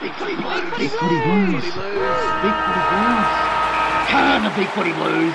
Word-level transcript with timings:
Big 0.00 0.12
footy 0.12 0.36
blues. 0.36 0.78
Big 0.78 0.90
footy 0.90 1.20
blues. 1.24 1.64
Big 1.64 1.72
blues. 1.72 3.26
Come 4.08 4.24
on, 4.24 4.42
the 4.44 4.50
big 4.54 4.68
footy 4.68 4.92
blues. 4.92 5.34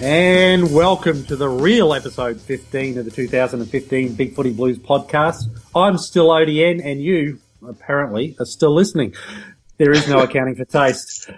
And 0.00 0.43
welcome 0.72 1.24
to 1.24 1.36
the 1.36 1.48
real 1.48 1.92
episode 1.92 2.40
15 2.40 2.98
of 2.98 3.04
the 3.04 3.10
2015 3.10 4.14
Big 4.14 4.34
Footy 4.34 4.52
Blues 4.52 4.78
podcast. 4.78 5.44
I'm 5.74 5.98
still 5.98 6.28
ODN 6.28 6.84
and 6.84 7.02
you, 7.02 7.40
apparently, 7.66 8.36
are 8.38 8.46
still 8.46 8.74
listening. 8.74 9.14
There 9.78 9.90
is 9.90 10.08
no 10.08 10.20
accounting 10.20 10.54
for 10.54 10.64
taste. 10.64 11.30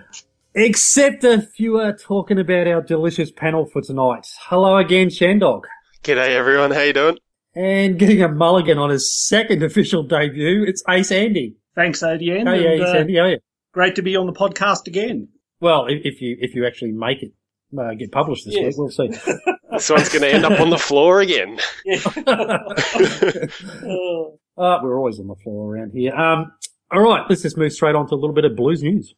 Except 0.55 1.25
if 1.25 1.59
you 1.59 1.79
are 1.79 1.93
talking 1.93 2.39
about 2.39 2.67
our 2.69 2.83
delicious 2.83 3.31
panel 3.31 3.67
for 3.67 3.83
tonight. 3.83 4.27
Hello 4.43 4.77
again, 4.77 5.09
Shandog. 5.09 5.63
G'day 6.03 6.31
everyone, 6.31 6.71
how 6.71 6.83
you 6.83 6.93
doing? 6.93 7.19
And 7.55 7.99
getting 7.99 8.23
a 8.23 8.29
mulligan 8.29 8.79
on 8.79 8.91
his 8.91 9.11
second 9.11 9.63
official 9.63 10.03
debut, 10.03 10.65
it's 10.65 10.83
Ace 10.89 11.11
Andy. 11.11 11.57
Thanks, 11.75 12.03
ODN. 12.03 12.21
Hey, 12.21 12.39
and, 12.39 12.51
Ace 12.51 12.81
uh, 12.83 12.99
Andy, 12.99 13.17
how 13.17 13.23
are 13.23 13.31
you? 13.31 13.39
great 13.73 13.95
to 13.97 14.03
be 14.03 14.17
on 14.17 14.27
the 14.27 14.33
podcast 14.33 14.87
again. 14.87 15.29
Well, 15.61 15.87
if, 15.87 16.01
if 16.05 16.23
you, 16.23 16.37
if 16.41 16.55
you 16.55 16.67
actually 16.67 16.93
make 16.93 17.23
it, 17.23 17.33
uh, 17.79 17.93
get 17.95 18.11
published 18.13 18.45
this 18.47 18.55
Yes. 18.55 18.65
week, 18.65 18.79
we'll 18.79 18.91
see. 18.91 19.11
This 19.73 19.91
one's 19.91 20.09
going 20.09 20.23
to 20.23 20.33
end 20.33 20.45
up 20.47 20.59
on 20.61 20.71
the 20.71 20.79
floor 20.79 21.21
again. 21.21 21.59
Uh, 24.59 24.79
we're 24.83 24.97
always 24.97 25.21
on 25.21 25.27
the 25.27 25.35
floor 25.45 25.75
around 25.75 25.91
here. 25.95 26.15
Um, 26.15 26.51
all 26.91 27.03
right, 27.03 27.23
let's 27.29 27.43
just 27.43 27.59
move 27.59 27.75
straight 27.75 27.95
on 27.95 28.09
to 28.09 28.15
a 28.15 28.17
little 28.17 28.33
bit 28.33 28.47
of 28.47 28.57
blues 28.57 28.83
news. 28.83 29.13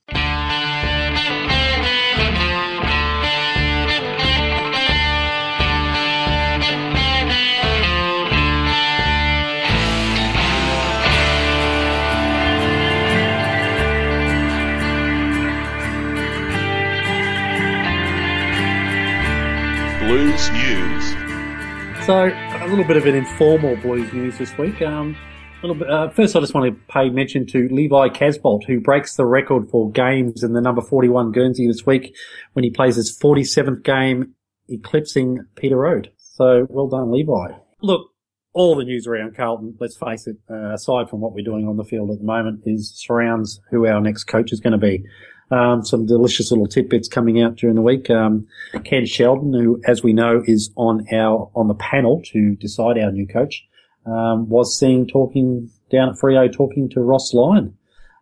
So, 22.08 22.24
a 22.24 22.66
little 22.66 22.86
bit 22.86 22.96
of 22.96 23.04
an 23.04 23.14
informal 23.14 23.76
blues 23.76 24.10
news 24.14 24.38
this 24.38 24.56
week. 24.56 24.80
Um, 24.80 25.14
bit, 25.60 25.90
uh, 25.90 26.08
first, 26.08 26.34
I 26.34 26.40
just 26.40 26.54
want 26.54 26.72
to 26.72 26.80
pay 26.90 27.10
mention 27.10 27.44
to 27.48 27.68
Levi 27.70 28.08
Casboult, 28.08 28.64
who 28.66 28.80
breaks 28.80 29.16
the 29.16 29.26
record 29.26 29.68
for 29.68 29.90
games 29.90 30.42
in 30.42 30.54
the 30.54 30.62
number 30.62 30.80
41 30.80 31.32
Guernsey 31.32 31.66
this 31.66 31.84
week 31.84 32.16
when 32.54 32.64
he 32.64 32.70
plays 32.70 32.96
his 32.96 33.14
47th 33.22 33.84
game, 33.84 34.32
eclipsing 34.70 35.44
Peter 35.54 35.76
Road. 35.76 36.10
So, 36.16 36.66
well 36.70 36.88
done, 36.88 37.12
Levi. 37.12 37.48
Look, 37.82 38.10
all 38.54 38.74
the 38.74 38.84
news 38.84 39.06
around 39.06 39.36
Carlton, 39.36 39.76
let's 39.78 39.98
face 39.98 40.26
it, 40.26 40.38
uh, 40.50 40.72
aside 40.72 41.10
from 41.10 41.20
what 41.20 41.34
we're 41.34 41.44
doing 41.44 41.68
on 41.68 41.76
the 41.76 41.84
field 41.84 42.10
at 42.10 42.20
the 42.20 42.24
moment, 42.24 42.62
is 42.64 42.90
surrounds 42.96 43.60
who 43.70 43.86
our 43.86 44.00
next 44.00 44.24
coach 44.24 44.50
is 44.50 44.60
going 44.60 44.72
to 44.72 44.78
be. 44.78 45.04
Um, 45.50 45.82
some 45.82 46.04
delicious 46.04 46.50
little 46.50 46.66
tidbits 46.66 47.08
coming 47.08 47.40
out 47.40 47.56
during 47.56 47.74
the 47.74 47.82
week. 47.82 48.10
Um, 48.10 48.46
Ken 48.84 49.06
Sheldon, 49.06 49.54
who, 49.54 49.80
as 49.86 50.02
we 50.02 50.12
know, 50.12 50.42
is 50.46 50.70
on 50.76 51.06
our 51.12 51.50
on 51.54 51.68
the 51.68 51.74
panel 51.74 52.20
to 52.26 52.54
decide 52.56 52.98
our 52.98 53.10
new 53.10 53.26
coach, 53.26 53.66
um, 54.04 54.48
was 54.48 54.78
seen 54.78 55.06
talking 55.06 55.70
down 55.90 56.10
at 56.10 56.16
Freo, 56.16 56.52
talking 56.52 56.88
to 56.90 57.00
Ross 57.00 57.32
Lyon. 57.32 57.74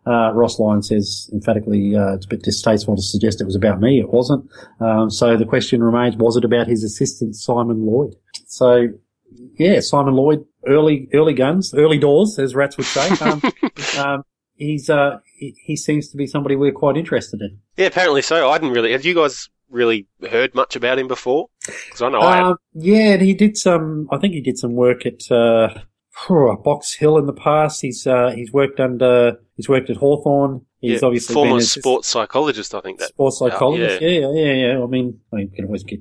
Uh, 0.07 0.33
Ross 0.35 0.61
Lyon 0.61 0.83
says 0.83 1.29
emphatically 1.33 1.97
uh, 1.97 2.15
it's 2.15 2.27
a 2.27 2.29
bit 2.29 2.43
distasteful 2.43 2.95
to 2.95 3.03
suggest 3.03 3.41
it 3.41 3.45
was 3.45 3.57
about 3.57 3.81
me. 3.81 3.99
It 3.99 4.11
wasn't. 4.11 4.49
Um, 4.79 5.11
so 5.11 5.37
the 5.37 5.45
question 5.45 5.83
remains: 5.83 6.17
Was 6.17 6.37
it 6.37 6.45
about 6.45 6.69
his 6.69 6.85
assistant 6.85 7.35
Simon 7.35 7.85
Lloyd? 7.85 8.15
So, 8.47 8.89
yeah, 9.59 9.81
Simon 9.81 10.15
Lloyd, 10.15 10.45
early 10.65 11.09
early 11.13 11.35
guns, 11.35 11.75
early 11.75 11.99
doors, 11.99 12.39
as 12.39 12.55
rats 12.55 12.77
would 12.77 12.87
say. 12.87 13.09
He's 14.57 14.89
uh, 14.91 15.19
he, 15.37 15.55
he 15.65 15.77
seems 15.77 16.09
to 16.09 16.17
be 16.17 16.27
somebody 16.27 16.57
we're 16.57 16.73
quite 16.73 16.97
interested 16.97 17.41
in. 17.41 17.59
Yeah, 17.77 17.87
apparently 17.87 18.23
so. 18.23 18.51
I 18.51 18.59
didn't 18.59 18.75
really. 18.75 18.93
Have 18.93 19.05
you 19.05 19.15
guys 19.15 19.49
really 19.71 20.07
heard 20.31 20.55
much 20.55 20.77
about 20.77 20.99
him 20.99 21.09
before? 21.09 21.49
Because 21.67 22.03
I 22.03 22.09
know 22.09 22.21
I. 22.21 22.41
Um, 22.41 22.57
yeah, 22.75 23.13
and 23.13 23.23
he 23.23 23.35
did 23.35 23.57
some. 23.57 24.09
I 24.11 24.19
think 24.19 24.35
he 24.35 24.41
did 24.41 24.59
some 24.59 24.75
work 24.75 25.05
at 25.07 25.31
uh, 25.31 25.79
Box 26.29 26.95
Hill 26.95 27.19
in 27.19 27.27
the 27.27 27.33
past. 27.33 27.83
He's 27.83 28.07
uh, 28.07 28.31
he's 28.35 28.53
worked 28.53 28.81
under. 28.81 29.39
He's 29.57 29.69
worked 29.69 29.91
at 29.91 29.97
Hawthorn. 29.97 30.65
He's 30.81 31.03
yeah, 31.03 31.07
obviously 31.07 31.35
former 31.35 31.53
been 31.53 31.59
a 31.59 31.63
sports 31.63 32.09
psychologist, 32.09 32.75
I 32.75 32.81
think 32.81 32.99
that. 32.99 33.09
sports 33.09 33.39
psychologist. 33.39 34.01
yeah. 34.01 34.09
Yeah, 34.09 34.31
yeah, 34.33 34.53
yeah. 34.53 34.83
I 34.83 34.87
mean, 34.87 35.21
I 35.33 35.37
mean, 35.37 35.49
you 35.51 35.57
can 35.57 35.65
always 35.67 35.83
get 35.83 36.01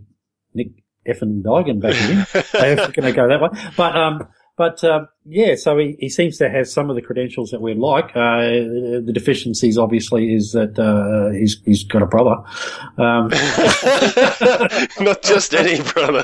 Nick 0.53 0.67
effing 1.07 1.41
Digan 1.41 1.79
back 1.81 1.95
in. 1.95 2.17
we're 2.53 2.75
going 2.91 3.03
to 3.03 3.13
go 3.13 3.27
that 3.27 3.41
way, 3.41 3.49
but 3.77 3.95
um, 3.95 4.27
but 4.57 4.83
um, 4.83 5.07
yeah. 5.25 5.55
So 5.55 5.77
he, 5.77 5.95
he 5.99 6.09
seems 6.09 6.37
to 6.37 6.49
have 6.49 6.67
some 6.67 6.89
of 6.89 6.95
the 6.95 7.01
credentials 7.01 7.51
that 7.51 7.61
we'd 7.61 7.77
like. 7.77 8.11
Uh, 8.15 9.01
the 9.05 9.11
deficiencies 9.13 9.77
obviously 9.77 10.33
is 10.33 10.51
that 10.53 10.77
uh, 10.79 11.31
he's 11.37 11.61
he's 11.65 11.83
got 11.83 12.01
a 12.01 12.05
brother. 12.05 12.35
Um, 12.97 13.29
Not 14.99 15.21
just 15.23 15.53
any 15.53 15.81
brother. 15.81 16.23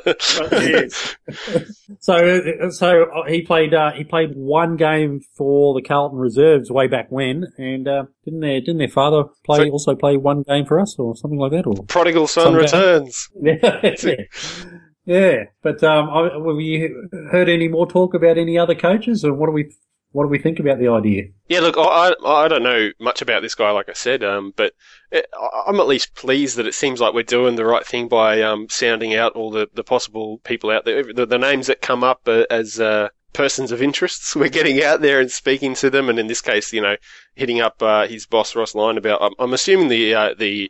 So, 1.99 2.69
so 2.69 3.23
he 3.27 3.41
played. 3.41 3.73
Uh, 3.73 3.91
he 3.91 4.03
played 4.03 4.31
one 4.35 4.77
game 4.77 5.21
for 5.35 5.73
the 5.73 5.81
Carlton 5.81 6.19
Reserves 6.19 6.71
way 6.71 6.87
back 6.87 7.07
when, 7.11 7.45
and 7.57 7.87
uh, 7.87 8.05
didn't 8.25 8.39
their 8.41 8.59
didn't 8.59 8.77
their 8.77 8.87
father 8.87 9.23
play 9.45 9.57
So- 9.67 9.69
also 9.71 9.95
play 9.95 10.17
one 10.17 10.43
game 10.43 10.65
for 10.65 10.79
us 10.79 10.95
or 10.97 11.15
something 11.15 11.39
like 11.39 11.51
that? 11.51 11.67
Or 11.67 11.75
Prodigal 11.87 12.27
son 12.27 12.53
returns. 12.53 13.29
yeah, 13.41 13.57
yeah. 15.05 15.45
But 15.61 15.83
um, 15.83 16.07
have 16.09 16.59
you 16.59 17.09
heard 17.31 17.49
any 17.49 17.67
more 17.67 17.87
talk 17.87 18.13
about 18.13 18.37
any 18.37 18.57
other 18.57 18.75
coaches, 18.75 19.23
or 19.25 19.33
what 19.33 19.47
do 19.47 19.51
we 19.51 19.73
what 20.11 20.23
do 20.23 20.29
we 20.29 20.39
think 20.39 20.59
about 20.59 20.77
the 20.77 20.89
idea? 20.89 21.23
Yeah, 21.47 21.61
look, 21.61 21.75
I, 21.77 22.13
I 22.25 22.47
don't 22.49 22.63
know 22.63 22.89
much 22.99 23.21
about 23.21 23.41
this 23.41 23.55
guy, 23.55 23.71
like 23.71 23.87
I 23.87 23.93
said, 23.93 24.23
um, 24.23 24.53
but 24.57 24.73
it, 25.09 25.25
I- 25.33 25.63
I'm 25.67 25.79
at 25.79 25.87
least 25.87 26.15
pleased 26.15 26.57
that 26.57 26.67
it 26.67 26.73
seems 26.73 26.99
like 26.99 27.13
we're 27.13 27.23
doing 27.23 27.55
the 27.55 27.65
right 27.65 27.85
thing 27.85 28.09
by 28.09 28.41
um, 28.41 28.67
sounding 28.69 29.15
out 29.15 29.33
all 29.37 29.51
the, 29.51 29.69
the 29.73 29.85
possible 29.85 30.39
people 30.39 30.69
out 30.69 30.83
there, 30.83 31.13
the, 31.13 31.25
the 31.25 31.37
names 31.37 31.67
that 31.67 31.81
come 31.81 32.03
up 32.03 32.21
uh, 32.27 32.43
as 32.49 32.77
uh, 32.79 33.07
persons 33.31 33.71
of 33.71 33.81
interest. 33.81 34.35
We're 34.35 34.49
getting 34.49 34.83
out 34.83 34.99
there 34.99 35.21
and 35.21 35.31
speaking 35.31 35.75
to 35.75 35.89
them, 35.89 36.09
and 36.09 36.19
in 36.19 36.27
this 36.27 36.41
case, 36.41 36.73
you 36.73 36.81
know, 36.81 36.97
hitting 37.35 37.61
up 37.61 37.81
uh, 37.81 38.05
his 38.07 38.25
boss 38.25 38.53
Ross 38.53 38.75
Lyon 38.75 38.97
about. 38.97 39.21
I'm, 39.21 39.33
I'm 39.39 39.53
assuming 39.53 39.87
the 39.87 40.13
uh, 40.13 40.33
the 40.37 40.69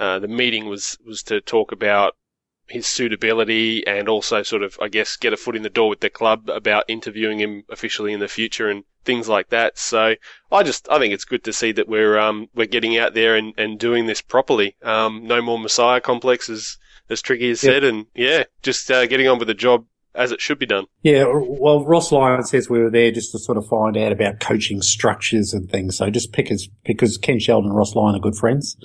uh, 0.00 0.18
the 0.18 0.28
meeting 0.28 0.66
was 0.66 0.98
was 1.06 1.22
to 1.24 1.40
talk 1.40 1.70
about 1.70 2.16
his 2.68 2.86
suitability 2.86 3.86
and 3.86 4.08
also 4.08 4.42
sort 4.42 4.62
of, 4.62 4.76
I 4.80 4.88
guess, 4.88 5.16
get 5.16 5.32
a 5.32 5.36
foot 5.36 5.56
in 5.56 5.62
the 5.62 5.70
door 5.70 5.88
with 5.88 6.00
the 6.00 6.10
club 6.10 6.48
about 6.48 6.84
interviewing 6.88 7.38
him 7.38 7.64
officially 7.70 8.12
in 8.12 8.20
the 8.20 8.28
future 8.28 8.68
and 8.68 8.84
things 9.04 9.28
like 9.28 9.50
that. 9.50 9.78
So 9.78 10.14
I 10.50 10.62
just, 10.62 10.88
I 10.90 10.98
think 10.98 11.14
it's 11.14 11.24
good 11.24 11.44
to 11.44 11.52
see 11.52 11.72
that 11.72 11.88
we're, 11.88 12.18
um, 12.18 12.48
we're 12.54 12.66
getting 12.66 12.98
out 12.98 13.14
there 13.14 13.36
and, 13.36 13.54
and 13.56 13.78
doing 13.78 14.06
this 14.06 14.20
properly. 14.20 14.76
Um, 14.82 15.26
no 15.26 15.40
more 15.40 15.58
Messiah 15.58 16.00
complexes, 16.00 16.78
as, 17.08 17.18
as 17.18 17.22
Tricky 17.22 17.50
has 17.50 17.62
Yep. 17.62 17.72
said. 17.72 17.84
And 17.84 18.06
yeah, 18.14 18.44
just, 18.62 18.90
uh, 18.90 19.06
getting 19.06 19.28
on 19.28 19.38
with 19.38 19.48
the 19.48 19.54
job 19.54 19.86
as 20.16 20.32
it 20.32 20.40
should 20.40 20.58
be 20.58 20.66
done. 20.66 20.86
Yeah, 21.02 21.24
well, 21.26 21.84
Ross 21.84 22.10
Lyon 22.10 22.42
says 22.42 22.70
we 22.70 22.80
were 22.80 22.90
there 22.90 23.10
just 23.10 23.32
to 23.32 23.38
sort 23.38 23.58
of 23.58 23.66
find 23.68 23.96
out 23.96 24.12
about 24.12 24.40
coaching 24.40 24.82
structures 24.82 25.52
and 25.52 25.70
things. 25.70 25.96
So 25.96 26.10
just 26.10 26.32
pick 26.32 26.50
as, 26.50 26.68
because 26.84 27.18
Ken 27.18 27.38
Sheldon 27.38 27.70
and 27.70 27.76
Ross 27.76 27.94
Lyon 27.94 28.16
are 28.16 28.20
good 28.20 28.36
friends. 28.36 28.76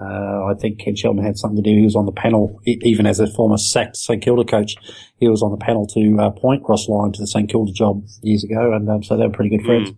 Uh, 0.00 0.46
I 0.46 0.54
think 0.60 0.78
Ken 0.78 0.94
Sheldon 0.94 1.24
had 1.24 1.36
something 1.36 1.62
to 1.62 1.68
do. 1.68 1.76
He 1.76 1.84
was 1.84 1.96
on 1.96 2.06
the 2.06 2.12
panel, 2.12 2.60
even 2.64 3.04
as 3.04 3.18
a 3.18 3.26
former 3.26 3.56
sacked 3.56 3.96
St 3.96 4.22
Kilda 4.22 4.44
coach. 4.44 4.76
He 5.18 5.28
was 5.28 5.42
on 5.42 5.50
the 5.50 5.56
panel 5.56 5.86
to 5.88 6.16
uh, 6.20 6.30
point 6.30 6.62
Ross 6.68 6.88
Lyon 6.88 7.12
to 7.12 7.20
the 7.20 7.26
St 7.26 7.50
Kilda 7.50 7.72
job 7.72 8.04
years 8.22 8.44
ago, 8.44 8.72
and 8.72 8.88
um, 8.88 9.02
so 9.02 9.16
they 9.16 9.26
were 9.26 9.32
pretty 9.32 9.56
good 9.56 9.66
friends. 9.66 9.90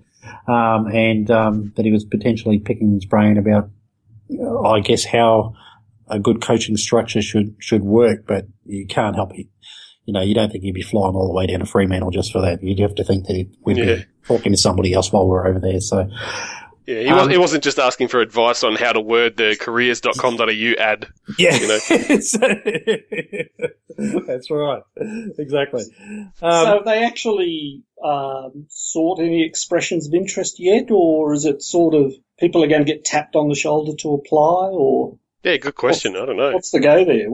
Um, 0.49 0.87
and 0.87 1.31
um, 1.31 1.73
that 1.77 1.85
he 1.85 1.93
was 1.93 2.05
potentially 2.05 2.59
picking 2.59 2.93
his 2.95 3.05
brain 3.05 3.37
about, 3.37 3.71
uh, 4.39 4.61
I 4.63 4.81
guess, 4.81 5.05
how 5.05 5.55
a 6.09 6.19
good 6.19 6.41
coaching 6.41 6.77
structure 6.77 7.21
should 7.21 7.55
should 7.59 7.83
work. 7.83 8.27
But 8.27 8.47
you 8.65 8.87
can't 8.87 9.17
help 9.17 9.33
it. 9.35 9.49
You 10.11 10.15
know, 10.15 10.23
you 10.23 10.35
don't 10.35 10.51
think 10.51 10.65
he'd 10.65 10.75
be 10.75 10.83
flying 10.83 11.15
all 11.15 11.29
the 11.29 11.33
way 11.33 11.47
down 11.47 11.61
to 11.61 11.67
Fremantle 11.67 12.11
just 12.11 12.33
for 12.33 12.41
that. 12.41 12.65
You'd 12.65 12.81
have 12.81 12.97
to 12.97 13.05
think 13.05 13.27
that 13.27 13.37
he- 13.37 13.49
we'd 13.65 13.77
Yeah. 13.77 13.85
be 13.95 14.05
talking 14.27 14.51
to 14.51 14.59
somebody 14.59 14.93
else 14.93 15.13
while 15.13 15.25
we're 15.29 15.47
over 15.47 15.61
there. 15.61 15.79
So, 15.79 16.09
Yeah, 16.85 17.03
he, 17.03 17.13
was, 17.13 17.23
Um, 17.23 17.31
he 17.31 17.39
wasn't 17.39 17.63
just 17.63 17.79
asking 17.79 18.09
for 18.09 18.21
advice 18.21 18.65
on 18.65 18.75
how 18.75 18.91
to 18.91 19.01
word 19.01 19.37
the 19.37 19.57
careers.com.au 19.61 20.75
ad. 20.81 21.07
yeah, 21.39 21.55
You 21.55 21.69
know. 21.69 21.79
that's 24.27 24.51
right, 24.51 24.83
exactly. 25.39 25.83
so 26.37 26.47
Um, 26.47 26.67
have 26.67 26.85
they 26.85 27.05
actually 27.05 27.85
um, 28.05 28.67
sought 28.69 29.21
any 29.21 29.45
expressions 29.47 30.09
of 30.09 30.15
interest 30.15 30.59
yet, 30.59 30.91
or 30.91 31.33
is 31.35 31.45
it 31.45 31.63
sort 31.63 31.95
of 31.95 32.13
people 32.41 32.65
are 32.65 32.69
going 32.69 32.85
to 32.85 32.93
get 32.93 33.05
tapped 33.05 33.37
on 33.37 33.49
the 33.49 33.55
shoulder 33.55 33.93
to 34.01 34.15
apply, 34.15 34.71
or 34.73 35.19
Yeah, 35.45 35.57
good 35.59 35.77
question. 35.77 36.17
I 36.17 36.27
don't 36.27 36.37
know. 36.37 36.51
what's 36.53 36.73
the 36.73 36.81
go 36.81 37.05
there? 37.05 37.29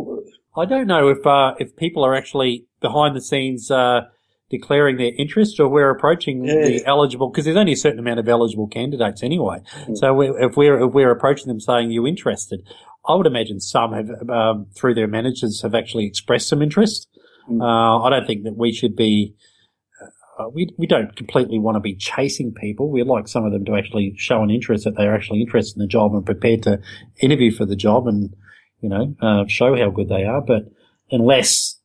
I 0.56 0.64
don't 0.64 0.86
know 0.86 1.08
if 1.08 1.26
uh, 1.26 1.54
if 1.58 1.76
people 1.76 2.04
are 2.04 2.14
actually 2.14 2.66
behind 2.80 3.14
the 3.16 3.20
scenes 3.20 3.70
uh, 3.70 4.02
declaring 4.50 4.96
their 4.96 5.12
interest, 5.18 5.58
or 5.60 5.68
we're 5.68 5.90
approaching 5.90 6.44
Yeah. 6.44 6.54
the 6.66 6.86
eligible 6.86 7.30
because 7.30 7.44
there's 7.44 7.56
only 7.56 7.72
a 7.72 7.76
certain 7.76 7.98
amount 7.98 8.20
of 8.20 8.28
eligible 8.28 8.66
candidates 8.68 9.22
anyway. 9.22 9.58
Mm. 9.86 9.96
So 9.96 10.14
we, 10.14 10.28
if 10.28 10.56
we're 10.56 10.86
if 10.86 10.92
we're 10.92 11.10
approaching 11.10 11.48
them 11.48 11.60
saying 11.60 11.90
you 11.90 12.06
interested, 12.06 12.60
I 13.06 13.14
would 13.14 13.26
imagine 13.26 13.60
some 13.60 13.92
have 13.92 14.08
um, 14.30 14.66
through 14.74 14.94
their 14.94 15.08
managers 15.08 15.62
have 15.62 15.74
actually 15.74 16.06
expressed 16.06 16.48
some 16.48 16.62
interest. 16.62 17.08
Mm. 17.50 17.60
Uh, 17.60 18.04
I 18.04 18.10
don't 18.10 18.26
think 18.26 18.44
that 18.44 18.56
we 18.56 18.72
should 18.72 18.96
be. 18.96 19.34
Uh, 20.38 20.48
we 20.52 20.68
we 20.76 20.86
don't 20.86 21.16
completely 21.16 21.58
want 21.58 21.76
to 21.76 21.80
be 21.80 21.94
chasing 21.94 22.52
people. 22.52 22.90
We'd 22.90 23.06
like 23.06 23.26
some 23.26 23.44
of 23.44 23.52
them 23.52 23.64
to 23.66 23.74
actually 23.76 24.14
show 24.16 24.42
an 24.42 24.50
interest 24.50 24.84
that 24.84 24.96
they're 24.96 25.14
actually 25.14 25.40
interested 25.40 25.76
in 25.76 25.82
the 25.82 25.88
job 25.88 26.14
and 26.14 26.24
prepared 26.24 26.62
to 26.64 26.78
interview 27.20 27.50
for 27.50 27.64
the 27.64 27.76
job 27.76 28.06
and 28.06 28.34
you 28.80 28.88
know 28.88 29.14
uh, 29.20 29.44
show 29.48 29.76
how 29.76 29.90
good 29.90 30.08
they 30.08 30.24
are. 30.24 30.40
But 30.40 30.64
unless 31.10 31.80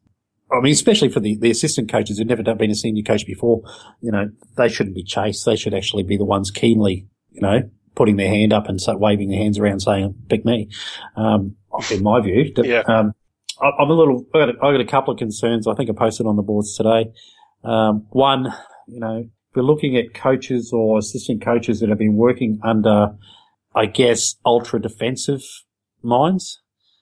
I 0.52 0.60
mean, 0.60 0.74
especially 0.74 1.10
for 1.10 1.20
the, 1.22 1.38
the 1.38 1.50
assistant 1.52 1.90
coaches 1.90 2.18
who've 2.18 2.28
never 2.28 2.44
been 2.56 2.72
a 2.72 2.76
senior 2.76 3.04
coach 3.04 3.26
before, 3.26 3.62
you 4.02 4.12
know, 4.12 4.30
they 4.58 4.68
shouldn't 4.68 4.96
be 4.96 5.04
chased. 5.04 5.46
They 5.46 5.56
should 5.56 5.74
actually 5.74 6.04
be 6.04 6.18
the 6.18 6.26
ones 6.26 6.52
keenly, 6.52 7.08
you 7.32 7.42
know, 7.42 7.70
putting 7.96 8.18
their 8.18 8.28
hand 8.28 8.52
up 8.52 8.68
and 8.68 8.82
so 8.82 8.98
waving 8.98 9.30
their 9.30 9.40
hands 9.40 9.58
around 9.58 9.80
saying, 9.80 10.14
pick 10.30 10.44
me. 10.44 10.70
Um, 11.16 11.56
in 11.90 12.04
my 12.04 12.20
view, 12.20 12.52
Yeah. 12.58 12.80
um, 12.82 13.14
I, 13.62 13.72
I'm 13.80 13.90
a 13.90 13.94
little, 13.94 14.26
I 14.34 14.40
got, 14.40 14.50
a, 14.50 14.54
I 14.62 14.72
got 14.74 14.82
a 14.82 14.86
couple 14.86 15.14
of 15.14 15.18
concerns. 15.20 15.68
I 15.68 15.74
think 15.74 15.90
I 15.90 15.94
posted 15.94 16.26
on 16.26 16.36
the 16.36 16.42
boards 16.42 16.76
today. 16.76 17.06
Um, 17.64 18.08
one, 18.10 18.54
you 18.88 19.00
know, 19.00 19.30
we're 19.56 19.62
looking 19.62 19.96
at 19.96 20.14
coaches 20.14 20.72
or 20.74 20.98
assistant 20.98 21.42
coaches 21.42 21.80
that 21.80 21.88
have 21.88 21.98
been 21.98 22.16
working 22.18 22.60
under, 22.62 23.16
I 23.74 23.86
guess, 23.86 24.36
ultra 24.46 24.82
defensive 24.82 25.44
minds. 26.04 26.61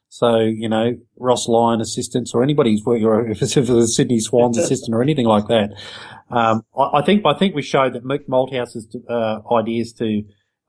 So, 0.09 0.39
you 0.39 0.67
know, 0.67 0.95
Ross 1.17 1.47
Lyon 1.47 1.81
assistants 1.81 2.33
or 2.33 2.41
anybody 2.41 2.71
who's 2.71 2.83
working, 2.83 3.05
or 3.05 3.29
if 3.29 3.41
it's 3.43 3.55
a 3.55 3.87
Sydney 3.87 4.19
Swans 4.19 4.57
assistant 4.63 4.95
or 4.95 5.03
anything 5.03 5.27
like 5.27 5.47
that. 5.47 5.69
Um, 6.31 6.63
I, 6.77 6.99
I 6.99 7.01
think, 7.03 7.25
I 7.25 7.35
think 7.35 7.55
we 7.55 7.61
showed 7.61 7.93
that 7.93 8.03
Mick 8.03 8.27
Malthouse's, 8.27 8.87
uh, 9.07 9.39
ideas 9.53 9.93
to, 9.93 10.23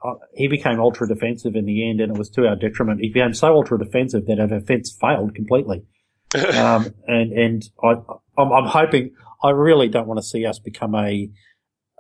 uh, 0.05 0.15
he 0.35 0.47
became 0.47 0.79
ultra 0.79 1.09
defensive 1.09 1.57
in 1.57 1.65
the 1.65 1.89
end 1.89 2.01
and 2.01 2.13
it 2.13 2.19
was 2.19 2.29
to 2.31 2.47
our 2.47 2.55
detriment. 2.55 3.01
He 3.01 3.09
became 3.09 3.33
so 3.33 3.55
ultra 3.55 3.79
defensive 3.79 4.27
that 4.27 4.39
our 4.39 4.55
offence 4.55 4.95
failed 5.01 5.35
completely. 5.35 5.85
um, 6.55 6.95
and, 7.07 7.33
and 7.33 7.63
I, 7.83 7.95
I'm, 8.37 8.53
I'm 8.53 8.67
hoping, 8.67 9.15
I 9.43 9.51
really 9.51 9.89
don't 9.89 10.07
want 10.07 10.19
to 10.19 10.27
see 10.27 10.45
us 10.45 10.59
become 10.59 10.95
a, 10.95 11.31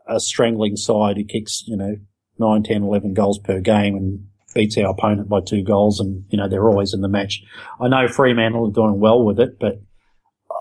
a 0.06 0.20
strangling 0.20 0.76
side 0.76 1.16
who 1.16 1.24
kicks, 1.24 1.64
you 1.66 1.76
know, 1.76 1.96
9, 2.38 2.62
10, 2.64 2.82
11 2.82 3.14
goals 3.14 3.38
per 3.38 3.60
game 3.60 3.96
and 3.96 4.26
beats 4.54 4.76
our 4.78 4.90
opponent 4.90 5.28
by 5.28 5.40
two 5.40 5.62
goals 5.62 6.00
and, 6.00 6.24
you 6.30 6.38
know, 6.38 6.48
they're 6.48 6.68
always 6.68 6.92
in 6.94 7.00
the 7.00 7.08
match. 7.08 7.42
I 7.80 7.88
know 7.88 8.08
Fremantle 8.08 8.68
are 8.68 8.72
doing 8.72 8.98
well 9.00 9.22
with 9.22 9.38
it, 9.38 9.58
but 9.60 9.80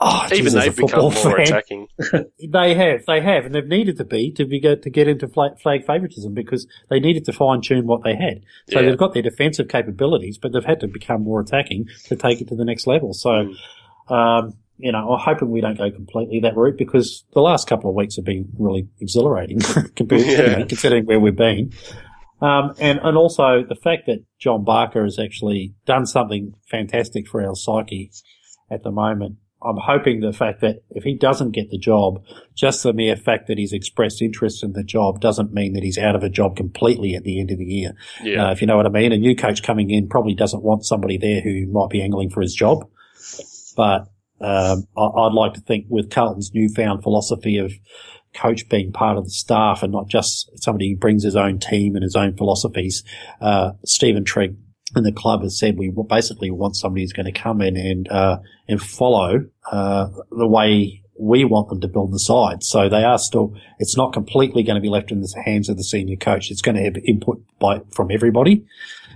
oh, 0.01 0.25
Even 0.31 0.45
geez, 0.45 0.53
they've 0.53 0.75
become 0.75 1.01
more 1.01 1.11
fan, 1.11 1.41
attacking. 1.41 1.87
they 2.51 2.73
have, 2.75 3.05
they 3.07 3.21
have, 3.21 3.45
and 3.45 3.55
they've 3.55 3.65
needed 3.67 3.97
to 3.97 4.05
be 4.05 4.31
to 4.33 4.45
be 4.45 4.59
to 4.61 4.89
get 4.89 5.07
into 5.07 5.27
flag, 5.27 5.59
flag 5.59 5.85
favouritism 5.85 6.33
because 6.33 6.67
they 6.89 6.99
needed 6.99 7.25
to 7.25 7.33
fine 7.33 7.61
tune 7.61 7.87
what 7.87 8.03
they 8.03 8.15
had. 8.15 8.41
So 8.69 8.79
Yeah. 8.79 8.89
they've 8.89 8.97
got 8.97 9.13
their 9.13 9.23
defensive 9.23 9.67
capabilities, 9.67 10.37
but 10.37 10.53
they've 10.53 10.63
had 10.63 10.79
to 10.81 10.87
become 10.87 11.23
more 11.23 11.41
attacking 11.41 11.87
to 12.05 12.15
take 12.15 12.41
it 12.41 12.47
to 12.49 12.55
the 12.55 12.65
next 12.65 12.85
level. 12.87 13.13
So, 13.13 13.29
Mm. 14.09 14.11
um, 14.11 14.53
you 14.77 14.91
know, 14.93 15.11
I'm 15.11 15.19
hoping 15.19 15.49
we 15.51 15.59
don't 15.61 15.77
go 15.77 15.91
completely 15.91 16.39
that 16.41 16.55
route 16.55 16.77
because 16.77 17.25
the 17.33 17.41
last 17.41 17.67
couple 17.67 17.89
of 17.89 17.95
weeks 17.97 18.15
have 18.15 18.23
been 18.23 18.47
really 18.57 18.87
exhilarating 19.01 19.59
compared, 19.95 20.21
you 20.25 20.31
Yeah. 20.31 20.57
know, 20.59 20.65
considering 20.65 21.05
where 21.05 21.19
we've 21.19 21.35
been. 21.35 21.73
Um, 22.41 22.73
and, 22.79 22.99
and 23.03 23.17
also 23.17 23.63
the 23.67 23.75
fact 23.75 24.05
that 24.07 24.23
John 24.39 24.63
Barker 24.63 25.03
has 25.03 25.19
actually 25.19 25.73
done 25.85 26.05
something 26.05 26.53
fantastic 26.69 27.27
for 27.27 27.45
our 27.45 27.55
psyche 27.55 28.11
at 28.71 28.83
the 28.83 28.91
moment. 28.91 29.37
I'm 29.61 29.77
hoping 29.77 30.21
the 30.21 30.31
fact 30.31 30.61
that 30.61 30.83
if 30.91 31.03
he 31.03 31.15
doesn't 31.15 31.51
get 31.51 31.69
the 31.69 31.77
job, 31.77 32.23
just 32.55 32.83
the 32.83 32.93
mere 32.93 33.17
fact 33.17 33.47
that 33.47 33.57
he's 33.57 33.73
expressed 33.73 34.21
interest 34.21 34.63
in 34.63 34.71
the 34.71 34.85
job 34.85 35.19
doesn't 35.19 35.51
mean 35.51 35.73
that 35.73 35.83
he's 35.83 35.97
out 35.97 36.15
of 36.15 36.23
a 36.23 36.29
job 36.29 36.55
completely 36.55 37.13
at 37.13 37.23
the 37.23 37.41
end 37.41 37.51
of 37.51 37.57
the 37.57 37.65
year. 37.65 37.91
Yeah. 38.23 38.47
Uh, 38.47 38.51
if 38.51 38.61
you 38.61 38.67
know 38.67 38.77
what 38.77 38.85
I 38.85 38.89
mean. 38.89 39.11
A 39.11 39.17
new 39.17 39.35
coach 39.35 39.61
coming 39.61 39.89
in 39.89 40.07
probably 40.07 40.33
doesn't 40.33 40.63
want 40.63 40.85
somebody 40.85 41.17
there 41.17 41.41
who 41.41 41.67
might 41.67 41.89
be 41.89 42.01
angling 42.01 42.29
for 42.29 42.39
his 42.39 42.53
job. 42.53 42.87
But 43.75 44.07
um, 44.39 44.87
I, 44.97 45.01
I'd 45.01 45.33
like 45.33 45.55
to 45.55 45.61
think 45.61 45.87
with 45.89 46.09
Carlton's 46.09 46.51
newfound 46.53 47.03
philosophy 47.03 47.57
of 47.57 47.73
coach 48.33 48.67
being 48.69 48.91
part 48.91 49.17
of 49.17 49.25
the 49.25 49.31
staff 49.31 49.83
and 49.83 49.91
not 49.91 50.07
just 50.07 50.49
somebody 50.55 50.91
who 50.91 50.97
brings 50.97 51.23
his 51.23 51.35
own 51.35 51.59
team 51.59 51.95
and 51.95 52.03
his 52.03 52.15
own 52.15 52.35
philosophies, 52.35 53.03
uh, 53.41 53.71
Stephen 53.85 54.23
Trigg 54.23 54.55
and 54.95 55.05
the 55.05 55.11
club 55.11 55.43
has 55.43 55.57
said 55.57 55.77
we 55.77 55.93
basically 56.07 56.51
want 56.51 56.75
somebody 56.75 57.03
who's 57.03 57.13
going 57.13 57.31
to 57.31 57.31
come 57.31 57.61
in 57.61 57.77
and 57.77 58.09
uh, 58.09 58.39
and 58.67 58.81
follow 58.81 59.45
uh, 59.71 60.07
the 60.31 60.47
way 60.47 61.03
we 61.19 61.43
want 61.43 61.67
them 61.67 61.81
to 61.81 61.87
build 61.87 62.13
the 62.13 62.19
side. 62.19 62.63
So 62.63 62.89
they 62.89 63.03
are 63.03 63.19
still. 63.19 63.53
It's 63.77 63.97
not 63.97 64.13
completely 64.13 64.63
going 64.63 64.75
to 64.75 64.81
be 64.81 64.89
left 64.89 65.11
in 65.11 65.21
the 65.21 65.43
hands 65.45 65.69
of 65.69 65.77
the 65.77 65.83
senior 65.83 66.15
coach. 66.15 66.49
It's 66.49 66.61
going 66.61 66.75
to 66.75 66.83
have 66.83 66.95
input 67.05 67.43
by 67.59 67.81
from 67.93 68.09
everybody. 68.09 68.65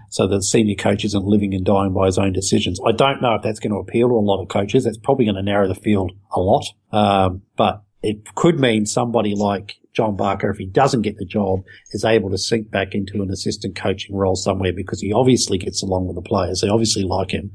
So 0.10 0.28
the 0.28 0.44
senior 0.44 0.76
coach 0.76 1.06
isn't 1.06 1.26
living 1.26 1.56
and 1.56 1.66
dying 1.66 1.94
by 1.94 2.06
his 2.06 2.20
own 2.20 2.34
decisions. 2.34 2.80
I 2.86 2.92
don't 2.92 3.22
know 3.22 3.34
if 3.34 3.42
that's 3.42 3.60
going 3.60 3.72
to 3.72 3.80
appeal 3.80 4.10
to 4.10 4.14
a 4.14 4.18
lot 4.18 4.44
of 4.44 4.50
coaches. 4.50 4.84
That's 4.84 4.98
probably 4.98 5.26
going 5.26 5.38
to 5.38 5.42
narrow 5.42 5.68
the 5.68 5.74
field 5.74 6.12
a 6.32 6.40
lot. 6.40 6.66
Um, 6.92 7.42
but 7.56 7.82
it 8.04 8.36
could 8.36 8.60
mean 8.60 8.86
somebody 8.86 9.34
like 9.34 9.76
John 9.94 10.16
Barker, 10.16 10.50
if 10.50 10.58
he 10.58 10.66
doesn't 10.66 11.04
get 11.04 11.18
the 11.18 11.26
job, 11.26 11.62
is 11.92 12.04
able 12.04 12.30
to 12.32 12.38
sink 12.38 12.70
back 12.70 12.94
into 12.94 13.22
an 13.22 13.30
assistant 13.32 13.76
coaching 13.76 14.16
role 14.16 14.36
somewhere 14.36 14.74
because 14.74 15.00
he 15.00 15.14
obviously 15.14 15.58
gets 15.58 15.82
along 15.82 16.08
with 16.08 16.16
the 16.16 16.22
players. 16.22 16.62
They 16.62 16.68
obviously 16.68 17.04
like 17.04 17.32
him. 17.32 17.52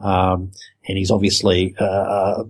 Um, 0.00 0.52
and 0.88 0.96
he's 0.96 1.10
obviously, 1.10 1.74
uh, 1.78 2.44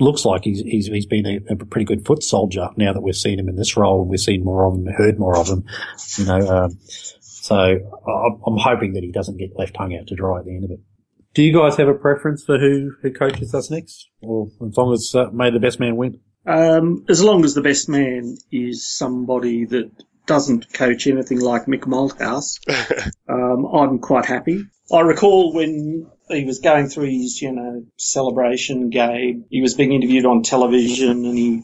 looks 0.00 0.24
like 0.24 0.42
he's, 0.44 0.60
he's, 0.60 0.86
he's 0.86 1.06
been 1.06 1.26
a, 1.26 1.52
a 1.52 1.56
pretty 1.56 1.84
good 1.84 2.04
foot 2.04 2.22
soldier 2.22 2.68
now 2.76 2.92
that 2.92 3.02
we've 3.02 3.14
seen 3.14 3.38
him 3.38 3.48
in 3.48 3.56
this 3.56 3.76
role 3.76 4.00
and 4.00 4.10
we've 4.10 4.18
seen 4.18 4.42
more 4.42 4.64
of 4.66 4.74
him, 4.74 4.86
heard 4.96 5.18
more 5.18 5.38
of 5.38 5.48
him, 5.48 5.64
you 6.16 6.24
know, 6.24 6.40
um, 6.48 6.78
so 7.20 7.56
I'm- 7.56 8.40
I'm 8.46 8.56
hoping 8.58 8.94
that 8.94 9.02
he 9.02 9.12
doesn't 9.12 9.36
get 9.36 9.56
left 9.56 9.76
hung 9.76 9.94
out 9.94 10.06
to 10.08 10.14
dry 10.14 10.38
at 10.40 10.46
the 10.46 10.54
end 10.54 10.64
of 10.64 10.70
it. 10.70 10.80
Do 11.34 11.42
you 11.42 11.52
guys 11.52 11.76
have 11.76 11.88
a 11.88 11.94
preference 11.94 12.42
for 12.44 12.58
who, 12.58 12.92
who 13.02 13.12
coaches 13.12 13.54
us 13.54 13.70
next? 13.70 14.08
Or 14.22 14.48
as 14.66 14.76
long 14.76 14.92
as 14.92 15.14
uh, 15.14 15.30
may 15.32 15.50
the 15.50 15.60
best 15.60 15.78
man 15.78 15.96
win? 15.96 16.20
Um, 16.46 17.04
as 17.08 17.22
long 17.22 17.44
as 17.44 17.54
the 17.54 17.62
best 17.62 17.88
man 17.88 18.36
is 18.50 18.86
somebody 18.88 19.64
that 19.66 19.90
doesn't 20.26 20.72
coach 20.72 21.06
anything 21.06 21.40
like 21.40 21.66
Mick 21.66 21.82
Malthouse, 21.82 22.58
um, 23.28 23.66
I'm 23.66 23.98
quite 23.98 24.24
happy. 24.24 24.64
I 24.92 25.00
recall 25.00 25.52
when 25.52 26.10
he 26.28 26.44
was 26.44 26.58
going 26.58 26.88
through 26.88 27.10
his, 27.10 27.40
you 27.40 27.52
know, 27.52 27.84
celebration 27.96 28.90
game, 28.90 29.44
he 29.50 29.60
was 29.60 29.74
being 29.74 29.92
interviewed 29.92 30.26
on 30.26 30.42
television 30.42 31.24
and 31.24 31.38
he 31.38 31.62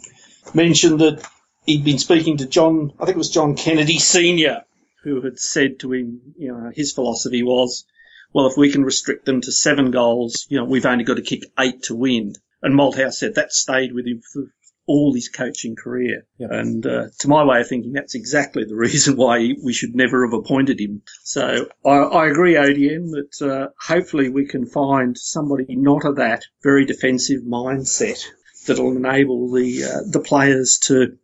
mentioned 0.54 1.00
that 1.00 1.28
he'd 1.66 1.84
been 1.84 1.98
speaking 1.98 2.38
to 2.38 2.46
John, 2.46 2.92
I 2.98 3.04
think 3.04 3.16
it 3.16 3.18
was 3.18 3.30
John 3.30 3.56
Kennedy 3.56 3.98
Sr., 3.98 4.62
who 5.02 5.20
had 5.22 5.38
said 5.38 5.80
to 5.80 5.92
him, 5.92 6.34
you 6.38 6.52
know, 6.52 6.70
his 6.74 6.92
philosophy 6.92 7.42
was, 7.42 7.84
well, 8.32 8.46
if 8.46 8.56
we 8.56 8.70
can 8.70 8.84
restrict 8.84 9.26
them 9.26 9.40
to 9.40 9.52
seven 9.52 9.90
goals, 9.90 10.46
you 10.48 10.58
know, 10.58 10.64
we've 10.64 10.86
only 10.86 11.04
got 11.04 11.14
to 11.14 11.22
kick 11.22 11.44
eight 11.58 11.84
to 11.84 11.94
win. 11.94 12.34
And 12.62 12.74
Malthouse 12.74 13.14
said 13.14 13.36
that 13.36 13.52
stayed 13.52 13.92
with 13.92 14.06
him 14.06 14.20
for 14.20 14.46
all 14.88 15.12
his 15.14 15.28
coaching 15.28 15.76
career. 15.76 16.26
Yep. 16.38 16.50
And 16.50 16.86
uh, 16.86 17.04
to 17.20 17.28
my 17.28 17.44
way 17.44 17.60
of 17.60 17.68
thinking, 17.68 17.92
that's 17.92 18.14
exactly 18.14 18.64
the 18.64 18.74
reason 18.86 19.16
why 19.16 19.50
we 19.62 19.72
should 19.72 19.94
never 19.94 20.26
have 20.26 20.32
appointed 20.32 20.80
him. 20.80 21.02
So 21.22 21.68
I, 21.84 21.90
I 21.90 22.28
agree, 22.28 22.54
ODN, 22.54 23.10
that 23.12 23.46
uh, 23.46 23.68
hopefully 23.80 24.30
we 24.30 24.46
can 24.46 24.66
find 24.66 25.16
somebody 25.16 25.76
not 25.76 26.04
of 26.04 26.16
that 26.16 26.44
very 26.62 26.86
defensive 26.86 27.42
mindset 27.42 28.24
that'll 28.66 28.96
enable 28.96 29.52
the 29.52 29.84
uh, 29.84 30.00
the 30.10 30.20
players 30.20 30.78
to, 30.84 31.18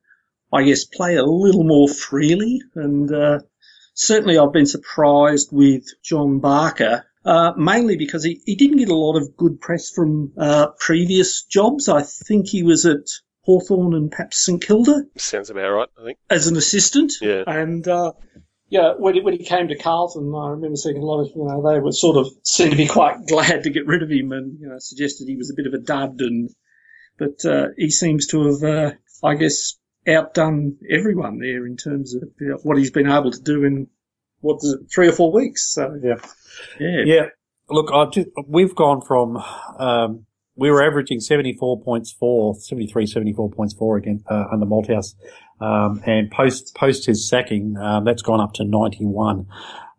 I 0.53 0.65
guess, 0.65 0.85
play 0.85 1.17
a 1.17 1.25
little 1.25 1.65
more 1.65 1.89
freely. 1.89 2.61
And 2.75 3.11
uh, 3.13 3.41
certainly 3.95 4.39
I've 4.39 4.53
been 4.53 4.67
surprised 4.67 5.49
with 5.51 5.85
John 6.03 6.39
Barker. 6.39 7.07
Uh, 7.27 7.55
mainly 7.57 7.97
because 7.97 8.23
he, 8.23 8.43
he 8.45 8.55
didn't 8.55 8.77
get 8.77 8.91
a 8.91 8.95
lot 8.95 9.17
of 9.17 9.35
good 9.35 9.59
press 9.59 9.89
from 9.89 10.31
uh, 10.37 10.67
previous 10.79 11.45
jobs. 11.45 11.89
I 11.89 12.03
think 12.03 12.49
he 12.49 12.63
was 12.63 12.85
at 12.85 13.07
Hawthorn 13.45 13.95
and 13.95 14.11
perhaps 14.11 14.45
St 14.45 14.63
Kilda 14.63 15.03
Sounds 15.17 15.51
about 15.51 15.69
right, 15.71 15.89
I 16.01 16.05
think. 16.05 16.19
as 16.31 16.47
an 16.47 16.57
assistant. 16.57 17.13
Yeah. 17.21 17.45
And 17.47 17.87
uh, 17.87 18.13
yeah, 18.69 18.95
when 18.99 19.15
he, 19.15 19.21
when 19.21 19.35
he 19.35 19.45
came 19.45 19.69
to 19.69 19.77
Carlton, 19.79 20.33
I 20.35 20.49
remember 20.51 20.77
seeing 20.77 20.97
a 20.97 21.05
lot 21.05 21.21
of 21.23 21.29
you 21.37 21.45
know 21.45 21.63
they 21.73 21.79
were 21.81 21.93
sort 21.93 22.17
of 22.17 22.29
seemed 22.43 22.73
to 22.73 22.77
be 22.77 22.87
quite 22.89 23.27
glad 23.29 23.65
to 23.65 23.71
get 23.71 23.87
rid 23.87 24.03
of 24.03 24.11
him, 24.11 24.33
and 24.33 24.59
you 24.61 24.69
know 24.69 24.77
suggested 24.79 25.29
he 25.29 25.37
was 25.37 25.51
a 25.51 25.55
bit 25.55 25.67
of 25.67 25.75
a 25.75 25.79
dud, 25.79 26.21
and 26.21 26.51
but 27.19 27.45
uh, 27.45 27.67
he 27.77 27.91
seems 27.91 28.27
to 28.29 28.47
have, 28.47 28.63
uh, 28.65 28.93
I 29.23 29.35
guess, 29.37 29.79
outdone 30.09 30.79
everyone 30.91 31.39
there 31.39 31.65
in 31.65 31.77
terms 31.77 32.15
of 32.15 32.25
you 32.41 32.49
know, 32.49 32.59
what 32.65 32.77
he's 32.77 32.91
been 32.91 33.09
able 33.09 33.31
to 33.31 33.41
do 33.41 33.63
in 33.63 33.87
what 34.41 34.57
is 34.63 34.73
it, 34.81 34.91
three 34.93 35.09
or 35.09 35.13
four 35.13 35.33
weeks. 35.33 35.73
So 35.73 35.97
Yeah. 36.03 36.17
yeah, 36.81 37.03
Yeah. 37.05 37.27
Look, 37.71 37.91
I've 37.93 38.11
just, 38.13 38.29
we've 38.47 38.75
gone 38.75 39.01
from, 39.01 39.37
um, 39.79 40.27
we 40.57 40.71
were 40.71 40.83
averaging 40.83 41.21
74 41.21 41.81
points 41.83 42.13
for, 42.13 42.55
73, 42.55 43.07
74 43.07 43.51
points 43.51 43.75
for 43.75 43.97
again, 43.97 44.23
uh, 44.29 44.45
under 44.53 44.67
Malthouse. 44.67 45.15
Um, 45.61 46.01
and 46.07 46.31
post, 46.31 46.75
post 46.75 47.07
his 47.07 47.29
sacking, 47.29 47.77
um, 47.77 48.05
that's 48.05 48.23
gone 48.23 48.41
up 48.41 48.53
to 48.55 48.65
91. 48.65 49.47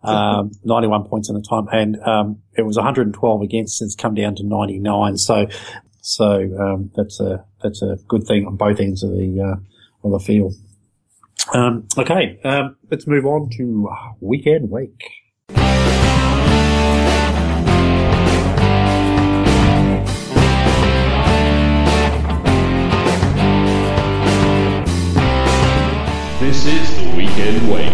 um, 0.03 0.51
91 0.63 1.05
points 1.05 1.29
in 1.29 1.35
the 1.35 1.41
time, 1.41 1.67
and 1.71 1.97
um, 2.03 2.41
it 2.57 2.63
was 2.63 2.77
112 2.77 3.41
against. 3.41 3.81
It's 3.81 3.95
come 3.95 4.13
down 4.13 4.35
to 4.35 4.43
99. 4.43 5.17
So, 5.17 5.47
so 6.01 6.50
um, 6.59 6.91
that's 6.95 7.19
a 7.19 7.45
that's 7.63 7.81
a 7.81 7.97
good 8.07 8.25
thing 8.27 8.45
on 8.45 8.57
both 8.57 8.79
ends 8.79 9.01
of 9.03 9.12
the 9.12 9.41
uh, 9.41 10.07
of 10.07 10.12
the 10.12 10.19
field. 10.19 10.53
Um, 11.53 11.88
okay, 11.97 12.39
um, 12.43 12.75
let's 12.91 13.07
move 13.07 13.25
on 13.25 13.50
to 13.57 13.89
weekend 14.19 14.69
week. 14.69 15.25
This 26.46 26.68
is 26.68 26.96
the 26.98 27.10
weekend 27.18 27.72
wait. 27.74 27.92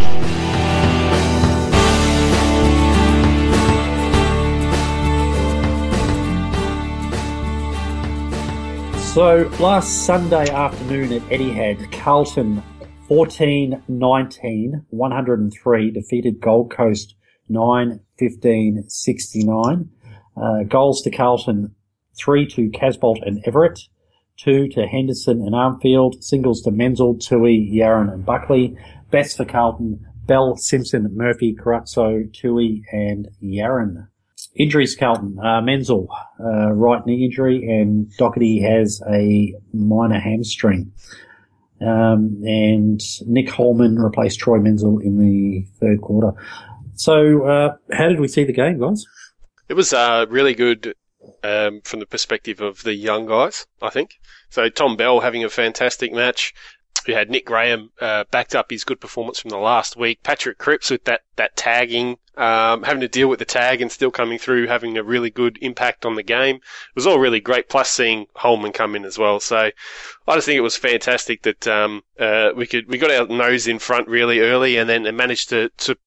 So 9.13 9.49
last 9.63 10.05
Sunday 10.05 10.49
afternoon 10.49 11.13
at 11.13 11.21
Etihad, 11.29 11.93
Carlton 11.93 12.61
14 13.07 13.83
19, 13.87 14.85
103, 14.89 15.91
defeated 15.91 16.41
Gold 16.41 16.71
Coast 16.71 17.15
9 17.47 18.01
15 18.19 18.83
69. 18.85 19.89
Uh, 20.35 20.63
goals 20.63 21.01
to 21.03 21.09
Carlton 21.09 21.73
3 22.19 22.47
to 22.47 22.69
Casboult 22.69 23.25
and 23.25 23.41
Everitt, 23.45 23.79
2 24.43 24.69
to 24.69 24.87
Henderson 24.87 25.41
and 25.41 25.53
Armfield, 25.53 26.23
singles 26.23 26.61
to 26.63 26.71
Menzel, 26.71 27.15
Tuohy, 27.15 27.71
Yarran 27.71 28.11
and 28.11 28.25
Buckley. 28.25 28.75
Bets 29.11 29.35
for 29.35 29.45
Carlton, 29.45 30.05
Bell, 30.25 30.55
Simpson, 30.55 31.09
Murphy, 31.15 31.55
Carrazzo, 31.55 32.29
Tuohy 32.31 32.81
and 32.91 33.27
Yarran. 33.43 34.07
Injuries, 34.55 34.95
Carlton. 34.95 35.37
Uh, 35.39 35.61
Menzel, 35.61 36.07
uh, 36.39 36.71
right 36.71 37.05
knee 37.05 37.25
injury, 37.25 37.57
and 37.69 38.11
Docherty 38.17 38.61
has 38.61 39.01
a 39.09 39.53
minor 39.73 40.19
hamstring. 40.19 40.91
Um, 41.81 42.41
and 42.43 43.01
Nick 43.27 43.49
Holman 43.49 43.97
replaced 43.97 44.39
Troy 44.39 44.59
Menzel 44.59 44.99
in 44.99 45.17
the 45.17 45.65
third 45.79 46.01
quarter. 46.01 46.31
So, 46.93 47.43
uh, 47.45 47.75
how 47.91 48.07
did 48.07 48.19
we 48.19 48.27
see 48.27 48.43
the 48.43 48.53
game, 48.53 48.79
guys? 48.79 49.03
It 49.69 49.73
was 49.73 49.93
uh, 49.93 50.25
really 50.29 50.53
good 50.53 50.95
um, 51.43 51.81
from 51.81 51.99
the 51.99 52.05
perspective 52.05 52.61
of 52.61 52.83
the 52.83 52.93
young 52.93 53.25
guys, 53.25 53.65
I 53.81 53.89
think. 53.89 54.19
So 54.49 54.69
Tom 54.69 54.95
Bell 54.95 55.21
having 55.21 55.43
a 55.43 55.49
fantastic 55.49 56.11
match. 56.13 56.53
We 57.07 57.13
had 57.15 57.31
Nick 57.31 57.45
Graham 57.45 57.89
uh, 57.99 58.25
backed 58.29 58.53
up 58.53 58.69
his 58.69 58.83
good 58.83 59.01
performance 59.01 59.39
from 59.39 59.49
the 59.49 59.57
last 59.57 59.97
week. 59.97 60.21
Patrick 60.21 60.59
Cripps 60.59 60.91
with 60.91 61.05
that 61.05 61.21
that 61.35 61.55
tagging, 61.55 62.17
um, 62.37 62.83
having 62.83 63.01
to 63.01 63.07
deal 63.07 63.27
with 63.27 63.39
the 63.39 63.45
tag 63.45 63.81
and 63.81 63.91
still 63.91 64.11
coming 64.11 64.37
through, 64.37 64.67
having 64.67 64.97
a 64.97 65.03
really 65.03 65.31
good 65.31 65.57
impact 65.61 66.05
on 66.05 66.13
the 66.13 66.21
game. 66.21 66.57
It 66.57 66.95
was 66.95 67.07
all 67.07 67.17
really 67.17 67.39
great. 67.39 67.69
Plus 67.69 67.89
seeing 67.89 68.27
Holman 68.35 68.71
come 68.71 68.95
in 68.95 69.03
as 69.03 69.17
well. 69.17 69.39
So 69.39 69.71
I 70.27 70.35
just 70.35 70.45
think 70.45 70.57
it 70.57 70.61
was 70.61 70.77
fantastic 70.77 71.41
that 71.41 71.67
um, 71.67 72.03
uh, 72.19 72.51
we 72.55 72.67
could 72.67 72.87
we 72.87 72.99
got 72.99 73.09
our 73.09 73.25
nose 73.25 73.67
in 73.67 73.79
front 73.79 74.07
really 74.07 74.41
early 74.41 74.77
and 74.77 74.87
then 74.87 75.15
managed 75.15 75.49
to 75.49 75.69
to 75.77 75.97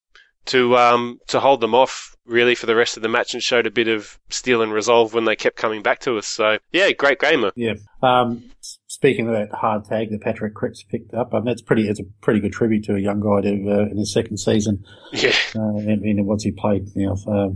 to 0.47 0.77
um, 0.77 1.21
to 1.29 1.41
hold 1.41 1.61
them 1.61 1.75
off 1.75 2.15
really 2.27 2.55
for 2.55 2.67
the 2.67 2.75
rest 2.75 2.97
of 2.97 3.03
the 3.03 3.09
match 3.09 3.35
and 3.35 3.43
showed 3.43 3.67
a 3.67 3.71
bit 3.71 3.89
of 3.89 4.19
steel 4.31 4.63
and 4.63 4.73
resolve 4.73 5.13
when 5.13 5.25
they 5.25 5.37
kept 5.37 5.57
coming 5.57 5.83
back 5.83 6.01
to 6.01 6.17
us. 6.17 6.27
So 6.27 6.59
yeah, 6.73 6.91
great 6.93 7.21
gamer. 7.21 7.53
Yeah. 7.55 7.75
Um, 8.03 8.51
speaking 8.87 9.29
of 9.29 9.35
that 9.35 9.53
hard 9.53 9.85
tag 9.85 10.11
that 10.11 10.23
Patrick 10.23 10.55
Cripps 10.55 10.83
picked 10.83 11.15
up, 11.15 11.35
um, 11.35 11.45
that's 11.45 11.63
pretty. 11.63 11.89
It's 11.89 12.01
a 12.01 12.05
pretty 12.23 12.41
good 12.41 12.53
tribute 12.53 12.85
to 12.85 12.95
a 12.95 13.01
young 13.01 13.21
guy 13.21 13.43
to, 13.43 13.49
uh, 13.49 13.91
in 13.91 13.99
his 13.99 14.13
second 14.13 14.39
season. 14.39 14.85
Yeah. 15.13 15.35
Uh, 15.55 15.77
and, 15.77 16.03
and 16.03 16.27
what's 16.27 16.45
he 16.45 16.53
played 16.53 16.89
now? 16.97 17.17
Uh, 17.27 17.51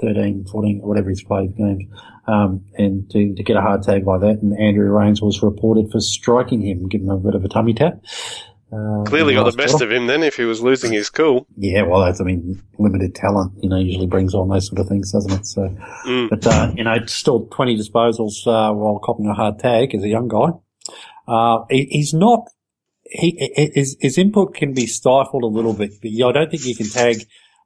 13, 0.00 0.46
14, 0.50 0.80
whatever 0.82 1.08
he's 1.08 1.22
played 1.22 1.56
games. 1.56 1.84
Um, 2.26 2.64
and 2.74 3.08
to, 3.10 3.34
to 3.34 3.42
get 3.42 3.56
a 3.56 3.60
hard 3.60 3.82
tag 3.82 4.06
like 4.06 4.20
that, 4.20 4.38
and 4.42 4.58
Andrew 4.58 4.90
Raines 4.90 5.22
was 5.22 5.42
reported 5.42 5.90
for 5.92 6.00
striking 6.00 6.62
him, 6.62 6.88
giving 6.88 7.08
him 7.08 7.14
a 7.14 7.18
bit 7.18 7.34
of 7.34 7.44
a 7.44 7.48
tummy 7.48 7.74
tap. 7.74 8.02
Uh, 8.72 9.04
Clearly 9.04 9.34
got 9.34 9.44
the 9.50 9.56
best 9.56 9.80
of 9.80 9.90
him 9.92 10.06
then 10.06 10.22
if 10.22 10.36
he 10.36 10.44
was 10.44 10.60
losing 10.60 10.92
his 10.92 11.08
cool. 11.10 11.46
Yeah, 11.56 11.82
well, 11.82 12.00
that's, 12.04 12.20
I 12.20 12.24
mean, 12.24 12.60
limited 12.78 13.14
talent, 13.14 13.52
you 13.62 13.68
know, 13.68 13.76
usually 13.78 14.06
brings 14.06 14.34
on 14.34 14.48
those 14.48 14.66
sort 14.66 14.80
of 14.80 14.88
things, 14.88 15.12
doesn't 15.12 15.32
it? 15.32 15.46
So, 15.46 15.68
Mm. 16.06 16.28
but, 16.30 16.46
uh, 16.46 16.72
you 16.74 16.82
know, 16.84 16.96
still 17.06 17.46
20 17.46 17.76
disposals, 17.76 18.46
uh, 18.46 18.72
while 18.74 18.98
copping 18.98 19.26
a 19.26 19.34
hard 19.34 19.58
tag 19.58 19.94
as 19.94 20.02
a 20.02 20.08
young 20.08 20.28
guy. 20.28 20.48
Uh, 21.28 21.64
he, 21.70 21.86
he's 21.90 22.12
not, 22.14 22.48
he, 23.04 23.70
his, 23.74 23.96
his 24.00 24.18
input 24.18 24.54
can 24.54 24.72
be 24.74 24.86
stifled 24.86 25.44
a 25.44 25.46
little 25.46 25.74
bit, 25.74 25.92
but 26.00 26.10
yeah, 26.10 26.26
I 26.26 26.32
don't 26.32 26.50
think 26.50 26.66
you 26.66 26.74
can 26.74 26.88
tag 26.88 27.16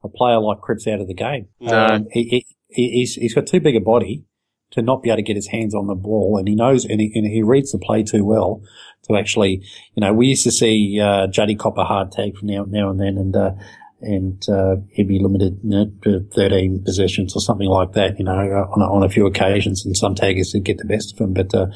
a 0.04 0.08
player 0.08 0.38
like 0.40 0.60
Cripps 0.60 0.86
out 0.86 1.00
of 1.00 1.08
the 1.08 1.14
game. 1.14 1.48
No. 1.60 1.86
Um, 1.86 2.06
he, 2.12 2.44
he, 2.68 2.90
he's, 2.90 3.14
he's 3.14 3.34
got 3.34 3.46
too 3.46 3.60
big 3.60 3.76
a 3.76 3.80
body 3.80 4.24
to 4.70 4.82
not 4.82 5.02
be 5.02 5.08
able 5.08 5.16
to 5.16 5.22
get 5.22 5.36
his 5.36 5.48
hands 5.48 5.74
on 5.74 5.86
the 5.86 5.94
ball, 5.94 6.36
and 6.38 6.48
he 6.48 6.54
knows, 6.54 6.84
and 6.84 7.00
he, 7.00 7.12
and 7.14 7.26
he 7.26 7.42
reads 7.42 7.72
the 7.72 7.78
play 7.78 8.02
too 8.02 8.24
well 8.24 8.62
to 9.08 9.16
actually, 9.16 9.62
you 9.94 10.00
know, 10.00 10.12
we 10.12 10.28
used 10.28 10.44
to 10.44 10.50
see, 10.50 11.00
uh, 11.00 11.26
Juddy 11.26 11.54
cop 11.54 11.78
a 11.78 11.84
hard 11.84 12.12
tag 12.12 12.36
from 12.36 12.48
now, 12.48 12.64
now 12.68 12.90
and 12.90 13.00
then, 13.00 13.16
and, 13.16 13.36
uh, 13.36 13.52
and 14.00 14.42
uh, 14.48 14.76
he'd 14.90 15.08
be 15.08 15.18
limited 15.18 15.58
you 15.64 15.70
know, 15.70 15.90
to 16.02 16.20
13 16.34 16.82
possessions 16.84 17.34
or 17.34 17.40
something 17.40 17.68
like 17.68 17.92
that, 17.92 18.18
you 18.18 18.24
know, 18.24 18.32
uh, 18.32 18.70
on 18.72 18.82
a, 18.82 18.84
on 18.84 19.02
a 19.02 19.08
few 19.08 19.26
occasions, 19.26 19.84
and 19.84 19.96
some 19.96 20.14
taggers 20.14 20.52
would 20.54 20.64
get 20.64 20.78
the 20.78 20.84
best 20.84 21.14
of 21.14 21.18
him. 21.18 21.32
But 21.32 21.54
uh, 21.54 21.66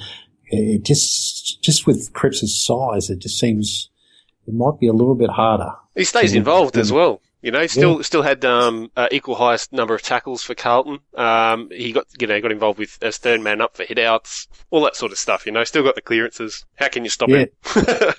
it 0.45 0.85
just 0.85 1.63
just 1.63 1.87
with 1.87 2.13
Cripps's 2.13 2.65
size, 2.65 3.11
it 3.11 3.19
just 3.19 3.39
seems 3.39 3.91
it 4.47 4.55
might 4.55 4.79
be 4.79 4.87
a 4.87 4.93
little 4.93 5.15
bit 5.15 5.31
harder. 5.31 5.73
He 5.97 6.05
stays 6.05 6.35
involved 6.35 6.77
as 6.77 6.93
well. 6.93 7.21
You 7.43 7.51
know, 7.51 7.67
still 7.67 8.05
still 8.05 8.23
had 8.23 8.45
um, 8.45 8.93
uh, 8.97 9.09
equal 9.11 9.35
highest 9.35 9.73
number 9.73 9.95
of 9.97 10.03
tackles 10.03 10.45
for 10.45 10.55
Carlton. 10.55 11.01
Um, 11.17 11.69
he 11.73 11.91
got 11.93 12.07
you 12.21 12.29
know 12.29 12.41
got 12.41 12.53
involved 12.53 12.79
with 12.79 12.97
as 13.03 13.19
third 13.19 13.41
man 13.41 13.61
up 13.61 13.77
for 13.77 13.85
hitouts, 13.85 14.47
all 14.71 14.83
that 14.85 14.95
sort 14.95 15.11
of 15.11 15.19
stuff. 15.19 15.45
You 15.45 15.51
know, 15.51 15.65
still 15.65 15.83
got 15.83 15.97
the 15.97 16.03
clearances. 16.03 16.65
How 16.77 16.89
can 16.89 17.03
you 17.03 17.11
stop 17.11 17.29
Yeah. 17.31 17.39
him? 17.39 17.49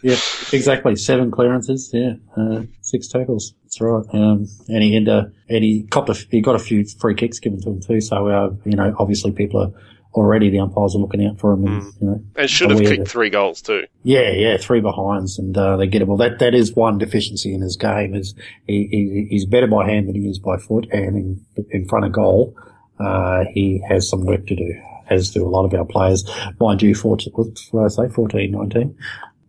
Yeah, 0.04 0.18
exactly. 0.52 0.98
Seven 0.98 1.32
clearances. 1.32 1.90
Yeah, 1.94 2.16
uh, 2.38 2.64
six 2.82 3.08
tackles. 3.08 3.54
That's 3.64 3.80
right. 3.80 4.04
Um, 4.14 4.46
and 4.68 4.84
he 4.84 4.96
and, 4.98 5.08
uh, 5.08 5.24
and 5.48 5.64
he 5.64 5.84
copped 5.90 6.10
a, 6.10 6.14
he 6.30 6.42
got 6.42 6.56
a 6.56 6.60
few 6.60 6.84
free 7.00 7.16
kicks 7.16 7.40
given 7.40 7.62
to 7.62 7.70
him 7.70 7.82
too. 7.82 8.02
So 8.02 8.28
uh, 8.28 8.50
you 8.66 8.76
know, 8.76 8.94
obviously 9.00 9.32
people 9.32 9.62
are 9.62 9.72
already 10.14 10.50
the 10.50 10.60
umpires 10.60 10.96
are 10.96 11.00
looking 11.00 11.26
out 11.26 11.40
for 11.40 11.54
him, 11.54 11.66
and 11.66 11.84
you 12.00 12.08
know, 12.08 12.24
and 12.36 12.50
should 12.50 12.70
have 12.72 12.80
kicked 12.80 13.06
that- 13.06 13.10
three 13.10 13.30
goals 13.30 13.62
too. 13.62 13.84
Yeah, 14.04 14.32
yeah, 14.32 14.58
three 14.58 14.82
behinds, 14.82 15.40
and 15.40 15.58
uh, 15.58 15.78
they 15.78 15.88
get 15.88 16.02
it. 16.02 16.08
Well, 16.08 16.18
that 16.18 16.40
that 16.40 16.54
is 16.54 16.76
one 16.76 16.98
deficiency 16.98 17.54
in 17.54 17.62
his 17.62 17.78
game. 17.78 18.16
Is 18.16 18.36
he, 18.68 18.88
he 18.92 19.28
he's 19.30 19.46
better 19.46 19.68
by 19.68 19.90
hand 19.90 20.08
than 20.08 20.16
he 20.16 20.28
is 20.28 20.40
by 20.40 20.58
foot, 20.58 20.88
and 20.92 21.16
in 21.16 21.66
in 21.72 21.88
front 21.88 22.06
of 22.06 22.12
goal, 22.12 22.56
uh, 23.00 23.46
he 23.54 23.82
has 23.88 24.10
some 24.10 24.26
work 24.26 24.46
to 24.48 24.56
do, 24.56 24.76
as 25.10 25.32
do 25.32 25.46
a 25.46 25.50
lot 25.50 25.66
of 25.66 25.74
our 25.74 25.86
players. 25.86 26.24
Mind 26.60 26.82
you, 26.82 26.96
14, 26.96 27.34
what 27.34 27.48
did 27.56 27.80
I 27.80 27.88
say, 27.88 28.14
14, 28.14 28.52
19? 28.52 28.98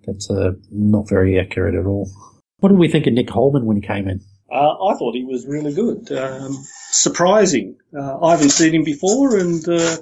That's 0.06 0.30
uh, 0.30 0.52
not 0.70 1.08
very 1.08 1.38
accurate 1.38 1.74
at 1.74 1.86
all. 1.86 2.10
What 2.58 2.68
did 2.70 2.78
we 2.78 2.88
think 2.88 3.06
of 3.06 3.12
Nick 3.12 3.30
Holman 3.30 3.64
when 3.66 3.76
he 3.76 3.82
came 3.86 4.08
in? 4.08 4.20
Uh, 4.50 4.84
I 4.84 4.94
thought 4.94 5.14
he 5.14 5.24
was 5.24 5.46
really 5.46 5.72
good. 5.74 6.12
Um, 6.12 6.64
surprising. 6.90 7.76
Uh, 7.96 8.20
I 8.20 8.32
haven't 8.32 8.50
seen 8.50 8.74
him 8.74 8.84
before, 8.84 9.36
and 9.38 9.66
uh, 9.68 9.96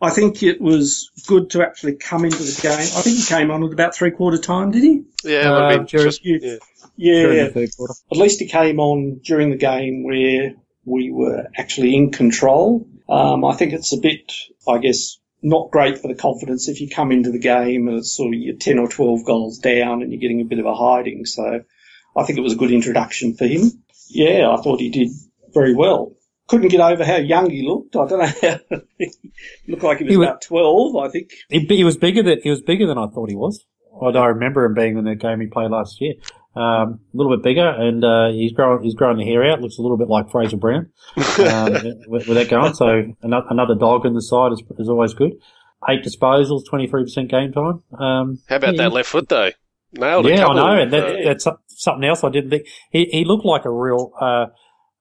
I 0.00 0.10
think 0.10 0.42
it 0.42 0.60
was 0.60 1.10
good 1.26 1.50
to 1.50 1.62
actually 1.62 1.94
come 1.94 2.24
into 2.24 2.42
the 2.42 2.60
game. 2.60 2.72
I 2.72 3.00
think 3.00 3.16
he 3.16 3.24
came 3.24 3.50
on 3.50 3.64
at 3.64 3.72
about 3.72 3.94
three 3.94 4.10
quarter 4.10 4.38
time, 4.38 4.70
did 4.70 4.82
he? 4.82 5.02
Yeah, 5.24 5.52
Uh, 5.52 5.68
would 5.68 5.76
been 5.78 5.86
Jared, 5.86 6.06
just, 6.06 6.24
yeah. 6.24 6.56
Yeah. 6.96 7.48
the 7.48 7.50
third. 7.50 7.90
At 8.12 8.18
least 8.18 8.40
he 8.40 8.46
came 8.46 8.80
on 8.80 9.20
during 9.24 9.50
the 9.50 9.56
game 9.56 10.04
where 10.04 10.54
we 10.84 11.10
were 11.10 11.46
actually 11.56 11.94
in 11.94 12.10
control. 12.10 12.86
Um, 13.08 13.44
I 13.44 13.54
think 13.54 13.72
it's 13.72 13.92
a 13.92 13.98
bit, 13.98 14.32
I 14.68 14.78
guess, 14.78 15.18
not 15.42 15.70
great 15.70 15.98
for 15.98 16.08
the 16.08 16.14
confidence 16.14 16.68
if 16.68 16.80
you 16.80 16.88
come 16.88 17.12
into 17.12 17.30
the 17.30 17.38
game 17.38 17.88
and 17.88 17.98
it's 17.98 18.16
sort 18.16 18.34
of 18.34 18.40
you're 18.40 18.56
10 18.56 18.78
or 18.78 18.88
12 18.88 19.24
goals 19.24 19.58
down 19.58 20.02
and 20.02 20.10
you're 20.10 20.20
getting 20.20 20.40
a 20.40 20.44
bit 20.44 20.58
of 20.58 20.66
a 20.66 20.74
hiding. 20.74 21.26
So 21.26 21.62
I 22.16 22.24
think 22.24 22.38
it 22.38 22.42
was 22.42 22.54
a 22.54 22.56
good 22.56 22.72
introduction 22.72 23.34
for 23.34 23.46
him. 23.46 23.70
Yeah, 24.08 24.50
I 24.50 24.60
thought 24.62 24.80
he 24.80 24.90
did 24.90 25.10
very 25.52 25.74
well. 25.74 26.13
Couldn't 26.46 26.68
get 26.68 26.80
over 26.80 27.04
how 27.04 27.16
young 27.16 27.48
he 27.50 27.66
looked. 27.66 27.96
I 27.96 28.06
don't 28.06 28.18
know 28.18 28.26
how 28.26 28.78
he 28.98 29.10
looked 29.68 29.82
like 29.82 29.98
he 29.98 30.04
was 30.04 30.10
He 30.12 30.16
was- 30.16 30.28
about 30.28 30.42
12, 30.42 30.96
I 30.96 31.08
think. 31.08 31.30
He, 31.48 31.60
he 31.60 31.84
was 31.84 31.96
bigger 31.96 32.22
than 32.22 32.40
he 32.42 32.50
was 32.50 32.60
bigger 32.62 32.86
than 32.86 32.98
I 32.98 33.06
thought 33.08 33.30
he 33.30 33.36
was. 33.36 33.64
I 34.02 34.10
don't 34.10 34.26
remember 34.26 34.64
him 34.64 34.74
being 34.74 34.98
in 34.98 35.04
the 35.04 35.14
game 35.14 35.40
he 35.40 35.46
played 35.46 35.70
last 35.70 36.00
year. 36.00 36.14
Um, 36.56 37.00
a 37.12 37.16
little 37.16 37.36
bit 37.36 37.42
bigger, 37.42 37.66
and 37.68 38.04
uh, 38.04 38.28
he's 38.30 38.52
growing 38.52 38.82
he's 38.82 38.94
growing 38.94 39.16
the 39.18 39.24
hair 39.24 39.44
out. 39.44 39.60
Looks 39.60 39.78
a 39.78 39.82
little 39.82 39.96
bit 39.96 40.08
like 40.08 40.30
Fraser 40.30 40.56
Brown 40.56 40.90
um, 41.16 41.72
with, 42.08 42.28
with 42.28 42.36
that 42.36 42.48
going. 42.48 42.74
So 42.74 43.04
another, 43.22 43.46
another 43.50 43.74
dog 43.74 44.04
in 44.06 44.14
the 44.14 44.22
side 44.22 44.52
is, 44.52 44.62
is 44.78 44.88
always 44.88 45.14
good. 45.14 45.32
Eight 45.88 46.02
disposals, 46.04 46.64
twenty 46.68 46.86
three 46.88 47.02
percent 47.04 47.28
game 47.30 47.52
time. 47.52 47.82
Um, 47.98 48.38
How 48.48 48.56
about 48.56 48.74
yeah, 48.76 48.82
that 48.84 48.92
left 48.92 49.08
foot 49.08 49.28
though? 49.28 49.50
Nailed 49.92 50.26
a 50.26 50.28
Yeah, 50.28 50.34
I 50.34 50.38
couple. 50.40 50.54
know, 50.56 50.70
and 50.80 50.92
that, 50.92 51.04
uh, 51.04 51.16
that's 51.24 51.46
something 51.68 52.04
else 52.08 52.22
I 52.24 52.28
didn't 52.30 52.50
think. 52.50 52.66
He 52.90 53.04
he 53.06 53.24
looked 53.24 53.44
like 53.44 53.64
a 53.64 53.70
real 53.70 54.12
uh, 54.20 54.46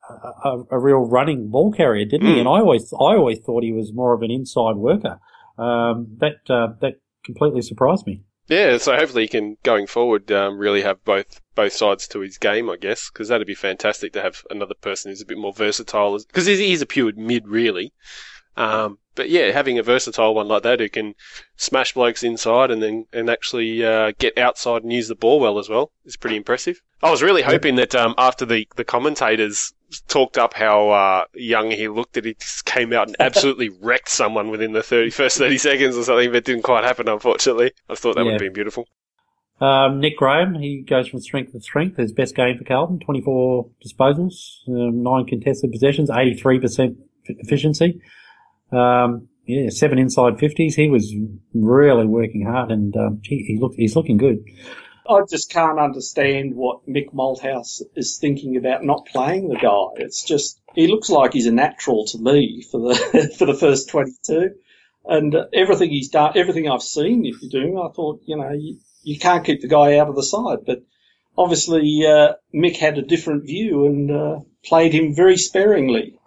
a, 0.10 0.63
a- 0.72 0.79
real 0.79 1.00
running 1.00 1.50
ball 1.50 1.72
carrier, 1.72 2.05
didn't 2.05 2.27
he? 2.27 2.36
Mm. 2.36 2.39
And 2.39 2.48
I 2.48 2.60
always 2.60 2.91
I 2.93 3.15
always 3.15 3.39
thought 3.39 3.63
he 3.63 3.72
was 3.72 3.93
more 3.93 4.13
of 4.13 4.22
an 4.22 4.31
inside 4.31 4.75
worker. 4.75 5.19
Um, 5.57 6.17
that 6.19 6.50
uh, 6.50 6.74
that 6.81 6.95
completely 7.24 7.62
surprised 7.62 8.05
me. 8.07 8.22
Yeah, 8.48 8.77
so 8.77 8.95
hopefully 8.95 9.24
he 9.24 9.29
can 9.29 9.57
going 9.63 9.88
forward 9.88 10.29
um, 10.31 10.57
really 10.57 10.81
have 10.81 11.03
both 11.05 11.39
both 11.55 11.74
sides 11.74 12.07
to 12.10 12.19
his 12.19 12.38
game, 12.38 12.69
I 12.69 12.75
guess, 12.75 13.10
because 13.10 13.29
that'd 13.29 13.48
be 13.48 13.55
fantastic 13.55 14.12
to 14.13 14.22
have 14.22 14.43
another 14.50 14.75
person 14.75 15.12
who's 15.12 15.22
a 15.22 15.25
bit 15.25 15.38
more 15.38 15.53
versatile. 15.53 16.17
Because 16.17 16.45
he's, 16.45 16.60
he's 16.60 16.81
a 16.81 16.86
pure 16.86 17.13
mid, 17.15 17.48
really. 17.48 17.93
Um, 18.57 19.00
but 19.15 19.29
yeah, 19.29 19.51
having 19.51 19.79
a 19.79 19.83
versatile 19.83 20.36
one 20.36 20.48
like 20.48 20.63
that 20.63 20.79
who 20.79 20.89
can 20.89 21.15
smash 21.55 21.93
blokes 21.93 22.24
inside 22.24 22.69
and 22.69 22.83
then 22.83 23.05
and 23.13 23.29
actually 23.29 23.83
uh, 23.83 24.12
get 24.19 24.38
outside 24.38 24.83
and 24.83 24.91
use 24.91 25.07
the 25.07 25.15
ball 25.15 25.39
well 25.39 25.57
as 25.57 25.69
well 25.69 25.91
is 26.05 26.17
pretty 26.17 26.36
impressive. 26.36 26.81
I 27.01 27.12
was 27.12 27.24
really 27.24 27.41
hoping 27.41 27.75
that 27.75 27.95
um, 27.95 28.15
after 28.17 28.45
the, 28.45 28.67
the 28.75 28.86
commentators 28.86 29.74
talked 30.01 30.38
up 30.38 30.53
how 30.53 30.89
uh, 30.89 31.25
young 31.33 31.71
he 31.71 31.88
looked, 31.88 32.13
that 32.13 32.25
he 32.25 32.33
just 32.35 32.65
came 32.65 32.93
out 32.93 33.07
and 33.07 33.15
absolutely 33.19 33.69
wrecked 33.81 34.09
someone 34.09 34.50
within 34.50 34.73
the 34.73 34.83
30, 34.83 35.09
first 35.12 35.38
30 35.38 35.57
seconds 35.57 35.95
or 35.97 36.03
something, 36.03 36.31
but 36.31 36.43
didn't 36.45 36.63
quite 36.63 36.83
happen, 36.83 37.07
unfortunately. 37.07 37.71
I 37.89 37.95
thought 37.95 38.15
that 38.15 38.21
Yeah. 38.21 38.25
would 38.25 38.33
have 38.33 38.39
been 38.41 38.53
beautiful. 38.53 38.88
Um, 39.62 40.00
Nick 40.00 40.17
Graham, 40.17 40.55
he 40.55 40.81
goes 40.81 41.07
from 41.07 41.21
strength 41.21 41.53
to 41.53 41.62
strength. 41.62 41.97
His 41.97 42.12
best 42.12 42.35
game 42.35 42.57
for 42.57 42.63
Carlton, 42.65 43.00
24 43.00 43.69
disposals, 43.85 44.33
um, 44.67 45.03
nine 45.03 45.25
contested 45.25 45.71
possessions, 45.71 46.09
83% 46.09 46.97
efficiency. 47.25 48.01
Um, 48.71 49.27
yeah, 49.45 49.69
seven 49.69 50.00
inside 50.00 50.33
50s. 50.38 50.73
He 50.75 50.89
was 50.89 51.13
really 51.53 52.05
working 52.05 52.45
hard 52.45 52.71
and, 52.71 52.95
um, 52.97 53.21
he 53.23 53.57
looked, 53.59 53.75
he's 53.75 53.95
looking 53.95 54.17
good. 54.17 54.43
I 55.07 55.22
just 55.29 55.51
can't 55.51 55.79
understand 55.79 56.55
what 56.55 56.88
Mick 56.88 57.13
Malthouse 57.13 57.81
is 57.95 58.17
thinking 58.17 58.55
about 58.57 58.83
not 58.83 59.05
playing 59.05 59.50
the 59.50 59.55
guy. 59.55 60.03
It's 60.03 60.24
just 60.24 60.60
he 60.74 60.88
looks 60.88 61.10
like 61.10 61.33
he's 61.33 61.48
a 61.48 61.51
natural 61.51 62.05
to 62.07 62.17
me 62.17 62.63
for 62.72 62.79
the 62.79 63.36
for 63.38 63.45
the 63.45 63.53
first 63.53 63.89
twenty 63.89 64.13
two, 64.24 64.51
and 65.05 65.36
everything 65.53 65.89
he's 65.89 66.10
done, 66.10 66.33
everything 66.36 66.69
I've 66.69 66.81
seen 66.81 67.25
if 67.25 67.41
you 67.41 67.50
do, 67.50 67.81
I 67.81 67.91
thought 67.91 68.22
you 68.25 68.38
know 68.38 68.51
you, 68.51 68.79
you 69.03 69.19
can't 69.19 69.45
keep 69.45 69.62
the 69.62 69.67
guy 69.67 69.98
out 69.98 70.10
of 70.10 70.15
the 70.15 70.24
side, 70.24 70.60
but 70.65 70.83
obviously 71.38 72.05
uh, 72.05 72.33
Mick 72.53 72.77
had 72.77 72.98
a 72.98 73.01
different 73.01 73.45
view 73.45 73.86
and 73.86 74.12
uh, 74.12 74.39
played 74.63 74.93
him 74.93 75.15
very 75.15 75.38
sparingly. 75.38 76.17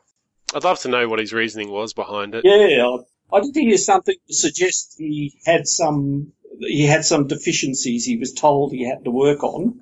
I'd 0.55 0.65
love 0.65 0.81
to 0.81 0.89
know 0.89 1.09
what 1.09 1.19
his 1.19 1.33
reasoning 1.33 1.71
was 1.71 1.93
behind 1.93 2.35
it. 2.35 2.43
Yeah, 2.45 2.87
I, 2.87 3.37
I 3.37 3.41
did 3.41 3.55
hear 3.55 3.79
something 3.79 4.15
to 4.29 4.35
suggest 4.35 4.95
he 4.99 5.39
had 5.45 5.67
some 5.67 6.33
he 6.61 6.87
had 6.87 7.05
some 7.05 7.27
deficiencies 7.27 8.05
he 8.05 8.17
was 8.17 8.33
told 8.33 8.73
he 8.73 8.89
had 8.89 9.05
to 9.05 9.11
work 9.11 9.43
on. 9.43 9.81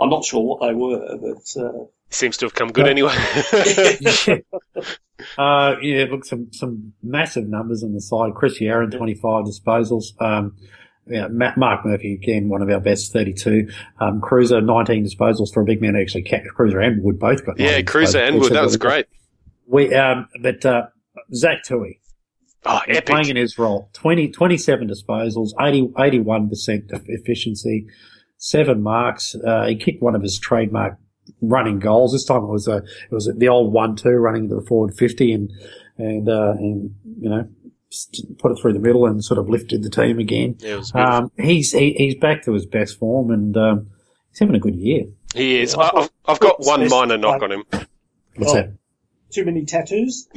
I'm 0.00 0.10
not 0.10 0.24
sure 0.24 0.42
what 0.42 0.60
they 0.66 0.74
were, 0.74 1.18
but 1.20 1.62
uh, 1.62 1.84
Seems 2.10 2.36
to 2.38 2.46
have 2.46 2.54
come 2.54 2.68
good 2.68 2.88
anyway. 2.88 3.14
Uh, 5.38 5.76
yeah, 5.80 6.04
look, 6.10 6.24
some, 6.24 6.52
some 6.52 6.92
massive 7.02 7.46
numbers 7.46 7.82
on 7.82 7.94
the 7.94 8.00
side. 8.00 8.34
Chris 8.34 8.60
Yarran, 8.60 8.94
25 8.96 9.44
disposals. 9.44 10.20
Um, 10.20 10.56
yeah, 11.06 11.28
Ma- 11.28 11.52
Mark 11.56 11.84
Murphy, 11.84 12.14
again, 12.14 12.48
one 12.48 12.62
of 12.62 12.68
our 12.68 12.80
best, 12.80 13.12
32. 13.12 13.68
Um, 14.00 14.20
Cruiser, 14.20 14.60
19 14.60 15.06
disposals 15.06 15.52
for 15.52 15.62
a 15.62 15.64
big 15.64 15.80
man. 15.80 15.96
Actually, 15.96 16.24
Ca- 16.24 16.48
Cruiser 16.54 16.80
and 16.80 17.02
Wood 17.02 17.18
both 17.18 17.44
got 17.44 17.58
yeah, 17.58 17.80
Cruiser 17.82 18.18
and 18.18 18.40
Wood, 18.40 18.52
that 18.52 18.62
was 18.62 18.76
great. 18.76 19.06
We, 19.66 19.94
um, 19.94 20.28
but, 20.42 20.64
uh, 20.64 20.86
Zach 21.32 21.64
Tuohy, 21.64 22.00
Oh, 22.66 22.80
He's 22.86 23.00
playing 23.02 23.28
in 23.28 23.36
his 23.36 23.58
role. 23.58 23.90
20, 23.92 24.30
27 24.30 24.88
disposals, 24.88 25.50
80, 25.60 25.88
81% 25.88 26.82
efficiency, 27.08 27.86
seven 28.38 28.82
marks. 28.82 29.34
Uh, 29.34 29.66
he 29.66 29.76
kicked 29.76 30.02
one 30.02 30.14
of 30.14 30.22
his 30.22 30.38
trademark 30.38 30.96
running 31.40 31.78
goals. 31.78 32.12
This 32.12 32.24
time 32.24 32.42
it 32.42 32.48
was 32.48 32.66
a, 32.68 32.76
it 32.78 33.12
was 33.12 33.30
the 33.36 33.48
old 33.48 33.72
one-two 33.72 34.10
running 34.10 34.44
into 34.44 34.54
the 34.56 34.62
forward 34.62 34.94
50 34.96 35.32
and, 35.32 35.50
and, 35.98 36.28
uh, 36.28 36.52
and, 36.58 36.94
you 37.20 37.28
know, 37.28 37.48
put 38.38 38.52
it 38.52 38.58
through 38.60 38.72
the 38.72 38.78
middle 38.80 39.06
and 39.06 39.22
sort 39.22 39.38
of 39.38 39.48
lifted 39.48 39.82
the 39.82 39.90
team 39.90 40.18
again. 40.18 40.56
Yeah, 40.58 40.74
it 40.74 40.76
was. 40.78 40.92
Um, 40.94 41.30
he's, 41.38 41.72
he, 41.72 41.92
he's 41.92 42.16
back 42.16 42.42
to 42.44 42.52
his 42.52 42.66
best 42.66 42.98
form 42.98 43.30
and, 43.30 43.56
um, 43.56 43.90
he's 44.30 44.38
having 44.40 44.56
a 44.56 44.60
good 44.60 44.74
year. 44.74 45.04
he 45.34 45.60
is. 45.60 45.74
I 45.74 45.82
I, 45.82 45.90
thought- 45.90 46.02
I've, 46.02 46.10
I've 46.34 46.40
got 46.40 46.56
one 46.64 46.88
minor 46.88 47.18
knock 47.18 47.42
on 47.42 47.52
him. 47.52 47.64
What's 48.36 48.52
Oh. 48.52 48.54
that? 48.54 48.72
Too 49.34 49.44
many 49.44 49.64
tattoos. 49.64 50.28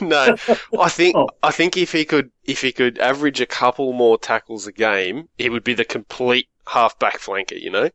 no, 0.00 0.36
I 0.78 0.88
think 0.88 1.16
Oh. 1.16 1.28
I 1.42 1.50
think 1.50 1.76
if 1.76 1.92
he 1.92 2.04
could 2.04 2.30
if 2.44 2.60
he 2.62 2.72
could 2.72 2.98
average 2.98 3.40
a 3.40 3.46
couple 3.46 3.92
more 3.92 4.18
tackles 4.18 4.66
a 4.66 4.72
game, 4.72 5.28
he 5.36 5.48
would 5.48 5.64
be 5.64 5.74
the 5.74 5.84
complete 5.84 6.48
half-back 6.66 7.18
flanker. 7.18 7.60
You 7.60 7.70
know, 7.70 7.90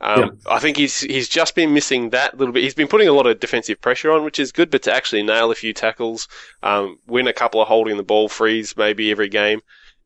um, 0.00 0.38
I 0.46 0.58
think 0.58 0.76
he's 0.76 1.00
he's 1.00 1.28
just 1.28 1.54
been 1.54 1.74
missing 1.74 2.10
that 2.10 2.38
little 2.38 2.52
bit. 2.54 2.62
He's 2.62 2.74
been 2.74 2.88
putting 2.88 3.08
a 3.08 3.12
lot 3.12 3.26
of 3.26 3.40
defensive 3.40 3.80
pressure 3.80 4.10
on, 4.12 4.24
which 4.24 4.38
is 4.38 4.52
good, 4.52 4.70
but 4.70 4.82
to 4.84 4.94
actually 4.94 5.22
nail 5.22 5.50
a 5.50 5.54
few 5.54 5.72
tackles, 5.72 6.28
um, 6.62 6.98
win 7.06 7.26
a 7.26 7.32
couple 7.32 7.60
of 7.60 7.68
holding 7.68 7.96
the 7.96 8.02
ball 8.02 8.28
frees 8.28 8.76
maybe 8.76 9.10
every 9.10 9.28
game, 9.28 9.60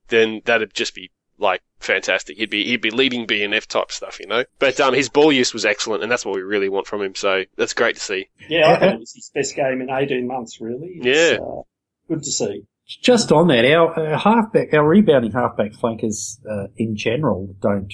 then 0.09 0.41
that'd 0.45 0.75
just 0.75 0.95
be 0.95 1.11
like 1.38 1.62
fantastic. 1.81 2.37
He'd 2.37 2.51
be 2.51 2.64
he'd 2.64 2.81
be 2.81 2.90
leading 2.90 3.27
BNF 3.27 3.66
type 3.66 3.92
stuff, 3.92 4.18
you 4.20 4.27
know. 4.27 4.44
But 4.59 4.81
um, 4.81 4.94
his 4.94 5.09
ball 5.09 5.33
use 5.33 5.53
was 5.53 5.64
excellent, 5.64 6.03
and 6.03 6.11
that's 6.11 6.25
what 6.25 6.35
we 6.35 6.42
really 6.42 6.68
want 6.68 6.87
from 6.87 7.03
him. 7.03 7.14
So 7.14 7.44
that's 7.57 7.75
great 7.75 7.96
to 7.96 8.01
see. 8.01 8.29
Yeah, 8.49 8.72
I 8.72 8.79
think 8.79 8.94
it 8.94 9.01
was 9.01 9.14
his 9.14 9.31
best 9.35 9.57
game 9.57 9.81
in 9.81 9.90
18 9.90 10.27
months, 10.27 10.61
really. 10.61 11.01
It's, 11.01 11.07
Yeah. 11.07 11.38
Uh, 11.44 11.62
good 12.09 12.22
to 12.22 12.31
see. 12.31 12.64
Just 12.87 13.33
on 13.33 13.49
that, 13.49 13.64
our 13.64 13.99
uh, 13.99 14.18
halfback, 14.18 14.72
our 14.72 14.87
rebounding 14.87 15.33
halfback 15.33 15.75
flankers 15.75 16.40
uh, 16.49 16.68
in 16.77 16.96
general 16.96 17.55
don't 17.61 17.92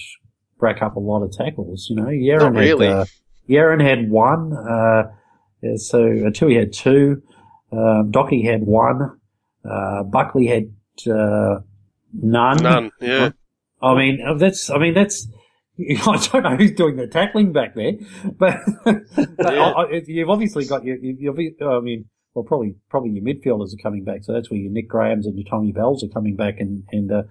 rack 0.60 0.82
up 0.82 0.96
a 0.96 1.00
lot 1.00 1.22
of 1.22 1.32
tackles. 1.32 1.86
You 1.88 1.96
know, 1.96 2.04
Yarran 2.08 2.52
Not 2.52 2.60
really. 2.60 2.86
had 2.86 2.96
uh, 2.96 3.04
Yarran 3.48 3.82
had 3.82 4.10
one, 4.10 4.52
uh, 4.52 5.10
yeah, 5.62 5.76
so 5.76 5.98
uh, 6.00 6.30
Tuohy 6.30 6.58
had 6.58 6.72
two, 6.74 7.22
um, 7.72 8.12
Docky 8.12 8.44
had 8.44 8.62
one, 8.62 9.18
uh, 9.68 10.02
Buckley 10.04 10.46
had 10.46 10.64
uh, 11.10 11.60
none. 12.12 12.62
None, 12.62 12.90
yeah. 13.00 13.30
I 13.80 13.94
mean, 13.96 14.20
uh, 14.26 14.34
that's. 14.34 14.70
I 14.70 14.78
mean, 14.78 14.94
that's. 14.94 15.26
I 16.06 16.28
don't 16.30 16.42
know 16.42 16.56
who's 16.56 16.72
doing 16.72 16.96
the 16.96 17.06
tackling 17.06 17.52
back 17.52 17.74
there, 17.74 17.92
but, 18.38 18.58
but 18.84 19.02
Yeah. 19.40 19.72
I, 19.76 19.82
I, 19.82 20.02
you've 20.06 20.28
obviously 20.30 20.64
got 20.66 20.84
your. 20.84 20.96
you- 20.96 21.16
You've, 21.18 21.38
I 21.66 21.80
mean, 21.80 22.04
well, 22.34 22.44
probably 22.44 22.76
probably 22.90 23.10
your 23.10 23.24
midfielders 23.24 23.74
are 23.74 23.82
coming 23.82 24.04
back, 24.04 24.24
so 24.24 24.32
that's 24.32 24.50
where 24.50 24.60
your 24.60 24.70
Nick 24.70 24.88
Grahams 24.88 25.26
and 25.26 25.36
your 25.36 25.46
Tommy 25.48 25.72
Bells 25.72 26.02
are 26.04 26.08
coming 26.08 26.36
back 26.36 26.60
and 26.60 26.84
and 26.92 27.10
uh, 27.10 27.22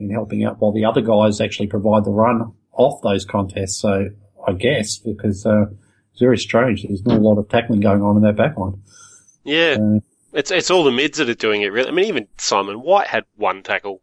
and 0.00 0.10
helping 0.10 0.44
out, 0.44 0.60
while 0.60 0.72
the 0.72 0.84
other 0.84 1.00
guys 1.00 1.40
actually 1.40 1.68
provide 1.68 2.04
the 2.04 2.10
run 2.10 2.52
off 2.72 3.00
those 3.02 3.24
contests. 3.24 3.80
So 3.80 4.08
I 4.46 4.52
guess 4.52 4.98
because 4.98 5.46
uh, 5.46 5.66
it's 6.12 6.20
very 6.20 6.38
strange. 6.38 6.82
There's 6.82 7.04
not 7.06 7.18
a 7.18 7.22
lot 7.22 7.38
of 7.38 7.48
tackling 7.48 7.80
going 7.80 8.02
on 8.02 8.16
in 8.16 8.22
that 8.22 8.36
back 8.36 8.56
line. 8.58 8.82
Yeah, 9.44 9.76
Uh, 9.80 10.00
it's 10.32 10.50
it's 10.50 10.70
all 10.70 10.84
the 10.84 10.90
mids 10.90 11.18
that 11.18 11.28
are 11.28 11.34
doing 11.34 11.62
it. 11.62 11.68
Really, 11.72 11.88
I 11.88 11.92
mean, 11.92 12.06
even 12.06 12.28
Simon 12.38 12.80
White 12.80 13.06
had 13.08 13.24
one 13.36 13.62
tackle. 13.62 14.00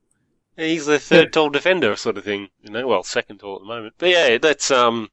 He's 0.61 0.85
the 0.85 0.99
third 0.99 1.25
Yeah. 1.25 1.29
tall 1.31 1.49
defender, 1.49 1.95
sort 1.95 2.17
of 2.17 2.23
thing. 2.23 2.49
You 2.61 2.71
know, 2.71 2.87
well, 2.87 3.03
second 3.03 3.39
tall 3.39 3.55
at 3.55 3.61
the 3.61 3.67
moment. 3.67 3.95
But 3.97 4.09
yeah, 4.09 4.37
that's 4.37 4.69
um, 4.71 5.09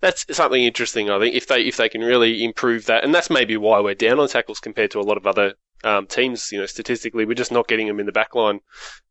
that's 0.00 0.24
something 0.36 0.62
interesting. 0.62 1.10
I 1.10 1.18
think 1.18 1.34
if 1.34 1.46
they 1.46 1.62
if 1.62 1.76
they 1.76 1.88
can 1.88 2.02
really 2.02 2.44
improve 2.44 2.86
that, 2.86 3.04
and 3.04 3.14
that's 3.14 3.30
maybe 3.30 3.56
why 3.56 3.80
we're 3.80 3.94
down 3.94 4.20
on 4.20 4.28
tackles 4.28 4.60
compared 4.60 4.90
to 4.92 5.00
a 5.00 5.02
lot 5.02 5.16
of 5.16 5.26
other 5.26 5.54
um, 5.82 6.06
teams. 6.06 6.50
You 6.52 6.60
know, 6.60 6.66
statistically, 6.66 7.24
we're 7.24 7.34
just 7.34 7.52
not 7.52 7.68
getting 7.68 7.86
them 7.88 8.00
in 8.00 8.06
the 8.06 8.12
back 8.12 8.34
line 8.34 8.60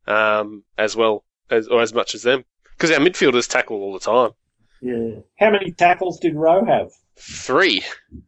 um, 0.08 0.64
as 0.78 0.96
well 0.96 1.24
as 1.50 1.68
or 1.68 1.82
as 1.82 1.94
much 1.94 2.16
as 2.16 2.24
them 2.24 2.46
because 2.78 2.92
our 2.92 3.00
midfielders 3.00 3.50
tackle 3.50 3.78
all 3.78 3.94
the 3.94 4.00
time. 4.00 4.32
Yeah. 4.82 5.22
How 5.40 5.50
many 5.52 5.72
tackles 5.72 6.20
did 6.20 6.36
Rowe 6.36 6.66
have? 6.66 6.92
Three. 7.16 7.84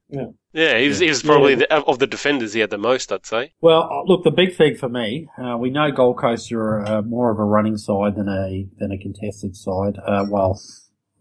Yeah. 0.09 0.27
Yeah, 0.53 0.77
he 0.77 0.87
was, 0.87 0.99
he 0.99 1.09
was 1.09 1.21
probably 1.21 1.55
the, 1.55 1.73
of 1.73 1.99
the 1.99 2.07
defenders 2.07 2.53
he 2.53 2.61
had 2.61 2.69
the 2.69 2.77
most, 2.77 3.11
I'd 3.11 3.25
say. 3.25 3.51
Well, 3.59 3.89
uh, 3.91 4.03
look, 4.05 4.23
the 4.23 4.31
big 4.31 4.55
thing 4.55 4.75
for 4.75 4.87
me, 4.87 5.27
uh, 5.37 5.57
we 5.57 5.69
know 5.69 5.91
Gold 5.91 6.17
Coast 6.17 6.49
are 6.53 6.85
uh, 6.85 7.01
more 7.01 7.29
of 7.29 7.39
a 7.39 7.43
running 7.43 7.75
side 7.77 8.15
than 8.15 8.29
a 8.29 8.65
than 8.77 8.91
a 8.93 8.97
contested 8.97 9.57
side. 9.57 9.97
Uh, 10.05 10.25
well, 10.29 10.61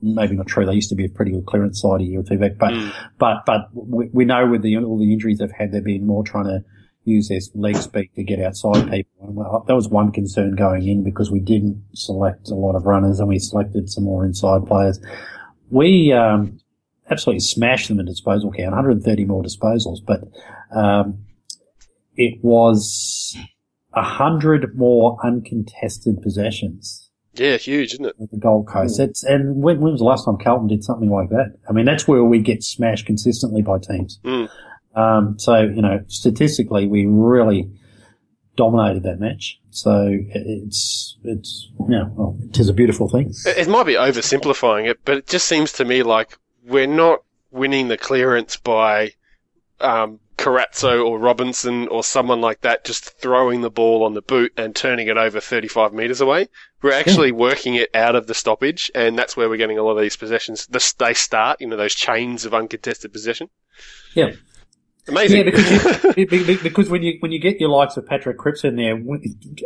maybe 0.00 0.36
not 0.36 0.46
true. 0.46 0.64
They 0.66 0.74
used 0.74 0.90
to 0.90 0.94
be 0.94 1.06
a 1.06 1.08
pretty 1.08 1.32
good 1.32 1.46
clearance 1.46 1.80
side 1.80 2.00
a 2.00 2.04
year 2.04 2.20
or 2.20 2.22
two 2.22 2.38
back, 2.38 2.58
but 2.58 2.74
Mm. 2.74 2.92
but 3.18 3.44
but 3.44 3.68
we, 3.72 4.08
we 4.12 4.24
know 4.24 4.46
with 4.46 4.62
the 4.62 4.76
all 4.78 4.98
the 4.98 5.12
injuries 5.12 5.38
they've 5.38 5.50
had, 5.50 5.72
they've 5.72 5.82
been 5.82 6.06
more 6.06 6.22
trying 6.22 6.44
to 6.44 6.60
use 7.04 7.28
their 7.28 7.40
leg 7.54 7.76
speed 7.76 8.10
to 8.14 8.22
get 8.22 8.40
outside 8.40 8.88
people. 8.90 9.26
And 9.26 9.34
well, 9.34 9.64
that 9.66 9.74
was 9.74 9.88
one 9.88 10.12
concern 10.12 10.54
going 10.54 10.86
in 10.86 11.02
because 11.02 11.30
we 11.30 11.40
didn't 11.40 11.82
select 11.94 12.50
a 12.50 12.54
lot 12.54 12.76
of 12.76 12.84
runners 12.86 13.18
and 13.18 13.28
we 13.28 13.38
selected 13.40 13.90
some 13.90 14.04
more 14.04 14.24
inside 14.24 14.64
players. 14.66 15.00
We 15.70 16.12
um, 16.12 16.60
absolutely 17.10 17.40
smashed 17.40 17.88
them 17.88 18.00
in 18.00 18.06
disposal 18.06 18.52
count, 18.52 18.70
130 18.70 19.24
more 19.24 19.42
disposals, 19.42 19.98
but 20.04 20.22
um, 20.76 21.24
it 22.16 22.38
was 22.42 23.36
a 23.92 24.02
hundred 24.02 24.76
more 24.76 25.18
uncontested 25.24 26.20
possessions 26.22 27.10
Yeah, 27.34 27.56
huge, 27.56 27.94
isn't 27.94 28.06
it? 28.06 28.16
the 28.30 28.38
Gold 28.38 28.66
Coast. 28.66 28.98
That's 28.98 29.22
and 29.22 29.62
when, 29.62 29.80
when 29.80 29.92
was 29.92 30.00
the 30.00 30.06
last 30.06 30.24
time 30.24 30.36
Carlton 30.36 30.68
did 30.68 30.84
something 30.84 31.10
like 31.10 31.30
that? 31.30 31.56
I 31.68 31.72
mean, 31.72 31.84
that's 31.84 32.08
where 32.08 32.24
we 32.24 32.40
get 32.40 32.62
smashed 32.62 33.06
consistently 33.06 33.62
by 33.62 33.78
teams. 33.78 34.18
Mm. 34.24 34.48
Um, 34.94 35.38
so 35.38 35.60
you 35.60 35.82
know, 35.82 36.00
statistically, 36.08 36.86
we 36.86 37.06
really 37.06 37.70
dominated 38.56 39.02
that 39.02 39.18
match. 39.18 39.60
So 39.70 40.08
it's 40.30 41.16
it's 41.24 41.68
you 41.80 41.88
know, 41.88 42.12
well, 42.14 42.38
it 42.42 42.58
is 42.58 42.68
a 42.68 42.72
beautiful 42.72 43.08
thing. 43.08 43.32
It, 43.46 43.58
it 43.58 43.68
might 43.68 43.84
be 43.84 43.94
oversimplifying 43.94 44.88
it, 44.88 45.00
but 45.04 45.18
it 45.18 45.26
just 45.26 45.46
seems 45.46 45.72
to 45.74 45.84
me 45.84 46.02
like 46.02 46.38
we're 46.64 46.86
not 46.86 47.22
winning 47.50 47.88
the 47.88 47.96
clearance 47.96 48.56
by 48.56 49.12
um, 49.80 50.18
Carrazzo 50.36 51.04
or 51.06 51.18
Robinson 51.18 51.88
or 51.88 52.02
someone 52.02 52.40
like 52.40 52.62
that 52.62 52.84
just 52.84 53.04
throwing 53.20 53.60
the 53.60 53.70
ball 53.70 54.04
on 54.04 54.14
the 54.14 54.22
boot 54.22 54.52
and 54.56 54.74
turning 54.74 55.08
it 55.08 55.16
over 55.16 55.40
35 55.40 55.92
metres 55.92 56.20
away. 56.20 56.48
We're 56.82 56.92
actually 56.92 57.32
working 57.32 57.76
it 57.76 57.94
out 57.94 58.14
of 58.16 58.26
the 58.26 58.34
stoppage, 58.34 58.90
and 58.94 59.18
that's 59.18 59.36
where 59.36 59.48
we're 59.48 59.56
getting 59.56 59.78
a 59.78 59.82
lot 59.82 59.92
of 59.92 60.02
these 60.02 60.16
possessions. 60.16 60.66
This, 60.66 60.92
they 60.94 61.14
start, 61.14 61.60
you 61.60 61.66
know, 61.66 61.76
those 61.76 61.94
chains 61.94 62.44
of 62.44 62.52
uncontested 62.52 63.12
possession. 63.12 63.48
Yeah. 64.14 64.32
Amazing. 65.06 65.38
Yeah, 65.38 65.44
because, 65.44 66.16
you, 66.16 66.56
because 66.62 66.88
when 66.90 67.02
you 67.02 67.16
when 67.20 67.30
you 67.30 67.38
get 67.38 67.60
your 67.60 67.68
likes 67.68 67.96
of 67.96 68.06
Patrick 68.06 68.38
Cripps 68.38 68.64
in 68.64 68.76
there, 68.76 68.98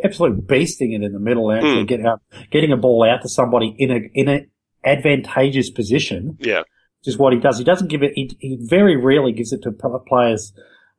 absolutely 0.05 0.43
beasting 0.43 0.95
it 0.97 1.03
in 1.03 1.13
the 1.13 1.21
middle, 1.21 1.53
actually 1.53 1.81
Hmm. 1.81 1.87
get 1.87 2.05
out, 2.05 2.21
getting 2.51 2.73
a 2.73 2.77
ball 2.77 3.09
out 3.09 3.23
to 3.23 3.29
somebody 3.29 3.75
in 3.79 3.91
a 3.91 4.01
in 4.15 4.29
a 4.29 4.47
advantageous 4.85 5.71
position, 5.71 6.37
yeah. 6.41 6.63
Which 7.01 7.09
is 7.09 7.19
what 7.19 7.33
he 7.33 7.39
does. 7.39 7.59
He 7.59 7.65
doesn't 7.65 7.89
give 7.89 8.03
it. 8.03 8.13
He, 8.15 8.37
he 8.41 8.59
very 8.61 8.97
rarely 8.97 9.33
gives 9.33 9.53
it 9.53 9.63
to 9.63 9.73
players 9.73 10.53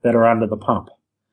that 0.03 0.15
are 0.15 0.27
under 0.27 0.47
the 0.47 0.57
pump. 0.57 0.89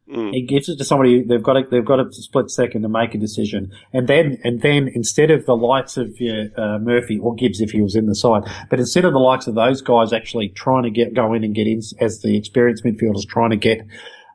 Mm. 0.09 0.33
He 0.33 0.43
gives 0.43 0.69
it 0.69 0.77
to 0.77 0.85
somebody. 0.85 1.25
They've 1.25 1.43
got 1.43 1.57
a, 1.57 1.63
they've 1.69 1.85
got 1.85 1.99
a 1.99 2.13
split 2.13 2.49
second 2.51 2.83
to 2.83 2.89
make 2.89 3.15
a 3.15 3.19
decision, 3.19 3.73
and 3.93 4.07
then 4.07 4.39
and 4.45 4.63
then 4.63 4.89
instead 4.95 5.33
of 5.33 5.47
the 5.47 5.57
likes 5.57 5.97
of 5.97 6.17
uh, 6.57 6.79
Murphy 6.79 7.19
or 7.19 7.35
Gibbs 7.35 7.61
if 7.61 7.73
he 7.73 7.83
was 7.83 7.97
in 7.97 8.07
the 8.07 8.15
side, 8.15 8.43
but 8.71 8.79
instead 8.79 9.05
of 9.05 9.13
the 9.13 9.19
likes 9.19 9.49
of 9.49 9.57
those 9.57 9.83
guys 9.83 10.13
actually 10.13 10.51
trying 10.51 10.85
to 10.85 10.91
get 10.91 11.13
go 11.13 11.35
in 11.35 11.43
and 11.43 11.57
get 11.57 11.67
in 11.67 11.81
as 12.01 12.21
the 12.21 12.37
experienced 12.37 12.85
midfielders 12.85 13.27
trying 13.29 13.51
to 13.51 13.57
get 13.57 13.81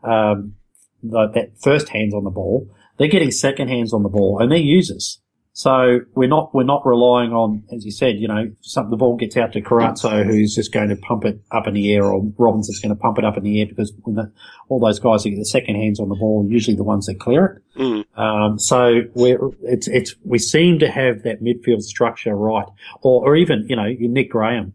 um, 0.03 0.55
the, 1.01 1.29
that 1.33 1.51
first 1.61 1.87
hands 1.87 2.13
on 2.13 2.25
the 2.25 2.31
ball, 2.31 2.69
they're 2.97 3.07
getting 3.07 3.31
second 3.31 3.69
hands 3.69 3.93
on 3.93 4.03
the 4.03 4.09
ball, 4.09 4.39
and 4.41 4.51
they're 4.51 4.59
users. 4.59 5.21
So 5.53 5.99
we're 6.15 6.29
not 6.29 6.55
we're 6.55 6.63
not 6.63 6.85
relying 6.85 7.33
on, 7.33 7.63
as 7.75 7.83
you 7.83 7.91
said, 7.91 8.15
you 8.17 8.27
know, 8.27 8.51
some 8.61 8.89
the 8.89 8.95
ball 8.95 9.17
gets 9.17 9.35
out 9.35 9.51
to 9.53 9.61
Carrazzo, 9.61 10.25
who's 10.25 10.55
just 10.55 10.71
going 10.71 10.89
to 10.89 10.95
pump 10.95 11.25
it 11.25 11.41
up 11.51 11.67
in 11.67 11.73
the 11.73 11.93
air, 11.93 12.05
or 12.05 12.21
Robinson's 12.37 12.79
going 12.79 12.95
to 12.95 12.99
pump 12.99 13.17
it 13.17 13.25
up 13.25 13.35
in 13.35 13.43
the 13.43 13.59
air 13.59 13.65
because 13.67 13.91
when 14.03 14.15
the, 14.15 14.31
all 14.69 14.79
those 14.79 14.99
guys 14.99 15.23
who 15.23 15.31
get 15.31 15.39
the 15.39 15.45
second 15.45 15.75
hands 15.75 15.99
on 15.99 16.07
the 16.07 16.15
ball, 16.15 16.45
are 16.45 16.51
usually 16.51 16.77
the 16.77 16.85
ones 16.85 17.05
that 17.07 17.19
clear 17.19 17.61
it. 17.75 17.81
Mm. 17.81 18.17
Um, 18.17 18.59
so 18.59 19.01
we're 19.13 19.39
it's 19.63 19.89
it's 19.89 20.15
we 20.23 20.39
seem 20.39 20.79
to 20.79 20.89
have 20.89 21.23
that 21.23 21.43
midfield 21.43 21.81
structure 21.81 22.33
right, 22.33 22.67
or 23.01 23.27
or 23.27 23.35
even 23.35 23.65
you 23.67 23.75
know 23.75 23.93
Nick 23.99 24.31
Graham, 24.31 24.73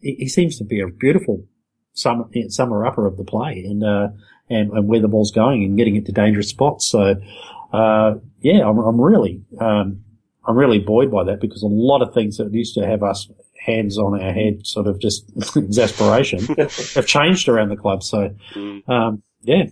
he, 0.00 0.16
he 0.18 0.28
seems 0.28 0.58
to 0.58 0.64
be 0.64 0.80
a 0.80 0.86
beautiful 0.86 1.46
summer 1.94 2.28
summer 2.48 2.84
upper 2.84 3.06
of 3.06 3.16
the 3.16 3.24
play 3.24 3.64
and 3.66 3.82
uh, 3.82 4.08
and 4.50 4.70
and 4.72 4.86
where 4.86 5.00
the 5.00 5.08
ball's 5.08 5.32
going 5.32 5.64
and 5.64 5.78
getting 5.78 5.96
it 5.96 6.04
to 6.06 6.12
dangerous 6.12 6.50
spots. 6.50 6.90
So 6.90 7.14
uh, 7.72 8.14
yeah, 8.40 8.68
I'm 8.68 8.78
I'm 8.78 9.00
really 9.00 9.42
um, 9.58 10.04
I'm 10.50 10.56
really 10.56 10.78
buoyed 10.80 11.10
by 11.10 11.24
that 11.24 11.40
because 11.40 11.62
a 11.62 11.66
lot 11.68 12.02
of 12.02 12.12
things 12.12 12.36
that 12.38 12.52
used 12.52 12.74
to 12.74 12.86
have 12.86 13.02
us 13.02 13.28
hands 13.64 13.98
on 13.98 14.20
our 14.20 14.32
head, 14.32 14.66
sort 14.66 14.86
of 14.86 14.98
just 14.98 15.24
exasperation, 15.56 16.44
have 16.94 17.06
changed 17.06 17.48
around 17.48 17.68
the 17.68 17.76
club. 17.76 18.02
So 18.02 18.34
Mm. 18.54 18.88
um, 18.88 19.22
yeah, 19.42 19.64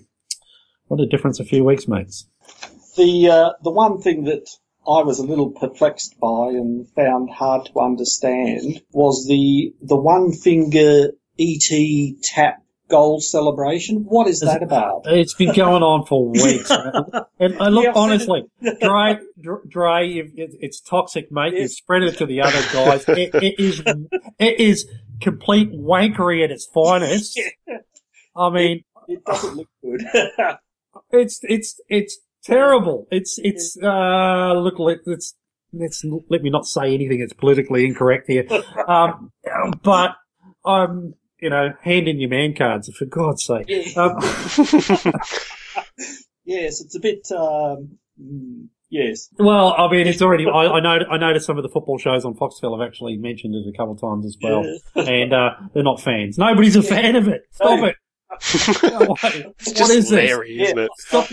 what 0.87 1.01
a 1.01 1.07
difference 1.07 1.41
a 1.41 1.45
few 1.45 1.64
weeks 1.64 1.88
makes. 1.88 2.27
The 2.97 3.29
uh, 3.29 3.51
the 3.62 3.71
one 3.71 4.01
thing 4.01 4.25
that 4.25 4.49
I 4.87 5.03
was 5.03 5.19
a 5.19 5.25
little 5.27 5.51
perplexed 5.51 6.19
by 6.21 6.49
and 6.49 6.88
found 6.95 7.31
hard 7.31 7.67
to 7.67 7.81
understand 7.81 8.83
was 8.93 9.27
the 9.27 9.75
the 9.83 9.97
one 9.97 10.33
finger 10.33 11.11
ET 11.38 11.69
tap 12.23 12.62
goal 12.88 13.20
celebration. 13.20 14.05
What 14.05 14.27
is 14.29 14.40
that 14.40 14.62
about? 14.62 15.03
It's 15.07 15.35
been 15.35 15.55
going 15.55 15.83
on 15.83 16.07
for 16.07 16.29
weeks. 16.31 16.70
and 16.70 17.59
I 17.61 17.68
look, 17.68 17.85
Yeah, 17.85 17.92
honestly, 17.94 18.44
Dre, 18.81 19.18
Dre, 19.68 20.09
it, 20.11 20.33
it's 20.61 20.81
toxic, 20.81 21.31
mate. 21.31 21.55
You 21.55 21.68
spread 21.68 22.03
it 22.03 22.18
to 22.18 22.27
the 22.27 22.40
other 22.42 22.62
guys. 22.72 23.05
It, 23.09 23.35
it 23.35 23.59
is, 23.59 23.83
it 24.38 24.61
is 24.61 24.88
complete 25.20 25.72
wankery 25.72 26.44
at 26.44 26.51
its 26.51 26.66
finest. 26.66 27.40
I 28.37 28.51
mean, 28.51 28.85
It 29.09 29.24
doesn't 29.24 29.57
look 29.57 29.68
good. 29.83 30.03
it's, 31.11 31.40
it's, 31.42 31.81
it's 31.88 32.18
terrible. 32.44 33.07
It's, 33.11 33.38
it's, 33.42 33.77
uh, 33.83 34.53
look, 34.55 34.79
let's, 34.79 35.35
let's, 35.72 36.05
let 36.31 36.42
me 36.42 36.51
not 36.51 36.66
say 36.66 36.94
anything 36.94 37.20
that's 37.20 37.33
politically 37.33 37.85
incorrect 37.85 38.27
here. 38.29 38.46
Um, 38.87 39.33
but, 39.83 40.14
um, 40.64 41.14
you 41.40 41.51
know, 41.51 41.70
hand 41.83 42.09
in 42.09 42.18
your 42.20 42.31
man 42.31 42.55
cards, 42.55 42.90
for 42.96 43.05
God's 43.07 43.44
sake. 43.44 43.68
Um, 43.96 44.16
yes, 46.44 46.81
it's 46.81 46.94
a 46.96 47.01
bit. 47.01 47.27
Um, 47.31 47.98
mm, 48.20 48.66
yes. 48.90 49.29
Well, 49.38 49.74
I 49.77 49.90
mean, 49.90 50.07
it's 50.07 50.22
already. 50.22 50.46
I, 50.46 50.66
I 50.66 50.81
know. 50.81 50.98
I 51.11 51.18
noticed 51.18 51.46
some 51.46 51.57
of 51.57 51.62
the 51.62 51.68
football 51.68 51.98
shows 51.98 52.24
on 52.24 52.35
Foxtel 52.35 52.79
have 52.79 52.87
actually 52.87 53.16
mentioned 53.16 53.55
it 53.55 53.68
a 53.68 53.77
couple 53.77 53.94
of 53.94 54.01
times 54.01 54.27
as 54.27 54.37
well, 54.42 54.64
and 54.96 55.33
uh, 55.33 55.51
they're 55.74 55.83
not 55.83 56.01
fans. 56.01 56.38
Nobody's 56.38 56.77
a 56.77 56.83
fan 56.83 57.16
of 57.16 57.29
it. 57.29 57.42
Stop 57.53 57.81
No. 57.81 57.87
it. 57.87 57.96
No. 58.83 59.16
It's 59.22 59.68
what 59.68 59.77
just 59.77 59.90
is 59.92 60.11
this? 60.11 60.31
Isn't 60.48 60.79
it? 60.79 60.90
Stop. 60.98 61.29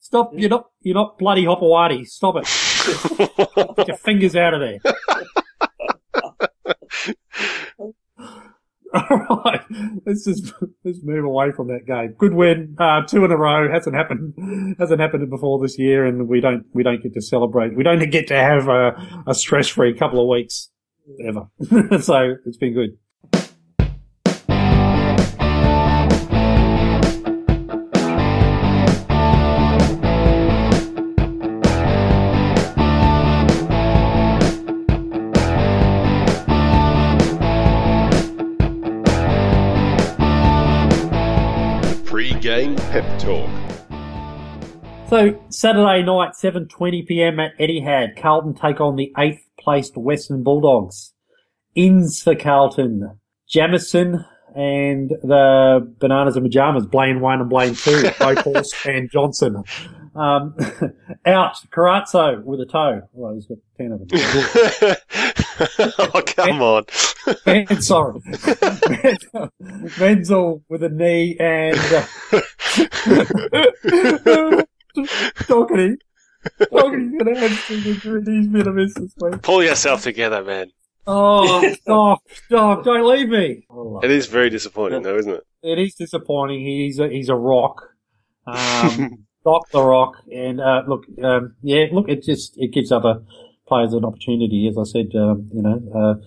Stop. 0.00 0.32
You're 0.34 0.50
not. 0.50 0.66
You're 0.80 0.94
not 0.96 1.16
bloody 1.18 1.44
Hopawati. 1.44 2.04
Stop 2.06 2.36
it. 2.36 3.76
Get 3.76 3.88
your 3.88 3.96
fingers 3.96 4.34
out 4.36 4.54
of 4.54 4.60
there. 4.60 4.78
All 9.10 9.42
right, 9.44 9.60
let's 10.06 10.24
just 10.24 10.52
let's 10.84 11.00
move 11.02 11.24
away 11.24 11.50
from 11.50 11.66
that 11.68 11.84
game. 11.84 12.14
Good 12.16 12.34
win, 12.34 12.76
uh, 12.78 13.02
two 13.02 13.24
in 13.24 13.32
a 13.32 13.36
row. 13.36 13.68
hasn't 13.72 13.96
happened 13.96 14.76
hasn't 14.78 15.00
happened 15.00 15.28
before 15.30 15.60
this 15.60 15.78
year, 15.78 16.04
and 16.04 16.28
we 16.28 16.40
don't 16.40 16.64
we 16.72 16.84
don't 16.84 17.02
get 17.02 17.12
to 17.14 17.20
celebrate. 17.20 17.76
We 17.76 17.82
don't 17.82 18.08
get 18.10 18.28
to 18.28 18.36
have 18.36 18.68
a, 18.68 19.24
a 19.26 19.34
stress 19.34 19.66
free 19.66 19.94
couple 19.94 20.22
of 20.22 20.28
weeks 20.28 20.70
ever. 21.26 21.48
so 22.00 22.36
it's 22.46 22.56
been 22.56 22.74
good. 22.74 22.96
Pep 42.94 43.18
talk. 43.18 43.50
So 45.08 45.36
Saturday 45.48 46.04
night, 46.04 46.34
7:20 46.40 47.04
p.m. 47.08 47.40
at 47.40 47.58
Etihad, 47.58 48.16
Carlton 48.16 48.54
take 48.54 48.80
on 48.80 48.94
the 48.94 49.12
eighth 49.18 49.40
placed 49.58 49.96
Western 49.96 50.44
Bulldogs. 50.44 51.12
Ins 51.74 52.22
for 52.22 52.36
Carlton, 52.36 53.18
Jamison 53.48 54.24
and 54.54 55.10
the 55.24 55.92
Bananas 55.98 56.36
and 56.36 56.44
Pajamas, 56.44 56.86
Blaine 56.86 57.20
one 57.20 57.40
and 57.40 57.50
Blaine 57.50 57.74
two, 57.74 57.90
Boekhorst 58.20 58.88
and 58.88 59.10
Johnson. 59.10 59.64
Um, 60.14 60.54
out, 61.26 61.56
Carrazzo 61.72 62.44
with 62.44 62.60
a 62.60 62.66
toe. 62.66 63.08
Well, 63.12 63.34
he's 63.34 63.46
got 63.46 63.58
ten 63.76 63.90
of 63.90 64.06
them. 64.06 64.94
oh, 65.98 66.22
come 66.26 66.62
on. 66.62 66.84
Ben, 67.44 67.80
sorry. 67.82 68.20
Menzel 69.98 70.62
with 70.68 70.82
a 70.82 70.88
knee 70.88 71.36
and 71.38 71.76
uh, 71.76 72.40
Docherty. 75.46 75.96
Docherty's 76.60 77.18
going 77.22 77.34
to 77.34 77.40
have 77.40 77.70
injury. 77.70 78.22
He's 78.24 78.48
been 78.48 78.68
a 78.68 78.72
miss 78.72 78.94
this 78.94 79.14
week. 79.20 79.42
Pull 79.42 79.62
yourself 79.62 80.02
together, 80.02 80.42
man. 80.42 80.70
Oh, 81.06 81.72
stop, 81.80 82.22
stop, 82.46 82.84
don't 82.84 83.06
leave 83.06 83.28
me. 83.28 83.66
It 84.02 84.10
is 84.10 84.26
very 84.26 84.50
disappointing, 84.50 85.02
though, 85.02 85.16
isn't 85.16 85.32
it? 85.32 85.46
It 85.62 85.78
is 85.78 85.94
disappointing. 85.94 86.60
He's 86.60 86.98
a, 86.98 87.08
he's 87.08 87.28
a 87.28 87.34
rock. 87.34 87.82
Um, 88.46 89.26
Doc 89.44 89.68
the 89.70 89.82
rock. 89.82 90.14
And, 90.32 90.60
uh, 90.60 90.82
look, 90.88 91.04
um, 91.22 91.56
yeah, 91.62 91.86
look, 91.92 92.08
it 92.08 92.22
just, 92.22 92.54
it 92.56 92.72
gives 92.72 92.90
other 92.90 93.20
players 93.66 93.92
an 93.92 94.04
opportunity. 94.04 94.68
As 94.68 94.78
I 94.78 94.84
said, 94.84 95.10
um, 95.14 95.50
you 95.52 95.62
know, 95.62 95.82
uh, 95.94 96.26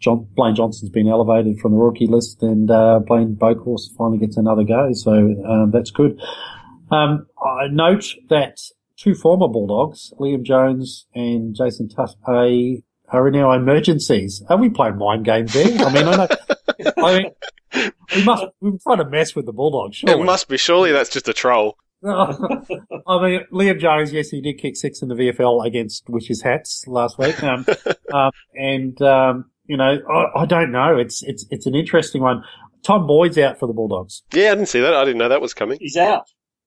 John, 0.00 0.28
Blaine 0.34 0.54
Johnson's 0.54 0.90
been 0.90 1.08
elevated 1.08 1.58
from 1.58 1.72
the 1.72 1.78
rookie 1.78 2.06
list 2.06 2.42
and, 2.42 2.70
uh, 2.70 3.00
Blaine 3.00 3.34
Boekhorst 3.34 3.96
finally 3.96 4.18
gets 4.18 4.36
another 4.36 4.62
go. 4.62 4.92
So, 4.92 5.12
um, 5.12 5.70
that's 5.72 5.90
good. 5.90 6.20
Um, 6.90 7.26
I 7.44 7.66
note 7.70 8.14
that 8.30 8.58
two 8.96 9.14
former 9.14 9.48
Bulldogs, 9.48 10.12
Liam 10.18 10.42
Jones 10.42 11.06
and 11.14 11.54
Jason 11.54 11.88
Tutt, 11.88 12.14
are, 12.26 13.28
in 13.28 13.36
our 13.36 13.56
emergencies. 13.56 14.42
Are 14.48 14.56
we 14.56 14.70
playing 14.70 14.98
mind 14.98 15.24
games 15.24 15.52
there? 15.52 15.78
I 15.84 15.92
mean, 15.92 16.06
I 16.06 16.16
know, 16.16 16.28
I 16.98 17.18
mean, 17.18 17.92
we 18.14 18.24
must, 18.24 18.44
we're 18.60 18.78
trying 18.82 18.98
to 18.98 19.08
mess 19.08 19.34
with 19.34 19.46
the 19.46 19.52
Bulldogs, 19.52 20.02
It 20.06 20.24
must 20.24 20.48
be. 20.48 20.56
Surely 20.56 20.92
that's 20.92 21.10
just 21.10 21.28
a 21.28 21.32
troll. 21.32 21.76
I 22.04 23.22
mean, 23.22 23.40
Liam 23.52 23.80
Jones, 23.80 24.12
yes, 24.12 24.30
he 24.30 24.40
did 24.40 24.58
kick 24.58 24.76
six 24.76 25.02
in 25.02 25.08
the 25.08 25.14
VFL 25.14 25.64
against 25.66 26.08
Witches 26.08 26.42
Hats 26.42 26.84
last 26.86 27.18
week. 27.18 27.42
Um, 27.42 27.66
um, 28.14 28.30
and, 28.54 29.00
um, 29.02 29.50
you 29.66 29.76
know, 29.76 29.98
I, 30.08 30.42
I 30.42 30.46
don't 30.46 30.70
know. 30.72 30.96
It's, 30.96 31.22
it's, 31.24 31.46
it's 31.50 31.66
an 31.66 31.74
interesting 31.74 32.22
one. 32.22 32.42
Tom 32.82 33.06
Boyd's 33.06 33.38
out 33.38 33.58
for 33.58 33.66
the 33.66 33.72
Bulldogs. 33.72 34.22
Yeah, 34.32 34.52
I 34.52 34.54
didn't 34.54 34.68
see 34.68 34.80
that. 34.80 34.94
I 34.94 35.04
didn't 35.04 35.18
know 35.18 35.28
that 35.28 35.40
was 35.40 35.54
coming. 35.54 35.78
He's 35.80 35.96
out. 35.96 36.24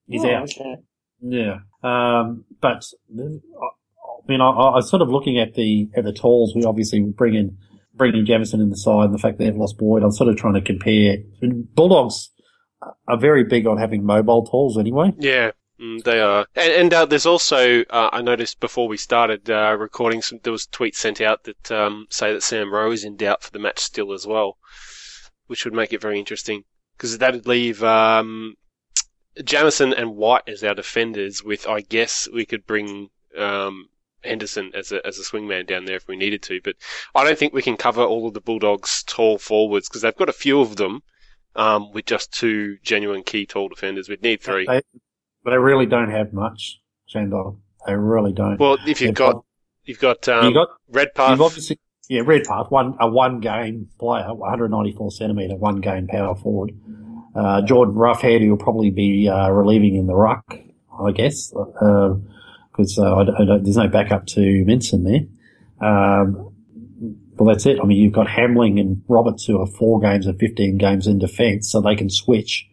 He's 0.07 0.23
Oh, 0.25 0.29
out. 0.33 0.43
Okay. 0.43 0.75
Yeah. 1.21 1.59
Um, 1.83 2.43
but, 2.59 2.83
I 3.17 3.23
I 3.23 4.27
mean, 4.27 4.41
I, 4.41 4.49
I 4.49 4.75
was 4.75 4.89
sort 4.89 5.01
of 5.01 5.09
looking 5.09 5.39
at 5.39 5.53
the, 5.55 5.89
at 5.95 6.03
the 6.03 6.13
talls. 6.13 6.53
We 6.55 6.65
obviously 6.65 7.01
bring 7.01 7.35
in, 7.35 7.57
bringing 7.93 8.25
Jamison 8.25 8.59
in 8.61 8.69
the 8.69 8.77
side 8.77 9.05
and 9.05 9.13
the 9.13 9.19
fact 9.19 9.37
they 9.39 9.45
have 9.45 9.55
lost 9.55 9.77
Boyd. 9.77 10.03
I'm 10.03 10.11
sort 10.11 10.29
of 10.29 10.35
trying 10.35 10.53
to 10.55 10.61
compare 10.61 11.17
Bulldogs. 11.73 12.29
Are 13.07 13.17
very 13.17 13.43
big 13.43 13.67
on 13.67 13.77
having 13.77 14.03
mobile 14.03 14.45
tools 14.45 14.77
anyway. 14.77 15.13
Yeah, 15.17 15.51
mm, 15.79 16.03
they 16.03 16.19
are. 16.19 16.47
And, 16.55 16.73
and 16.73 16.93
uh, 16.93 17.05
there's 17.05 17.27
also, 17.27 17.81
uh, 17.81 18.09
I 18.11 18.21
noticed 18.21 18.59
before 18.59 18.87
we 18.87 18.97
started 18.97 19.49
uh, 19.49 19.75
recording, 19.77 20.21
some, 20.23 20.39
there 20.41 20.51
was 20.51 20.65
tweets 20.65 20.95
sent 20.95 21.21
out 21.21 21.43
that 21.43 21.71
um, 21.71 22.07
say 22.09 22.33
that 22.33 22.41
Sam 22.41 22.73
Rowe 22.73 22.91
is 22.91 23.03
in 23.03 23.17
doubt 23.17 23.43
for 23.43 23.51
the 23.51 23.59
match 23.59 23.79
still 23.79 24.13
as 24.13 24.25
well, 24.25 24.57
which 25.45 25.63
would 25.63 25.75
make 25.75 25.93
it 25.93 26.01
very 26.01 26.17
interesting 26.17 26.63
because 26.97 27.17
that'd 27.19 27.45
leave 27.45 27.83
um, 27.83 28.55
Jamison 29.43 29.93
and 29.93 30.15
White 30.15 30.47
as 30.47 30.63
our 30.63 30.75
defenders. 30.75 31.43
With 31.43 31.67
I 31.67 31.81
guess 31.81 32.27
we 32.33 32.45
could 32.45 32.65
bring 32.65 33.09
um, 33.37 33.89
Henderson 34.23 34.71
as 34.73 34.91
a 34.91 35.05
as 35.05 35.19
a 35.19 35.23
swingman 35.23 35.67
down 35.67 35.85
there 35.85 35.97
if 35.97 36.07
we 36.07 36.15
needed 36.15 36.41
to, 36.43 36.61
but 36.63 36.75
I 37.13 37.23
don't 37.23 37.37
think 37.37 37.53
we 37.53 37.61
can 37.61 37.77
cover 37.77 38.03
all 38.03 38.27
of 38.27 38.33
the 38.33 38.41
Bulldogs' 38.41 39.03
tall 39.03 39.37
forwards 39.37 39.87
because 39.87 40.01
they've 40.01 40.15
got 40.15 40.29
a 40.29 40.33
few 40.33 40.61
of 40.61 40.77
them 40.77 41.03
um, 41.55 41.91
with 41.91 42.05
just 42.05 42.31
two 42.33 42.77
genuine 42.83 43.23
key 43.23 43.45
tall 43.45 43.69
defenders. 43.69 44.09
We'd 44.09 44.21
need 44.21 44.41
three. 44.41 44.65
They, 44.65 44.81
but 45.43 45.51
they 45.51 45.57
really 45.57 45.85
don't 45.85 46.11
have 46.11 46.33
much, 46.33 46.79
Shandog. 47.13 47.57
They 47.87 47.95
really 47.95 48.33
don't. 48.33 48.59
Well, 48.59 48.77
if 48.85 49.01
you've 49.01 49.15
got 49.15 49.43
you've 49.85 49.99
got 49.99 50.27
um, 50.27 50.47
you 50.47 50.53
got 50.53 50.69
Redpath, 50.89 51.31
You've 51.31 51.41
obviously, 51.41 51.79
yeah, 52.09 52.21
Redpath, 52.23 52.69
one, 52.69 52.95
a 52.99 53.07
one 53.07 53.39
game 53.39 53.87
player, 53.99 54.33
194 54.33 55.11
centimetre, 55.11 55.55
one 55.55 55.81
game 55.81 56.07
power 56.07 56.35
forward. 56.35 56.71
Uh, 57.33 57.61
Jordan 57.61 57.95
Roughhead, 57.95 58.41
who'll 58.41 58.57
probably 58.57 58.91
be, 58.91 59.29
uh, 59.29 59.49
relieving 59.49 59.95
in 59.95 60.05
the 60.05 60.15
ruck, 60.15 60.57
I 61.01 61.11
guess, 61.11 61.53
uh, 61.55 62.15
cause, 62.73 62.99
uh, 62.99 63.15
I, 63.15 63.21
I 63.21 63.57
there's 63.59 63.77
no 63.77 63.87
backup 63.87 64.25
to 64.27 64.41
Minson 64.41 65.05
there. 65.05 65.87
Um, 65.89 66.50
well, 67.41 67.53
that's 67.55 67.65
it. 67.65 67.79
I 67.81 67.85
mean, 67.85 67.97
you've 67.97 68.13
got 68.13 68.27
Hamling 68.27 68.79
and 68.79 69.01
Roberts 69.07 69.45
who 69.45 69.59
are 69.59 69.65
four 69.65 69.99
games 69.99 70.27
and 70.27 70.39
15 70.39 70.77
games 70.77 71.07
in 71.07 71.17
defence, 71.17 71.71
so 71.71 71.81
they 71.81 71.95
can 71.95 72.09
switch, 72.09 72.67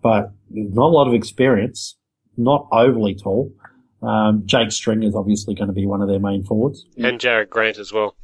but 0.00 0.32
not 0.50 0.86
a 0.86 0.94
lot 0.94 1.08
of 1.08 1.14
experience, 1.14 1.96
not 2.36 2.68
overly 2.70 3.16
tall. 3.16 3.52
Um, 4.02 4.42
Jake 4.46 4.70
Stringer 4.70 5.08
is 5.08 5.16
obviously 5.16 5.54
going 5.54 5.66
to 5.68 5.72
be 5.74 5.86
one 5.86 6.02
of 6.02 6.08
their 6.08 6.20
main 6.20 6.44
forwards. 6.44 6.86
and 6.96 7.18
Jarrad 7.18 7.48
Grant 7.48 7.78
as 7.78 7.92
well. 7.92 8.14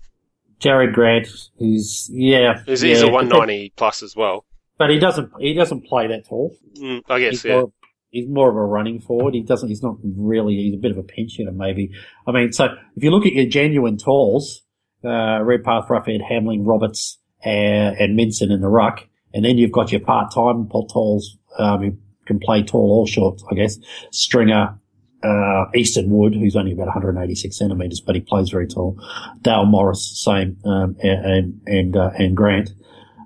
Jarrad 0.60 0.92
Grant 0.92 1.26
is 1.58 2.08
yeah, 2.12 2.62
He's, 2.64 2.82
yeah, 2.84 2.90
he's 2.90 3.02
a 3.02 3.08
190 3.10 3.72
plus 3.76 4.02
as 4.04 4.14
well. 4.14 4.44
but 4.78 4.90
he 4.90 5.00
doesn't 5.00 5.32
he 5.40 5.54
doesn't 5.54 5.84
play 5.86 6.06
that 6.06 6.28
tall. 6.28 6.54
Mm, 6.78 7.00
I 7.08 7.18
guess 7.18 7.30
He's 7.32 7.44
yeah. 7.46 7.52
more, 7.56 7.72
he's 8.10 8.28
more 8.28 8.48
of 8.50 8.54
a 8.56 8.60
running 8.64 9.00
forward. 9.00 9.34
He 9.34 9.42
doesn't. 9.42 9.68
He's 9.68 9.82
not 9.82 9.96
really. 10.04 10.54
He's 10.54 10.74
a 10.74 10.78
bit 10.78 10.92
of 10.92 10.98
a 10.98 11.02
pinch 11.02 11.36
hitter, 11.38 11.50
maybe. 11.50 11.90
I 12.28 12.30
mean, 12.30 12.52
so 12.52 12.66
if 12.96 13.02
you 13.02 13.10
look 13.10 13.26
at 13.26 13.32
your 13.32 13.46
genuine 13.46 13.96
talls, 13.98 14.62
uh, 15.04 15.42
Redpath, 15.42 15.88
Roughhead, 15.88 16.20
Hamling, 16.28 16.66
Roberts, 16.66 17.18
uh, 17.44 17.48
and 17.48 18.18
Minson 18.18 18.52
in 18.52 18.60
the 18.60 18.68
ruck, 18.68 19.06
and 19.34 19.44
then 19.44 19.58
you've 19.58 19.72
got 19.72 19.92
your 19.92 20.00
part-time 20.00 20.68
talls 20.68 21.36
um, 21.58 21.82
who 21.82 21.96
can 22.26 22.38
play 22.38 22.62
tall 22.62 23.00
or 23.00 23.06
short, 23.06 23.40
I 23.50 23.54
guess. 23.54 23.78
Stringer, 24.10 24.78
uh, 25.22 25.64
Wood, 25.96 26.34
who's 26.34 26.56
only 26.56 26.72
about 26.72 26.86
186 26.86 27.56
centimetres, 27.56 28.00
but 28.00 28.14
he 28.14 28.20
plays 28.20 28.50
very 28.50 28.66
tall. 28.66 28.98
Dale 29.42 29.66
Morris, 29.66 30.20
same, 30.22 30.56
um, 30.64 30.96
and 31.00 31.60
and 31.66 31.96
uh, 31.96 32.10
and 32.16 32.36
Grant. 32.36 32.70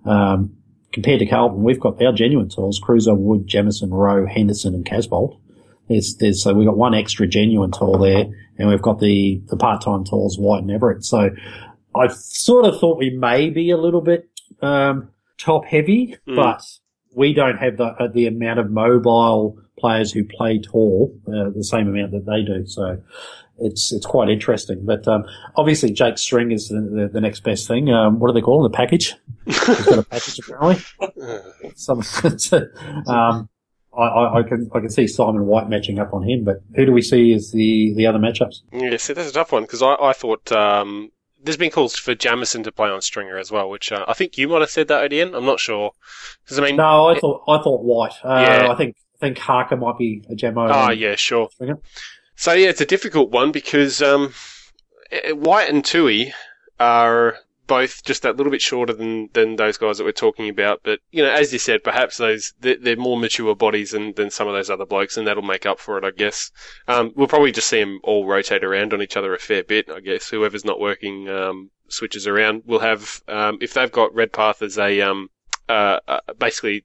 Um, 0.05 0.57
compared 0.93 1.21
to 1.21 1.27
Carlton, 1.27 1.62
we've 1.62 1.81
got 1.81 2.03
our 2.03 2.12
genuine 2.12 2.49
tools: 2.49 2.79
Cruiser, 2.79 3.15
Wood, 3.15 3.47
Jamison, 3.47 3.91
Rowe, 3.91 4.27
Henderson, 4.27 4.75
and 4.75 4.85
Casboult. 4.85 5.39
There's, 5.89 6.17
there's, 6.17 6.43
so 6.43 6.53
we've 6.53 6.67
got 6.67 6.77
one 6.77 6.95
extra 6.95 7.29
genuine 7.29 7.71
tool 7.71 7.99
there, 7.99 8.27
and 8.59 8.69
we've 8.69 8.83
got 8.83 8.99
the, 8.99 9.41
the 9.47 9.57
part-time 9.57 10.05
tools, 10.05 10.37
White 10.37 10.65
and 10.65 10.71
Everitt. 10.71 11.05
So 11.05 11.31
I 11.97 12.09
sort 12.09 12.65
of 12.65 12.79
thought 12.81 12.99
we 12.99 13.11
may 13.11 13.51
be 13.51 13.71
a 13.71 13.77
little 13.77 14.01
bit, 14.01 14.29
um, 14.63 15.09
top 15.39 15.65
heavy, 15.65 16.17
Mm. 16.29 16.37
but 16.37 16.63
we 17.15 17.33
don't 17.33 17.57
have 17.59 17.77
the, 17.77 17.85
uh, 17.87 18.09
the 18.09 18.27
amount 18.27 18.59
of 18.61 18.71
mobile 18.71 19.59
players 19.79 20.13
who 20.13 20.25
play 20.25 20.59
tall, 20.59 21.15
uh, 21.29 21.51
the 21.55 21.65
same 21.65 21.89
amount 21.89 22.13
that 22.13 22.27
they 22.27 22.43
do. 22.43 22.67
So 22.67 22.99
it's, 23.59 23.93
it's 23.93 24.07
quite 24.07 24.29
interesting. 24.29 24.81
But, 24.85 25.07
um, 25.09 25.25
obviously 25.57 25.91
Jake 25.93 26.19
String 26.19 26.51
is 26.53 26.69
the, 26.69 26.81
the, 26.81 27.11
the 27.13 27.21
next 27.21 27.41
best 27.41 27.67
thing. 27.69 27.91
Um, 27.91 28.19
what 28.19 28.29
do 28.29 28.35
they 28.35 28.41
call 28.43 28.65
it? 28.65 28.71
The 28.71 28.77
package? 28.77 29.15
He's 29.47 29.59
got 29.85 29.99
a 29.99 30.03
package 30.11 30.39
apparently. 30.41 30.83
Some, 31.75 32.03
um, 33.07 33.49
I, 33.97 34.03
I, 34.03 34.39
I 34.39 34.43
can 34.43 34.71
I 34.75 34.81
can 34.81 34.91
see 34.91 35.07
Simon 35.07 35.47
White 35.47 35.71
matching 35.71 35.99
up 35.99 36.13
on 36.13 36.23
him, 36.23 36.45
but 36.45 36.61
who 36.75 36.85
do 36.85 36.93
we 36.93 37.01
see 37.01 37.33
as 37.33 37.51
the, 37.53 37.95
the 37.95 38.07
other 38.07 38.19
matchups? 38.19 38.57
Yeah, 38.73 38.95
see, 38.99 39.15
that's 39.15 39.31
a 39.31 39.33
tough 39.33 39.53
one 39.53 39.63
because 39.63 39.81
I, 39.83 39.95
I 39.95 40.13
thought 40.13 40.53
um, 40.53 41.11
there's 41.42 41.57
been 41.57 41.70
calls 41.70 41.96
for 41.96 42.14
Jamison 42.14 42.62
to 42.64 42.72
play 42.72 42.88
on 42.88 43.01
Stringer 43.01 43.38
as 43.38 43.51
well, 43.51 43.68
which 43.68 43.92
uh, 43.92 44.05
I 44.09 44.14
think 44.14 44.37
you 44.38 44.49
might 44.49 44.61
have 44.61 44.70
said 44.70 44.88
that, 44.88 45.11
Odion. 45.11 45.35
I'm 45.37 45.44
not 45.44 45.61
sure. 45.61 45.92
Because 46.44 46.59
I 46.59 46.62
mean, 46.62 46.77
No, 46.77 47.09
I 47.09 47.18
thought 47.18 47.42
I 47.49 47.59
thought 47.59 47.83
White. 47.85 48.14
Uh, 48.25 48.44
Yeah. 48.46 48.72
I 48.72 48.75
think 48.77 48.96
I 49.16 49.27
think 49.27 49.38
Harker 49.38 49.77
might 49.77 49.99
be 49.99 50.22
a 50.31 50.35
Jamo. 50.35 50.68
ah, 50.70 50.90
yeah, 50.90 51.14
sure. 51.16 51.49
Stringer. 51.53 51.79
So 52.35 52.53
yeah, 52.53 52.68
it's 52.68 52.81
a 52.81 52.87
difficult 52.87 53.31
one 53.31 53.51
because 53.53 54.03
um, 54.03 54.33
White 55.31 55.70
and 55.70 55.83
Tuohy 55.83 56.33
are 56.79 57.38
both 57.66 58.05
just 58.05 58.22
that 58.22 58.37
little 58.37 58.50
bit 58.50 58.62
shorter 58.62 58.92
than, 58.92 59.29
than 59.33 59.57
those 59.57 59.76
guys 59.76 59.98
that 59.98 60.05
we're 60.05 60.12
talking 60.12 60.48
about. 60.48 60.81
But 60.83 61.00
you 61.11 61.22
know, 61.22 61.31
as 61.31 61.52
you 61.52 61.59
said, 61.59 61.85
perhaps 61.85 62.16
those 62.16 62.55
they're, 62.61 62.76
they're 62.76 62.96
more 62.96 63.18
mature 63.18 63.55
bodies 63.55 63.90
than, 63.90 64.12
than 64.14 64.31
some 64.31 64.48
of 64.48 64.55
those 64.55 64.70
other 64.70 64.87
blokes, 64.87 65.16
and 65.16 65.26
that'll 65.26 65.42
make 65.42 65.66
up 65.66 65.79
for 65.79 65.98
it, 65.98 66.05
I 66.05 66.11
guess. 66.11 66.50
Um, 66.88 67.12
we'll 67.16 67.29
probably 67.29 67.52
just 67.52 67.68
see 67.68 67.81
them 67.81 68.00
all 68.02 68.26
rotate 68.26 68.64
around 68.64 68.92
on 68.92 69.02
each 69.02 69.16
other 69.16 69.35
a 69.35 69.38
fair 69.38 69.64
bit, 69.64 69.90
I 69.90 70.00
guess. 70.00 70.29
Whoever's 70.29 70.64
not 70.64 70.81
working 70.81 71.29
um, 71.29 71.70
switches 71.88 72.26
around. 72.26 72.62
We'll 72.66 72.81
have 72.81 73.22
um, 73.29 73.59
if 73.61 73.74
they've 73.74 73.92
got 73.92 74.14
Redpath 74.14 74.62
as 74.62 74.79
a 74.79 75.00
um, 75.02 75.31
uh, 75.68 76.00
uh, 76.07 76.20
basically. 76.38 76.85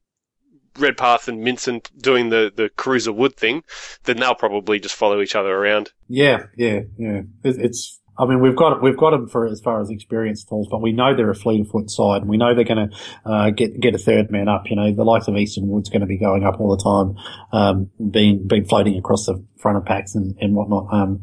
Redpath 0.79 1.27
and 1.27 1.45
Minson 1.45 1.85
doing 2.01 2.29
the, 2.29 2.49
the 2.55 2.69
Cruiser 2.69 3.11
Wood 3.11 3.35
thing, 3.35 3.61
then 4.05 4.15
they'll 4.15 4.35
probably 4.35 4.79
just 4.79 4.95
follow 4.95 5.19
each 5.19 5.35
other 5.35 5.53
around. 5.53 5.91
Yeah, 6.07 6.45
yeah, 6.55 6.83
yeah. 6.97 7.23
It, 7.43 7.57
it's. 7.59 7.99
I 8.21 8.25
mean, 8.25 8.39
we've 8.39 8.55
got 8.55 8.81
we've 8.81 8.97
got 8.97 9.11
them 9.11 9.27
for 9.27 9.47
as 9.47 9.59
far 9.59 9.81
as 9.81 9.89
experience 9.89 10.43
tools, 10.43 10.67
but 10.69 10.81
we 10.81 10.91
know 10.91 11.15
they're 11.15 11.31
a 11.31 11.35
fleet 11.35 11.61
of 11.61 11.69
foot 11.69 11.89
side, 11.89 12.21
and 12.21 12.29
we 12.29 12.37
know 12.37 12.53
they're 12.53 12.63
going 12.63 12.89
to 12.89 12.95
uh, 13.25 13.49
get 13.49 13.79
get 13.79 13.95
a 13.95 13.97
third 13.97 14.29
man 14.29 14.47
up. 14.47 14.69
You 14.69 14.75
know, 14.75 14.91
the 14.93 15.03
likes 15.03 15.27
of 15.27 15.35
Easton 15.35 15.67
Wood's 15.67 15.89
going 15.89 16.01
to 16.01 16.07
be 16.07 16.17
going 16.17 16.43
up 16.43 16.59
all 16.59 16.75
the 16.75 16.83
time, 16.83 17.17
um, 17.51 17.89
being 18.11 18.47
being 18.47 18.65
floating 18.65 18.97
across 18.97 19.25
the 19.25 19.43
front 19.57 19.77
of 19.77 19.85
packs 19.85 20.13
and, 20.13 20.37
and 20.39 20.55
whatnot. 20.55 20.87
Um, 20.93 21.21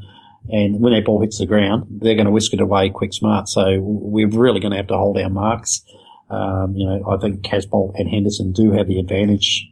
and 0.50 0.80
when 0.80 0.92
that 0.92 1.04
ball 1.04 1.20
hits 1.20 1.38
the 1.38 1.46
ground, 1.46 1.86
they're 1.90 2.14
going 2.14 2.26
to 2.26 2.32
whisk 2.32 2.52
it 2.54 2.60
away 2.60 2.90
quick, 2.90 3.12
smart. 3.12 3.48
So 3.48 3.78
we're 3.80 4.28
really 4.28 4.60
going 4.60 4.70
to 4.72 4.78
have 4.78 4.86
to 4.88 4.96
hold 4.96 5.18
our 5.18 5.28
marks. 5.28 5.82
Um, 6.30 6.74
you 6.74 6.86
know, 6.86 7.04
I 7.08 7.16
think 7.18 7.42
Casboult 7.42 7.92
and 7.96 8.08
Henderson 8.08 8.52
do 8.52 8.72
have 8.72 8.86
the 8.88 8.98
advantage 8.98 9.66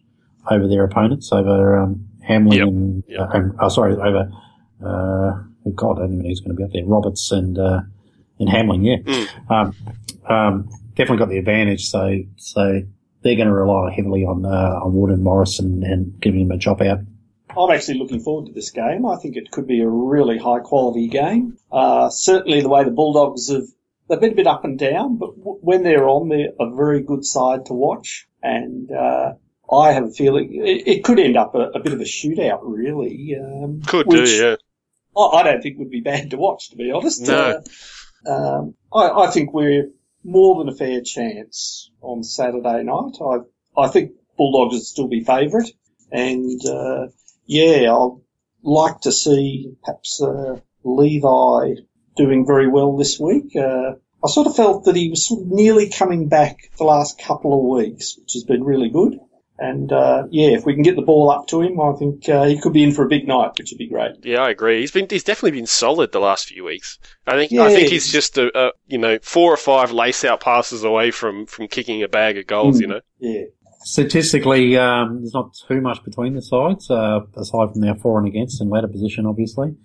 over 0.51 0.69
their 0.69 0.85
opponents, 0.85 1.33
over 1.33 1.79
um, 1.83 2.07
Hamling 2.29 2.57
Yep. 2.57 2.69
and, 2.69 3.05
Yep. 3.09 3.21
uh, 3.21 3.27
and 3.33 3.53
oh, 3.61 3.69
sorry, 3.69 3.95
over 3.95 4.31
uh, 4.85 5.43
God, 5.75 5.99
I 5.99 6.03
don't 6.03 6.13
even 6.15 6.19
know 6.23 6.29
who's 6.29 6.41
going 6.41 6.51
to 6.51 6.57
be 6.57 6.65
up 6.65 6.71
there. 6.73 6.85
Roberts 6.85 7.33
and 7.33 7.59
uh, 7.59 7.81
and 8.39 8.49
Hamling, 8.49 8.85
yeah, 8.85 8.97
Mm. 8.99 9.51
um, 9.51 9.75
um, 10.29 10.69
definitely 10.95 11.19
got 11.19 11.29
the 11.29 11.39
advantage. 11.39 11.87
So 11.89 12.19
so 12.37 12.83
they're 13.23 13.37
going 13.37 13.49
to 13.49 13.55
rely 13.55 13.93
heavily 13.93 14.25
on 14.25 14.45
uh, 14.45 14.81
on 14.85 14.95
Wood 14.95 15.11
and 15.11 15.23
Morris 15.25 15.59
and, 15.59 15.83
and 15.83 16.21
giving 16.21 16.43
him 16.43 16.51
a 16.51 16.57
job 16.59 16.83
out. 16.83 17.01
I'm 17.59 17.71
actually 17.71 17.99
looking 17.99 18.21
forward 18.21 18.47
to 18.49 18.53
this 18.53 18.71
game. 18.71 19.07
I 19.07 19.17
think 19.17 19.37
it 19.37 19.51
could 19.51 19.67
be 19.67 19.81
a 19.81 19.89
really 19.89 20.37
high 20.37 20.61
quality 20.61 21.09
game. 21.09 21.57
Uh, 21.73 22.11
certainly 22.11 22.61
the 22.61 22.69
way 22.69 22.85
the 22.85 22.91
Bulldogs 22.91 23.51
have, 23.51 23.63
they've 24.11 24.21
been 24.21 24.33
a 24.33 24.37
bit 24.37 24.47
up 24.47 24.65
and 24.67 24.79
down, 24.79 25.17
but 25.17 25.39
w- 25.39 25.59
when 25.63 25.83
they're 25.83 26.07
on, 26.07 26.29
they're 26.29 26.51
a 26.61 26.75
very 26.75 27.03
good 27.03 27.25
side 27.25 27.65
to 27.67 27.73
watch. 27.73 28.27
And, 28.43 28.93
uh, 28.93 29.35
I 29.73 29.93
have 29.93 30.05
a 30.05 30.11
feeling 30.11 30.51
it, 30.53 30.87
it 30.87 31.05
could 31.05 31.19
end 31.19 31.39
up 31.39 31.55
a, 31.55 31.71
a 31.71 31.81
bit 31.81 31.95
of 31.95 32.01
a 32.01 32.05
shootout, 32.05 32.61
really. 32.63 33.35
Um, 33.43 33.81
Could 33.87 34.07
which 34.07 34.27
do, 34.27 34.31
yeah. 34.31 34.57
I, 35.17 35.21
I 35.21 35.43
don't 35.43 35.63
think 35.63 35.79
would 35.79 35.91
be 35.91 36.01
bad 36.01 36.31
to 36.31 36.37
watch, 36.37 36.71
to 36.71 36.77
be 36.77 36.93
honest. 36.93 37.23
No. 37.23 37.63
Uh, 38.27 38.31
um, 38.31 38.75
I, 38.93 39.25
I 39.25 39.31
think 39.31 39.53
we're 39.53 39.91
more 40.25 40.59
than 40.59 40.73
a 40.73 40.77
fair 40.77 41.01
chance 41.01 41.91
on 42.01 42.23
Saturday 42.23 42.83
night. 42.83 43.19
I, 43.21 43.39
I 43.81 43.89
think 43.89 44.13
Bulldogs 44.37 44.75
would 44.75 44.83
still 44.83 45.09
be 45.09 45.25
favourite. 45.25 45.71
And, 46.11 46.61
uh, 46.67 47.09
yeah, 47.47 47.95
I'd 47.95 48.21
like 48.63 49.01
to 49.03 49.13
see 49.13 49.75
perhaps, 49.85 50.21
uh, 50.23 50.61
Levi 50.85 51.81
doing 52.17 52.47
very 52.47 52.69
well 52.69 52.97
this 52.97 53.19
week. 53.19 53.55
Uh, 53.57 53.95
I 54.25 54.29
sort 54.29 54.47
of 54.47 54.57
felt 54.57 54.85
that 54.85 54.97
he 54.97 55.11
was 55.11 55.27
sort 55.27 55.43
of 55.43 55.49
nearly 55.49 55.91
coming 55.91 56.29
back 56.29 56.71
the 56.79 56.85
last 56.85 57.21
couple 57.21 57.53
of 57.53 57.79
weeks, 57.79 58.17
which 58.19 58.33
has 58.33 58.45
been 58.45 58.65
really 58.65 58.89
good. 58.89 59.19
And, 59.59 59.90
uh, 59.90 60.25
yeah, 60.31 60.49
if 60.51 60.66
we 60.66 60.75
can 60.75 60.83
get 60.83 60.97
the 60.97 61.03
ball 61.03 61.31
up 61.31 61.47
to 61.49 61.62
him, 61.62 61.81
I 61.81 61.92
think, 61.99 62.29
uh, 62.29 62.45
he 62.45 62.61
could 62.61 62.75
be 62.75 62.85
in 62.85 62.92
for 62.92 63.05
a 63.05 63.09
big 63.09 63.27
night, 63.27 63.53
which 63.59 63.71
would 63.71 63.79
be 63.79 63.88
great. 63.88 64.12
Yeah, 64.23 64.42
I 64.42 64.51
agree. 64.51 64.81
He's 64.81 64.90
been 64.90 65.07
he's 65.09 65.25
definitely 65.25 65.59
been 65.59 65.66
solid 65.66 66.12
the 66.12 66.21
last 66.21 66.49
few 66.49 66.64
weeks. 66.64 66.99
I 67.27 67.37
think 67.37 67.53
Yeah. 67.53 67.62
I 67.62 67.71
think 67.71 67.88
he's 67.88 68.12
just 68.12 68.37
a, 68.37 68.51
a 68.59 68.73
you 68.87 68.99
know 68.99 69.19
four 69.23 69.53
or 69.53 69.57
five 69.57 69.92
lace 69.92 70.25
out 70.25 70.40
passes 70.40 70.85
away 70.85 71.11
from 71.11 71.47
from 71.47 71.69
kicking 71.69 72.03
a 72.03 72.09
bag 72.09 72.37
of 72.37 72.47
goals. 72.47 72.79
Mm. 72.79 72.81
You 72.81 72.87
know. 72.88 73.01
Yeah. 73.19 73.45
Statistically, 73.85 74.77
um, 74.77 75.21
there's 75.21 75.33
not 75.33 75.55
too 75.69 75.81
much 75.81 76.03
between 76.05 76.35
the 76.35 76.42
sides, 76.42 76.90
uh, 76.90 77.21
aside 77.37 77.71
from 77.73 77.81
their 77.81 77.95
for 77.95 78.19
and 78.19 78.27
against 78.27 78.61
and 78.61 78.69
ladder 78.69 78.88
position, 78.88 79.27
obviously. 79.27 79.77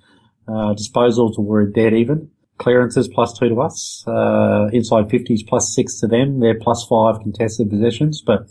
Uh, 0.47 0.73
disposals 0.73 1.37
were 1.37 1.67
dead 1.67 1.93
even. 1.93 2.29
Clearances 2.57 3.07
plus 3.07 3.37
two 3.37 3.49
to 3.49 3.61
us. 3.61 4.03
Uh, 4.07 4.69
inside 4.73 5.05
50s 5.05 5.47
plus 5.47 5.73
six 5.75 5.99
to 5.99 6.07
them. 6.07 6.39
They're 6.39 6.59
plus 6.59 6.85
five 6.89 7.19
contested 7.21 7.69
possessions, 7.69 8.23
but 8.25 8.49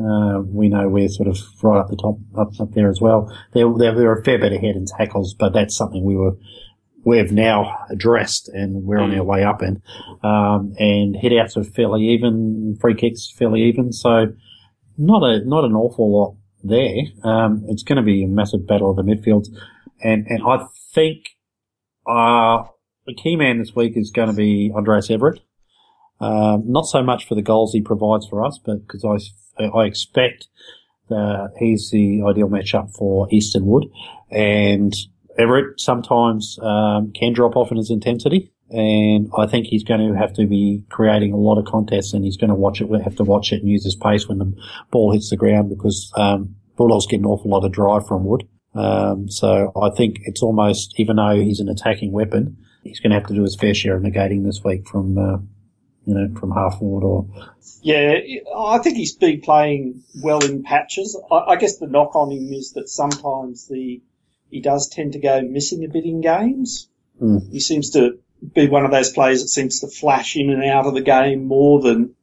uh, 0.00 0.40
we 0.40 0.68
know 0.68 0.88
we're 0.88 1.08
sort 1.08 1.28
of 1.28 1.38
right 1.62 1.80
up 1.80 1.88
the 1.88 1.96
top, 1.96 2.18
up, 2.36 2.60
up 2.60 2.72
there 2.72 2.88
as 2.88 3.00
well. 3.00 3.32
They're, 3.52 3.72
they're, 3.78 3.94
they're 3.94 4.18
a 4.18 4.24
fair 4.24 4.38
bit 4.38 4.52
ahead 4.52 4.76
in 4.76 4.86
tackles, 4.86 5.34
but 5.34 5.52
that's 5.52 5.76
something 5.76 6.04
we 6.04 6.16
were, 6.16 6.36
we've 7.04 7.32
now 7.32 7.76
addressed 7.90 8.48
and 8.48 8.84
we're 8.84 8.98
on 8.98 9.16
our 9.16 9.24
way 9.24 9.44
up 9.44 9.62
in. 9.62 9.82
Um, 10.22 10.74
and 10.78 11.14
hitouts 11.14 11.56
are 11.56 11.64
fairly 11.64 12.08
even, 12.08 12.76
free 12.80 12.94
kicks 12.94 13.30
fairly 13.30 13.62
even. 13.62 13.92
So 13.92 14.32
not 14.98 15.22
a, 15.22 15.44
not 15.44 15.64
an 15.64 15.74
awful 15.74 16.12
lot 16.12 16.36
there. 16.62 16.96
Um, 17.22 17.64
it's 17.68 17.82
going 17.82 17.96
to 17.96 18.02
be 18.02 18.24
a 18.24 18.28
massive 18.28 18.66
battle 18.66 18.90
of 18.90 18.96
the 18.96 19.02
midfields. 19.02 19.48
And, 20.02 20.26
and 20.26 20.42
I 20.46 20.66
think, 20.92 21.18
uh, 22.06 22.64
the 23.06 23.14
key 23.14 23.36
man 23.36 23.58
this 23.58 23.74
week 23.74 23.96
is 23.96 24.10
going 24.10 24.28
to 24.28 24.34
be 24.34 24.72
Andrejs 24.74 25.10
Everitt. 25.10 25.40
Um, 26.20 26.64
not 26.66 26.86
so 26.86 27.02
much 27.02 27.26
for 27.26 27.34
the 27.34 27.42
goals 27.42 27.72
he 27.72 27.82
provides 27.82 28.26
for 28.26 28.44
us, 28.44 28.58
but 28.64 28.86
because 28.86 29.04
I, 29.04 29.18
I 29.58 29.84
expect 29.84 30.48
that 31.08 31.52
he's 31.58 31.90
the 31.90 32.22
ideal 32.26 32.48
matchup 32.48 32.94
for 32.96 33.28
Easton 33.30 33.66
Wood. 33.66 33.86
And 34.30 34.92
Everitt 35.38 35.78
sometimes 35.78 36.58
um, 36.62 37.12
can 37.12 37.32
drop 37.32 37.56
off 37.56 37.70
in 37.70 37.76
his 37.76 37.90
intensity. 37.90 38.52
And 38.70 39.30
I 39.36 39.46
think 39.46 39.66
he's 39.66 39.84
going 39.84 40.00
to 40.00 40.18
have 40.18 40.32
to 40.34 40.46
be 40.46 40.84
creating 40.88 41.32
a 41.32 41.36
lot 41.36 41.58
of 41.58 41.66
contests 41.66 42.12
and 42.12 42.24
he's 42.24 42.36
going 42.36 42.48
to 42.48 42.56
watch 42.56 42.80
it, 42.80 42.88
have 43.02 43.16
to 43.16 43.24
watch 43.24 43.52
it 43.52 43.60
and 43.60 43.70
use 43.70 43.84
his 43.84 43.94
pace 43.94 44.26
when 44.26 44.38
the 44.38 44.52
ball 44.90 45.12
hits 45.12 45.30
the 45.30 45.36
ground 45.36 45.68
because 45.68 46.10
um, 46.16 46.56
Bulldogs 46.76 47.06
get 47.06 47.20
an 47.20 47.26
awful 47.26 47.50
lot 47.50 47.64
of 47.64 47.72
drive 47.72 48.06
from 48.06 48.24
Wood. 48.24 48.48
Um, 48.74 49.28
so 49.28 49.70
I 49.80 49.90
think 49.90 50.20
it's 50.22 50.42
almost, 50.42 50.94
even 50.98 51.16
though 51.16 51.36
he's 51.36 51.60
an 51.60 51.68
attacking 51.68 52.10
weapon, 52.10 52.56
he's 52.82 53.00
going 53.00 53.10
to 53.10 53.18
have 53.18 53.28
to 53.28 53.34
do 53.34 53.42
his 53.42 53.54
fair 53.54 53.74
share 53.74 53.96
of 53.96 54.02
negating 54.02 54.44
this 54.44 54.62
week 54.64 54.88
from, 54.88 55.18
uh, 55.18 55.38
you 56.06 56.14
know, 56.14 56.38
from 56.38 56.50
half 56.50 56.78
forward 56.78 57.04
or. 57.04 57.26
Yeah, 57.82 58.18
I 58.56 58.78
think 58.78 58.96
he's 58.96 59.14
been 59.14 59.40
playing 59.40 60.04
well 60.22 60.42
in 60.44 60.62
patches. 60.62 61.20
I, 61.30 61.36
I 61.36 61.56
guess 61.56 61.78
the 61.78 61.86
knock 61.86 62.16
on 62.16 62.30
him 62.30 62.52
is 62.52 62.72
that 62.72 62.88
sometimes 62.88 63.68
the 63.68 64.02
he 64.50 64.60
does 64.60 64.88
tend 64.88 65.14
to 65.14 65.18
go 65.18 65.42
missing 65.42 65.84
a 65.84 65.88
bit 65.88 66.04
in 66.04 66.20
games. 66.20 66.88
Mm. 67.20 67.50
He 67.50 67.60
seems 67.60 67.90
to 67.90 68.18
be 68.54 68.68
one 68.68 68.84
of 68.84 68.90
those 68.90 69.10
players 69.10 69.42
that 69.42 69.48
seems 69.48 69.80
to 69.80 69.88
flash 69.88 70.36
in 70.36 70.50
and 70.50 70.64
out 70.64 70.86
of 70.86 70.94
the 70.94 71.02
game 71.02 71.44
more 71.44 71.80
than 71.80 72.14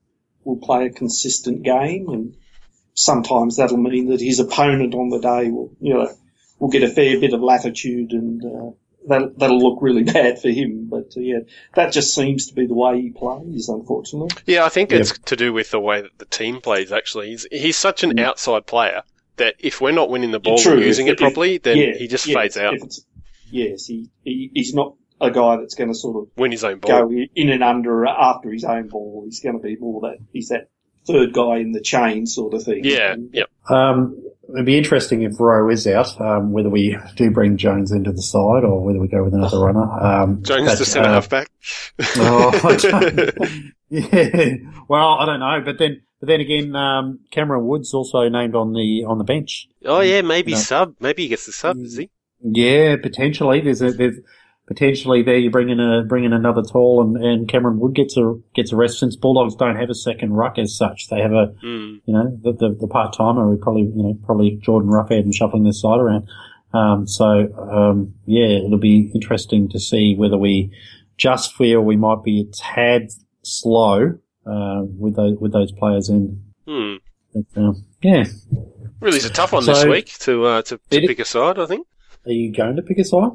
will 0.44 0.58
play 0.58 0.86
a 0.86 0.92
consistent 0.92 1.64
game, 1.64 2.10
and 2.10 2.36
sometimes 2.94 3.58
that'll 3.58 3.78
mean 3.78 4.10
that 4.10 4.22
his 4.22 4.40
opponent 4.40 4.96
on 4.96 5.10
the 5.10 5.20
day 5.20 5.52
will, 5.52 5.72
you 5.80 5.94
know, 5.94 6.12
will 6.58 6.70
get 6.70 6.84
a 6.84 6.90
fair 6.90 7.20
bit 7.20 7.34
of 7.34 7.42
latitude 7.42 8.12
and. 8.12 8.44
Uh, 8.44 8.72
that, 9.08 9.38
that'll 9.38 9.60
look 9.60 9.80
really 9.82 10.04
bad 10.14 10.40
for 10.40 10.50
him. 10.50 10.88
But 10.90 11.14
uh, 11.18 11.22
yeah, 11.22 11.40
that 11.76 11.92
just 11.92 12.14
seems 12.14 12.48
to 12.48 12.54
be 12.56 12.68
the 12.68 12.74
way 12.74 13.02
he 13.02 13.10
plays, 13.12 13.70
unfortunately. 13.70 14.30
Yeah, 14.46 14.66
I 14.66 14.70
think 14.70 14.92
it's 14.92 15.18
to 15.20 15.36
do 15.36 15.54
with 15.54 15.72
the 15.72 15.80
way 15.80 16.02
that 16.02 16.18
the 16.18 16.26
team 16.26 16.62
plays. 16.62 16.92
Actually, 16.92 17.30
he's 17.30 17.48
he's 17.52 17.78
such 17.78 18.04
an 18.04 18.18
outside 18.20 18.66
player 18.66 19.04
that 19.38 19.56
if 19.60 19.82
we're 19.82 19.92
not 19.92 20.10
winning 20.10 20.32
the 20.32 20.40
ball 20.40 20.58
True, 20.58 20.74
and 20.74 20.84
using 20.84 21.08
if- 21.08 21.14
it 21.14 21.20
properly, 21.20 21.58
then 21.58 21.78
yeah, 21.78 21.94
he 21.98 22.08
just 22.08 22.28
yes, 22.28 22.36
fades 22.36 22.58
out. 22.58 22.76
Yes, 23.50 23.86
he, 23.86 24.10
he 24.24 24.50
he's 24.54 24.74
not 24.74 24.96
a 25.20 25.30
guy 25.30 25.58
that's 25.58 25.76
going 25.76 25.90
to 25.90 25.96
sort 25.96 26.18
of 26.24 26.30
Win 26.38 26.52
his 26.52 26.64
own 26.64 26.80
ball. 26.80 27.08
go 27.08 27.12
in 27.36 27.50
and 27.50 27.64
under 27.64 28.06
after 28.08 28.50
his 28.52 28.64
own 28.64 28.88
ball. 28.88 29.24
He's 29.26 29.40
going 29.42 29.56
to 29.58 29.62
be 29.62 29.76
more 29.76 30.02
that 30.02 30.18
he's 30.32 30.50
that 30.50 30.70
third 31.06 31.34
guy 31.34 31.58
in 31.58 31.72
the 31.72 31.82
chain 31.82 32.26
sort 32.26 32.54
of 32.54 32.64
thing. 32.64 32.82
Yeah, 32.84 33.14
And, 33.14 33.30
yep. 33.34 33.50
Um, 33.70 34.24
it'd 34.54 34.66
be 34.66 34.78
interesting 34.78 35.22
if 35.24 35.40
Rowe 35.40 35.70
is 35.70 35.86
out, 35.88 36.20
um, 36.22 36.52
whether 36.52 36.70
we 36.70 36.98
do 37.16 37.32
bring 37.32 37.58
Jones 37.58 37.92
into 37.92 38.12
the 38.12 38.22
side 38.22 38.64
or 38.64 38.82
whether 38.84 39.00
we 39.00 39.08
go 39.08 39.24
with 39.24 39.34
another 39.34 39.60
runner. 39.60 39.84
Um, 40.02 40.44
Jones 40.44 40.66
but, 40.70 40.78
to 40.78 40.86
centre 40.86 41.10
uh, 41.10 41.14
halfback. 41.14 41.50
Oh, 42.18 42.52
I 42.64 42.76
don't- 42.76 43.74
yeah. 43.90 44.54
Well, 44.88 45.10
I 45.20 45.26
don't 45.26 45.40
know, 45.40 45.62
but 45.64 45.78
then, 45.80 46.02
but 46.20 46.28
then 46.28 46.42
again, 46.42 46.76
um, 46.76 47.20
Cameron 47.32 47.66
Woods 47.66 47.94
also 47.94 48.28
named 48.30 48.56
on 48.56 48.74
the 48.74 49.06
on 49.08 49.18
the 49.18 49.24
bench. 49.24 49.68
oh 49.86 50.02
yeah, 50.02 50.22
maybe 50.22 50.52
No. 50.52 50.58
sub. 50.58 50.96
Maybe 51.00 51.24
he 51.24 51.30
gets 51.30 51.46
the 51.46 51.52
sub. 51.54 51.78
Is 51.80 51.96
he? 51.98 52.10
Yeah, 52.42 52.98
potentially. 53.02 53.62
There's 53.62 53.82
a 53.82 53.92
there's 53.92 54.18
potentially 54.72 55.22
there. 55.22 55.38
You 55.38 55.52
bring 55.52 55.70
in 55.70 55.82
a 55.82 56.04
bring 56.04 56.24
in 56.24 56.32
another 56.32 56.62
tall, 56.62 57.02
and, 57.02 57.18
and 57.22 57.48
Cameron 57.50 57.80
Wood 57.80 57.94
gets 57.94 58.16
a 58.16 58.36
gets 58.56 58.72
a 58.72 58.78
rest 58.78 59.00
since 59.00 59.18
Bulldogs 59.18 59.56
don't 59.56 59.76
have 59.76 59.90
a 59.90 59.96
second 59.96 60.34
ruck 60.34 60.58
as 60.58 60.76
such. 60.78 61.10
They 61.10 61.20
have 61.20 61.34
a 61.34 61.48
Hmm. 61.62 61.96
you 62.06 62.14
know 62.14 62.38
the 62.42 62.54
the, 62.54 62.78
the 62.80 62.88
part 62.88 63.14
timer. 63.14 63.50
We 63.50 63.58
probably 63.58 63.84
you 63.84 64.04
know 64.04 64.18
probably 64.26 64.52
Jordan 64.62 64.90
Roughead 64.90 65.20
and 65.20 65.36
shuffling 65.36 65.66
this 65.66 65.82
side 65.82 66.00
around. 66.00 66.28
Um, 66.74 67.06
so 67.06 67.54
um, 67.58 68.14
yeah, 68.26 68.48
it'll 68.66 68.78
be 68.78 69.12
interesting 69.14 69.68
to 69.70 69.80
see 69.80 70.16
whether 70.16 70.38
we 70.38 70.72
just 71.18 71.54
feel 71.56 71.82
we 71.82 71.98
might 71.98 72.24
be 72.24 72.42
a 72.42 72.56
tad 72.56 73.10
slow 73.44 74.18
uh, 74.46 74.82
with 74.98 75.18
those 75.18 75.38
with 75.38 75.52
those 75.52 75.72
players 75.74 76.08
in. 76.08 76.42
Hmm. 76.66 76.96
But, 77.34 77.62
um, 77.62 77.86
yeah, 78.02 78.26
Really, 79.02 79.18
it's 79.18 79.26
a 79.26 79.30
tough 79.32 79.52
one 79.54 79.66
this 79.66 79.84
week 79.86 80.18
to 80.20 80.46
uh, 80.46 80.62
to, 80.64 80.78
to 80.78 81.08
pick 81.08 81.20
a 81.20 81.26
side. 81.26 81.60
I 81.60 81.66
think. 81.66 81.88
are 82.26 82.32
you 82.32 82.54
going 82.54 82.76
to 82.78 82.82
pick 82.84 83.00
a 83.00 83.04
side? 83.04 83.32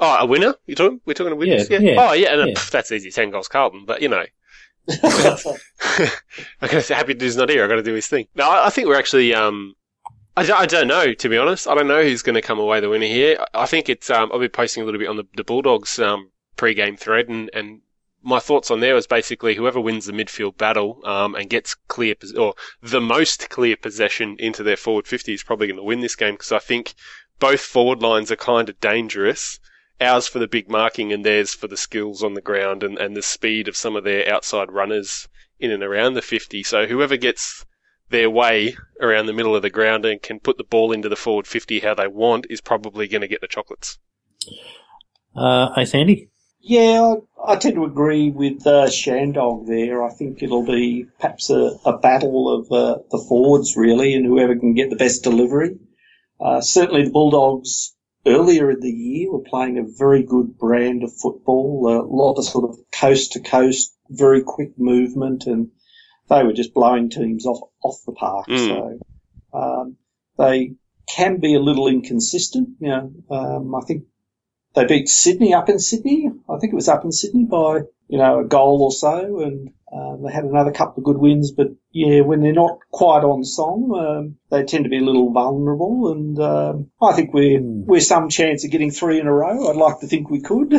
Oh, 0.00 0.16
a 0.20 0.26
winner? 0.26 0.54
You 0.66 0.74
talking? 0.74 1.00
We're 1.04 1.14
talking 1.14 1.32
a 1.32 1.36
winner? 1.36 1.56
Yeah, 1.56 1.78
yeah, 1.78 1.96
Oh, 1.98 2.12
yeah. 2.12 2.34
And 2.34 2.48
yeah. 2.48 2.54
pff, 2.54 2.70
that's 2.70 2.90
easy. 2.92 3.10
Ten 3.10 3.30
goals, 3.30 3.48
Carlton. 3.48 3.84
But 3.86 4.02
you 4.02 4.08
know, 4.08 4.24
I'm 6.60 6.68
gonna 6.68 6.82
say 6.82 6.94
happy 6.94 7.14
dude's 7.14 7.36
not 7.36 7.48
here. 7.50 7.64
I 7.64 7.68
got 7.68 7.76
to 7.76 7.82
do 7.82 7.94
his 7.94 8.06
thing. 8.06 8.26
No, 8.34 8.48
I, 8.48 8.66
I 8.66 8.70
think 8.70 8.88
we're 8.88 8.98
actually. 8.98 9.34
Um, 9.34 9.74
I, 10.36 10.44
don't- 10.44 10.60
I 10.60 10.66
don't 10.66 10.88
know 10.88 11.12
to 11.12 11.28
be 11.28 11.36
honest. 11.38 11.68
I 11.68 11.74
don't 11.74 11.88
know 11.88 12.02
who's 12.02 12.22
going 12.22 12.34
to 12.34 12.42
come 12.42 12.58
away 12.58 12.80
the 12.80 12.88
winner 12.88 13.06
here. 13.06 13.38
I- 13.54 13.62
I 13.62 13.66
think 13.66 13.88
it's. 13.88 14.10
Um, 14.10 14.30
I'll 14.32 14.38
be 14.40 14.48
posting 14.48 14.82
a 14.82 14.86
little 14.86 14.98
bit 15.00 15.08
on 15.08 15.16
the, 15.16 15.26
the 15.36 15.44
Bulldogs 15.44 15.98
um, 15.98 16.30
pre-game 16.56 16.96
thread, 16.96 17.28
and, 17.28 17.50
and 17.52 17.80
my 18.22 18.38
thoughts 18.38 18.70
on 18.70 18.80
there 18.80 18.94
was 18.94 19.06
basically 19.06 19.54
whoever 19.54 19.80
wins 19.80 20.06
the 20.06 20.12
midfield 20.12 20.56
battle 20.56 21.00
um, 21.04 21.34
and 21.34 21.50
gets 21.50 21.74
clear 21.74 22.14
pos- 22.14 22.34
or 22.34 22.54
the 22.80 23.00
most 23.00 23.50
clear 23.50 23.76
possession 23.76 24.36
into 24.38 24.62
their 24.62 24.76
forward 24.76 25.06
fifty 25.06 25.34
is 25.34 25.42
probably 25.42 25.66
going 25.66 25.76
to 25.76 25.82
win 25.82 26.00
this 26.00 26.16
game 26.16 26.34
because 26.34 26.52
I 26.52 26.58
think 26.60 26.94
both 27.38 27.60
forward 27.60 28.00
lines 28.00 28.30
are 28.32 28.36
kind 28.36 28.68
of 28.68 28.78
dangerous. 28.80 29.58
Ours 30.02 30.26
for 30.26 30.38
the 30.38 30.48
big 30.48 30.68
marking 30.68 31.12
and 31.12 31.24
theirs 31.24 31.54
for 31.54 31.68
the 31.68 31.76
skills 31.76 32.22
on 32.22 32.34
the 32.34 32.40
ground 32.40 32.82
and, 32.82 32.98
and 32.98 33.16
the 33.16 33.22
speed 33.22 33.68
of 33.68 33.76
some 33.76 33.96
of 33.96 34.04
their 34.04 34.32
outside 34.32 34.70
runners 34.72 35.28
in 35.58 35.70
and 35.70 35.82
around 35.82 36.14
the 36.14 36.22
50. 36.22 36.62
So 36.64 36.86
whoever 36.86 37.16
gets 37.16 37.64
their 38.10 38.28
way 38.28 38.76
around 39.00 39.26
the 39.26 39.32
middle 39.32 39.56
of 39.56 39.62
the 39.62 39.70
ground 39.70 40.04
and 40.04 40.20
can 40.20 40.40
put 40.40 40.58
the 40.58 40.64
ball 40.64 40.92
into 40.92 41.08
the 41.08 41.16
forward 41.16 41.46
50 41.46 41.80
how 41.80 41.94
they 41.94 42.08
want 42.08 42.46
is 42.50 42.60
probably 42.60 43.08
going 43.08 43.22
to 43.22 43.28
get 43.28 43.40
the 43.40 43.48
chocolates. 43.48 43.98
Uh, 45.34 45.72
hey 45.74 45.84
Sandy. 45.84 46.28
Yeah, 46.60 47.16
I, 47.44 47.52
I 47.52 47.56
tend 47.56 47.74
to 47.74 47.84
agree 47.84 48.30
with 48.30 48.66
uh, 48.66 48.86
Shandog 48.86 49.66
there. 49.66 50.04
I 50.04 50.12
think 50.12 50.42
it'll 50.42 50.64
be 50.64 51.06
perhaps 51.18 51.50
a, 51.50 51.76
a 51.84 51.98
battle 51.98 52.54
of 52.54 52.70
uh, 52.70 53.02
the 53.10 53.24
forwards, 53.28 53.76
really, 53.76 54.14
and 54.14 54.24
whoever 54.24 54.54
can 54.56 54.74
get 54.74 54.90
the 54.90 54.96
best 54.96 55.24
delivery. 55.24 55.76
Uh, 56.40 56.60
certainly 56.60 57.04
the 57.04 57.10
Bulldogs 57.10 57.91
earlier 58.26 58.70
in 58.70 58.80
the 58.80 58.90
year 58.90 59.30
were 59.30 59.40
playing 59.40 59.78
a 59.78 59.98
very 59.98 60.22
good 60.22 60.56
brand 60.58 61.02
of 61.02 61.12
football, 61.12 61.88
a 61.88 62.02
lot 62.06 62.34
of 62.34 62.44
sort 62.44 62.68
of 62.68 62.78
coast 62.92 63.32
to 63.32 63.40
coast, 63.40 63.96
very 64.08 64.42
quick 64.42 64.78
movement, 64.78 65.46
and 65.46 65.70
they 66.28 66.42
were 66.44 66.52
just 66.52 66.74
blowing 66.74 67.10
teams 67.10 67.46
off, 67.46 67.68
off 67.82 67.98
the 68.06 68.12
park. 68.12 68.46
Mm. 68.48 68.68
So, 68.68 68.98
um, 69.52 69.96
they 70.38 70.74
can 71.08 71.38
be 71.38 71.54
a 71.54 71.60
little 71.60 71.88
inconsistent. 71.88 72.70
You 72.80 72.88
know, 72.88 73.12
um, 73.30 73.74
I 73.74 73.80
think 73.80 74.04
they 74.74 74.84
beat 74.86 75.08
Sydney 75.08 75.54
up 75.54 75.68
in 75.68 75.78
Sydney. 75.78 76.30
I 76.48 76.58
think 76.58 76.72
it 76.72 76.76
was 76.76 76.88
up 76.88 77.04
in 77.04 77.12
Sydney 77.12 77.44
by, 77.44 77.80
you 78.08 78.18
know, 78.18 78.40
a 78.40 78.44
goal 78.44 78.82
or 78.82 78.92
so. 78.92 79.40
And 79.40 79.70
um, 79.92 80.22
they 80.24 80.32
had 80.32 80.44
another 80.44 80.72
couple 80.72 81.00
of 81.00 81.04
good 81.04 81.18
wins. 81.18 81.52
But 81.52 81.68
yeah, 81.90 82.20
when 82.22 82.40
they're 82.40 82.52
not 82.52 82.78
quite 82.90 83.24
on 83.24 83.44
song, 83.44 83.92
um, 83.98 84.36
they 84.50 84.64
tend 84.64 84.84
to 84.84 84.90
be 84.90 84.98
a 84.98 85.04
little 85.04 85.30
vulnerable. 85.32 86.12
And 86.12 86.38
um, 86.38 86.90
I 87.02 87.12
think 87.12 87.34
we're, 87.34 87.60
Hmm. 87.60 87.84
we're 87.84 88.00
some 88.00 88.28
chance 88.28 88.64
of 88.64 88.70
getting 88.70 88.90
three 88.90 89.20
in 89.20 89.26
a 89.26 89.32
row. 89.32 89.68
I'd 89.68 89.76
like 89.76 90.00
to 90.00 90.06
think 90.06 90.30
we 90.30 90.40
could. 90.40 90.74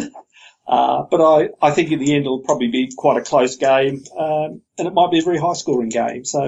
Uh, 0.66 1.04
but 1.12 1.22
I, 1.22 1.50
I 1.62 1.72
think 1.72 1.92
in 1.92 2.00
the 2.00 2.16
end 2.16 2.24
it'll 2.24 2.40
probably 2.40 2.70
be 2.70 2.90
quite 2.96 3.18
a 3.18 3.22
close 3.22 3.58
game. 3.58 4.02
Um, 4.18 4.62
and 4.78 4.88
it 4.88 4.94
might 4.94 5.12
be 5.12 5.20
a 5.20 5.24
very 5.24 5.38
high 5.38 5.54
scoring 5.54 5.90
game. 5.90 6.24
So 6.24 6.48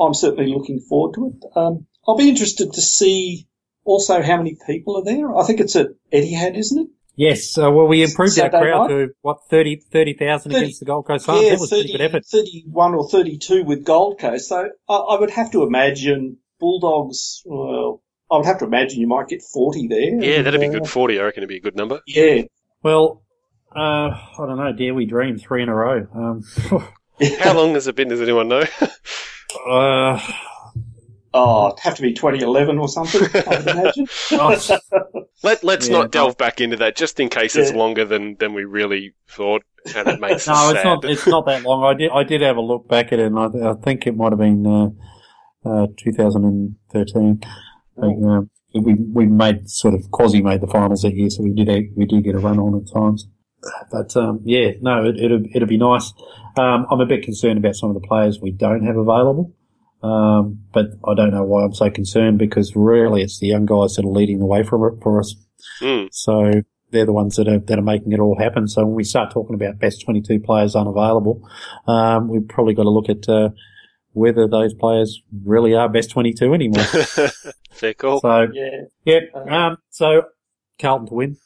I'm 0.00 0.14
certainly 0.14 0.50
looking 0.52 0.80
forward 0.80 1.14
to 1.14 1.26
it. 1.26 1.44
Um, 1.54 1.86
I'll 2.08 2.16
be 2.16 2.30
interested 2.30 2.72
to 2.72 2.80
see 2.80 3.46
also 3.86 4.22
how 4.22 4.36
many 4.36 4.56
people 4.66 4.96
are 4.98 5.04
there. 5.04 5.34
I 5.34 5.44
think 5.44 5.60
it's 5.60 5.76
at 5.76 5.88
Etihad, 6.12 6.56
isn't 6.56 6.78
it? 6.78 6.88
Yes, 7.18 7.56
uh, 7.56 7.70
well, 7.70 7.86
we 7.86 8.02
improved 8.02 8.34
Saturday 8.34 8.56
our 8.56 8.62
crowd 8.62 8.90
night? 8.90 9.06
to 9.06 9.14
what 9.22 9.38
30 9.48 9.76
30,000 9.90 10.52
30 10.52 10.64
against 10.64 10.80
the 10.80 10.86
Gold 10.86 11.06
Coast 11.06 11.24
Suns. 11.24 11.42
yeah, 11.42 11.50
that 11.50 11.60
was 11.60 11.72
a 11.72 11.76
pretty 11.76 11.92
good 11.92 12.02
effort. 12.02 12.26
31 12.26 12.94
or 12.94 13.08
32 13.08 13.64
with 13.64 13.84
Gold 13.84 14.20
Coast. 14.20 14.48
So 14.48 14.68
I, 14.86 14.94
I 14.94 15.18
would 15.18 15.30
have 15.30 15.50
to 15.52 15.62
imagine 15.62 16.36
Bulldogs, 16.60 17.42
well, 17.46 18.02
I 18.30 18.36
would 18.36 18.46
have 18.46 18.58
to 18.58 18.66
imagine 18.66 19.00
you 19.00 19.06
might 19.06 19.28
get 19.28 19.42
40 19.42 19.88
there. 19.88 20.22
Yeah, 20.22 20.42
that'd 20.42 20.60
be 20.60 20.68
good. 20.68 20.86
40, 20.86 21.18
I 21.18 21.22
reckon, 21.22 21.40
it'd 21.40 21.48
be 21.48 21.56
a 21.56 21.60
good 21.60 21.76
number. 21.76 22.00
Yeah. 22.06 22.42
Well, 22.82 23.22
uh, 23.74 24.10
I 24.10 24.34
don't 24.38 24.58
know. 24.58 24.72
Dare 24.72 24.94
we 24.94 25.06
dream 25.06 25.38
three 25.38 25.62
in 25.62 25.68
a 25.68 25.74
row? 25.74 26.06
Um, 26.14 26.44
How 27.38 27.54
long 27.54 27.74
has 27.74 27.86
it 27.86 27.96
been? 27.96 28.08
Does 28.08 28.20
anyone 28.20 28.48
know? 28.48 28.64
uh, 29.68 30.20
Oh, 31.34 31.68
it'd 31.68 31.80
have 31.80 31.94
to 31.96 32.02
be 32.02 32.12
2011 32.14 32.78
or 32.78 32.88
something, 32.88 33.20
I 33.46 33.56
would 33.58 33.66
imagine. 33.76 34.06
Let 35.42 35.62
Let's 35.64 35.88
Yeah, 35.88 35.92
not 35.92 36.10
delve 36.12 36.38
back 36.38 36.60
into 36.60 36.76
that, 36.78 36.96
just 36.96 37.20
in 37.20 37.28
case 37.28 37.56
it's 37.56 37.70
Yeah. 37.70 37.76
longer 37.76 38.04
than 38.04 38.36
than 38.38 38.54
we 38.54 38.64
really 38.64 39.12
thought, 39.28 39.62
and 39.94 40.08
it 40.08 40.20
makes 40.20 40.46
No, 40.48 40.54
us 40.54 40.72
it's 40.72 40.82
sad. 40.82 40.84
not. 40.84 41.04
It's 41.04 41.26
not 41.26 41.46
that 41.46 41.62
long. 41.62 41.84
I 41.84 41.94
did. 41.94 42.10
I 42.10 42.22
did 42.24 42.40
have 42.40 42.56
a 42.56 42.60
look 42.62 42.88
back 42.88 43.12
at 43.12 43.18
it, 43.18 43.26
and 43.26 43.38
I, 43.38 43.70
I 43.70 43.74
think 43.74 44.06
it 44.06 44.16
might 44.16 44.32
have 44.32 44.38
been 44.38 44.66
uh, 44.66 44.88
uh, 45.68 45.86
2013. 45.98 47.40
I 47.98 48.00
think, 48.00 48.24
um, 48.24 48.50
we 48.74 48.94
we 48.94 49.26
made 49.26 49.68
sort 49.68 49.94
of 49.94 50.10
quasi 50.10 50.40
made 50.42 50.60
the 50.62 50.66
finals 50.66 51.02
that 51.02 51.14
year, 51.14 51.28
so 51.30 51.42
we 51.42 51.52
did 51.52 51.68
we 51.96 52.06
did 52.06 52.24
get 52.24 52.34
a 52.34 52.38
run 52.38 52.58
on 52.58 52.80
at 52.80 52.92
times. 52.92 53.28
But 53.90 54.16
um, 54.16 54.40
yeah, 54.44 54.70
no, 54.80 55.04
it, 55.04 55.16
it'll 55.18 55.42
it'll 55.54 55.68
be 55.68 55.78
nice. 55.78 56.12
Um, 56.56 56.86
I'm 56.90 57.00
a 57.00 57.06
bit 57.06 57.22
concerned 57.22 57.58
about 57.58 57.74
some 57.76 57.90
of 57.90 57.94
the 58.00 58.06
players 58.06 58.40
we 58.40 58.50
don't 58.52 58.84
have 58.86 58.96
available, 58.96 59.52
um, 60.06 60.60
but 60.72 60.86
I 61.06 61.14
don't 61.14 61.32
know 61.32 61.42
why 61.42 61.64
I'm 61.64 61.74
so 61.74 61.90
concerned 61.90 62.38
because 62.38 62.76
really 62.76 63.22
it's 63.22 63.38
the 63.40 63.48
young 63.48 63.66
guys 63.66 63.94
that 63.94 64.04
are 64.04 64.08
leading 64.08 64.38
the 64.38 64.46
way 64.46 64.62
for 64.62 64.88
it 64.88 65.02
for 65.02 65.18
us. 65.18 65.34
Mm. 65.80 66.08
So 66.12 66.62
they're 66.90 67.06
the 67.06 67.12
ones 67.12 67.36
that 67.36 67.48
are 67.48 67.58
that 67.58 67.78
are 67.78 67.82
making 67.82 68.12
it 68.12 68.20
all 68.20 68.38
happen. 68.38 68.68
So 68.68 68.84
when 68.84 68.94
we 68.94 69.04
start 69.04 69.32
talking 69.32 69.54
about 69.54 69.78
best 69.78 70.04
22 70.04 70.40
players 70.40 70.76
unavailable, 70.76 71.48
um, 71.88 72.28
we've 72.28 72.46
probably 72.46 72.74
got 72.74 72.84
to 72.84 72.90
look 72.90 73.08
at 73.08 73.28
uh, 73.28 73.50
whether 74.12 74.46
those 74.46 74.74
players 74.74 75.20
really 75.44 75.74
are 75.74 75.88
best 75.88 76.10
22 76.10 76.54
anymore. 76.54 76.84
Fair 77.70 77.94
call. 77.94 78.20
so 78.20 78.46
Yeah. 78.52 78.84
yeah, 79.04 79.20
um, 79.48 79.76
so 79.90 80.22
Carlton 80.78 81.08
to 81.08 81.14
win. 81.14 81.36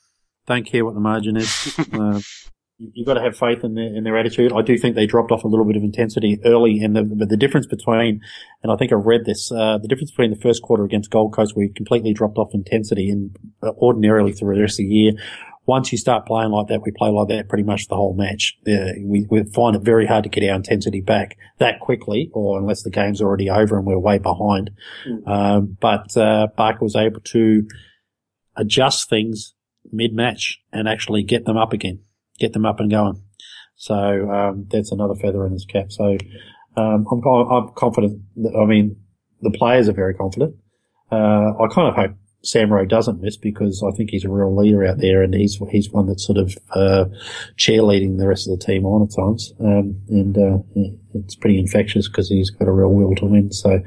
Don't 0.46 0.66
care 0.66 0.84
what 0.84 0.94
the 0.94 1.00
margin 1.00 1.36
is. 1.36 1.78
um, 1.92 2.22
you've 2.94 3.06
got 3.06 3.14
to 3.14 3.20
have 3.20 3.36
faith 3.36 3.62
in 3.62 3.74
their, 3.74 3.94
in 3.94 4.04
their 4.04 4.16
attitude. 4.16 4.52
I 4.52 4.62
do 4.62 4.78
think 4.78 4.94
they 4.94 5.06
dropped 5.06 5.30
off 5.30 5.44
a 5.44 5.48
little 5.48 5.66
bit 5.66 5.76
of 5.76 5.82
intensity 5.82 6.38
early, 6.44 6.80
and 6.80 6.96
the, 6.96 7.02
but 7.02 7.28
the 7.28 7.36
difference 7.36 7.66
between, 7.66 8.20
and 8.62 8.72
I 8.72 8.76
think 8.76 8.92
I 8.92 8.96
read 8.96 9.24
this, 9.26 9.52
uh, 9.52 9.78
the 9.78 9.88
difference 9.88 10.10
between 10.10 10.30
the 10.30 10.40
first 10.40 10.62
quarter 10.62 10.84
against 10.84 11.10
Gold 11.10 11.34
Coast, 11.34 11.54
we 11.54 11.68
completely 11.68 12.12
dropped 12.14 12.38
off 12.38 12.54
intensity, 12.54 13.10
and 13.10 13.36
uh, 13.62 13.70
ordinarily 13.78 14.32
through 14.32 14.54
the 14.54 14.62
rest 14.62 14.80
of 14.80 14.86
the 14.86 14.94
year, 14.94 15.12
once 15.66 15.92
you 15.92 15.98
start 15.98 16.26
playing 16.26 16.50
like 16.50 16.66
that, 16.68 16.82
we 16.82 16.90
play 16.90 17.10
like 17.10 17.28
that 17.28 17.48
pretty 17.48 17.62
much 17.62 17.86
the 17.86 17.94
whole 17.94 18.14
match. 18.14 18.56
Uh, 18.66 18.92
we, 19.04 19.26
we 19.30 19.44
find 19.52 19.76
it 19.76 19.82
very 19.82 20.06
hard 20.06 20.24
to 20.24 20.30
get 20.30 20.48
our 20.48 20.56
intensity 20.56 21.00
back 21.00 21.36
that 21.58 21.78
quickly, 21.80 22.30
or 22.32 22.58
unless 22.58 22.82
the 22.82 22.90
game's 22.90 23.20
already 23.20 23.48
over 23.50 23.76
and 23.76 23.86
we're 23.86 23.98
way 23.98 24.18
behind. 24.18 24.70
Um, 25.26 25.76
but 25.80 26.16
uh, 26.16 26.48
Barker 26.56 26.82
was 26.82 26.96
able 26.96 27.20
to 27.20 27.68
adjust 28.56 29.08
things 29.08 29.54
mid-match 29.92 30.58
and 30.72 30.88
actually 30.88 31.22
get 31.22 31.44
them 31.44 31.56
up 31.56 31.72
again, 31.72 32.00
get 32.40 32.52
them 32.52 32.66
up 32.66 32.80
and 32.80 32.90
going. 32.90 33.22
So 33.76 33.94
um, 34.30 34.66
that's 34.70 34.92
another 34.92 35.14
feather 35.14 35.46
in 35.46 35.52
his 35.52 35.64
cap. 35.64 35.92
So 35.92 36.16
um, 36.76 37.06
I'm, 37.10 37.22
I'm 37.24 37.68
confident. 37.74 38.20
That, 38.36 38.58
I 38.60 38.66
mean, 38.66 38.96
the 39.40 39.50
players 39.50 39.88
are 39.88 39.92
very 39.92 40.14
confident. 40.14 40.56
Uh, 41.10 41.52
I 41.58 41.66
kind 41.70 41.88
of 41.88 41.94
hope 41.94 42.12
Sam 42.42 42.72
Rowe 42.72 42.84
doesn't 42.84 43.20
miss 43.20 43.36
because 43.36 43.82
I 43.86 43.94
think 43.96 44.10
he's 44.10 44.24
a 44.24 44.30
real 44.30 44.56
leader 44.56 44.84
out 44.84 44.98
there, 44.98 45.22
and 45.22 45.34
he's 45.34 45.58
he's 45.70 45.90
one 45.90 46.06
that's 46.06 46.26
sort 46.26 46.38
of 46.38 46.56
uh, 46.74 47.06
cheerleading 47.58 48.18
the 48.18 48.28
rest 48.28 48.48
of 48.48 48.58
the 48.58 48.64
team 48.64 48.84
on 48.86 49.02
at 49.02 49.14
times, 49.14 49.52
um, 49.60 50.00
and 50.08 50.38
uh, 50.38 50.58
it's 51.14 51.34
pretty 51.34 51.58
infectious 51.58 52.08
because 52.08 52.28
he's 52.28 52.50
got 52.50 52.68
a 52.68 52.72
real 52.72 52.92
will 52.92 53.14
to 53.16 53.26
win. 53.26 53.52
So 53.52 53.80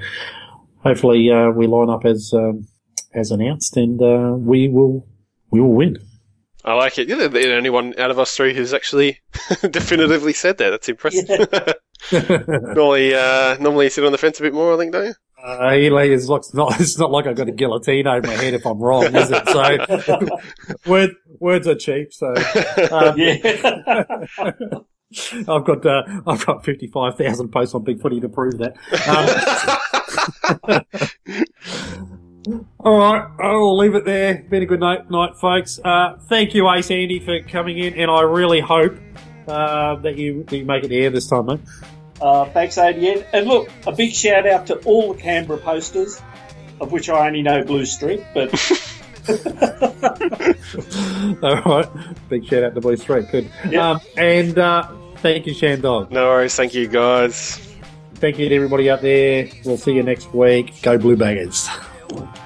hopefully 0.84 1.32
uh, 1.32 1.50
we 1.50 1.68
line 1.68 1.90
up 1.90 2.06
as 2.06 2.32
um, 2.34 2.68
as 3.14 3.32
announced, 3.32 3.78
and 3.78 4.02
uh, 4.02 4.36
we 4.38 4.70
will 4.70 5.08
we 5.50 5.60
will 5.60 5.74
win. 5.74 5.98
I 6.66 6.74
like 6.76 6.98
it. 6.98 7.10
You're 7.10 7.28
the 7.28 7.56
only 7.56 7.70
one 7.70 7.94
out 8.00 8.10
of 8.10 8.20
us 8.20 8.36
three 8.36 8.54
who's 8.54 8.74
actually 8.74 9.20
definitively 9.70 10.34
said 10.34 10.58
that. 10.60 10.70
That's 10.70 10.88
impressive. 10.90 11.28
normally, 12.76 13.14
uh, 13.14 13.58
normally 13.60 13.86
you 13.86 13.90
sit 13.90 14.06
on 14.06 14.12
the 14.12 14.18
fence 14.18 14.40
a 14.40 14.44
bit 14.44 14.54
more, 14.54 14.74
I 14.74 14.78
think, 14.78 14.94
don't 14.94 15.06
you? 15.08 15.14
Uh, 15.46 15.74
Eli 15.74 16.08
is 16.08 16.30
like, 16.30 16.44
not, 16.54 16.80
it's 16.80 16.98
not 16.98 17.12
like 17.12 17.28
I've 17.28 17.36
got 17.36 17.50
a 17.50 17.52
guillotine 17.52 18.08
over 18.08 18.26
my 18.26 18.34
head 18.34 18.54
if 18.54 18.66
I'm 18.66 18.80
wrong, 18.80 19.14
is 19.14 19.30
it? 19.30 19.48
So, 19.50 20.30
word, 20.90 21.12
words 21.40 21.68
are 21.68 21.76
cheap. 21.76 22.14
So, 22.14 22.34
um, 22.92 23.18
Yeah. 23.18 24.04
I've 25.48 25.66
got, 25.66 25.86
uh, 25.86 26.04
I've 26.26 26.46
got 26.46 26.66
55,000 26.66 27.50
posts 27.50 27.76
on 27.76 27.84
Big 27.84 28.02
Footy 28.02 28.20
to 28.22 28.30
prove 28.30 28.58
that. 28.60 28.74
Um, 30.64 32.13
all 32.80 32.98
right. 32.98 33.28
I'll 33.40 33.78
leave 33.78 33.96
it 33.96 34.06
there. 34.06 34.46
Been 34.50 34.64
a 34.64 34.66
good 34.66 34.80
night, 34.80 35.10
night 35.10 35.36
folks. 35.38 35.80
Uh, 35.84 36.18
thank 36.30 36.54
you, 36.54 36.70
Ace 36.70 36.92
Andy, 36.92 37.20
for 37.20 37.42
coming 37.42 37.78
in. 37.78 37.94
And 37.96 38.10
I 38.10 38.22
really 38.22 38.60
hope, 38.60 38.98
uh, 39.48 39.96
that 39.98 40.18
you, 40.18 40.44
that 40.44 40.58
you 40.58 40.66
make 40.66 40.84
it 40.84 40.90
the 40.90 41.00
air 41.00 41.10
this 41.10 41.28
time, 41.28 41.46
mate. 41.46 41.60
Uh, 42.22 42.46
thanks, 42.46 42.78
ODN. 42.78 43.26
And 43.34 43.48
look, 43.48 43.70
a 43.86 43.92
big 43.92 44.14
shout 44.14 44.48
out 44.48 44.68
to 44.68 44.78
all 44.80 45.14
the 45.14 45.22
Canberra 45.22 45.60
posters, 45.60 46.22
of 46.80 46.92
which 46.92 47.10
I 47.10 47.28
only 47.28 47.42
know 47.42 47.64
Blue 47.64 47.86
Street, 47.86 48.24
but 48.34 48.54
All 49.30 49.36
right. 51.62 51.88
Big 52.30 52.46
shout 52.46 52.64
out 52.64 52.76
to 52.76 52.82
Blue 52.82 52.98
Street. 52.98 53.30
Good. 53.32 53.50
Yeah. 53.70 53.92
Um, 53.92 54.02
and 54.18 54.60
uh, 54.60 54.92
thank 55.18 55.46
you, 55.46 55.54
Shandog. 55.54 56.12
No 56.12 56.28
worries. 56.28 56.56
Thank 56.56 56.74
you, 56.74 56.88
guys. 56.88 57.58
Thank 58.16 58.40
you 58.40 58.50
to 58.50 58.56
everybody 58.56 58.90
out 58.90 59.02
there. 59.02 59.50
We'll 59.66 59.78
see 59.78 59.94
you 59.94 60.04
next 60.04 60.34
week. 60.34 60.82
Go 60.82 60.98
Blue 60.98 61.16
Baggers. 61.16 61.70
Thank 62.16 62.43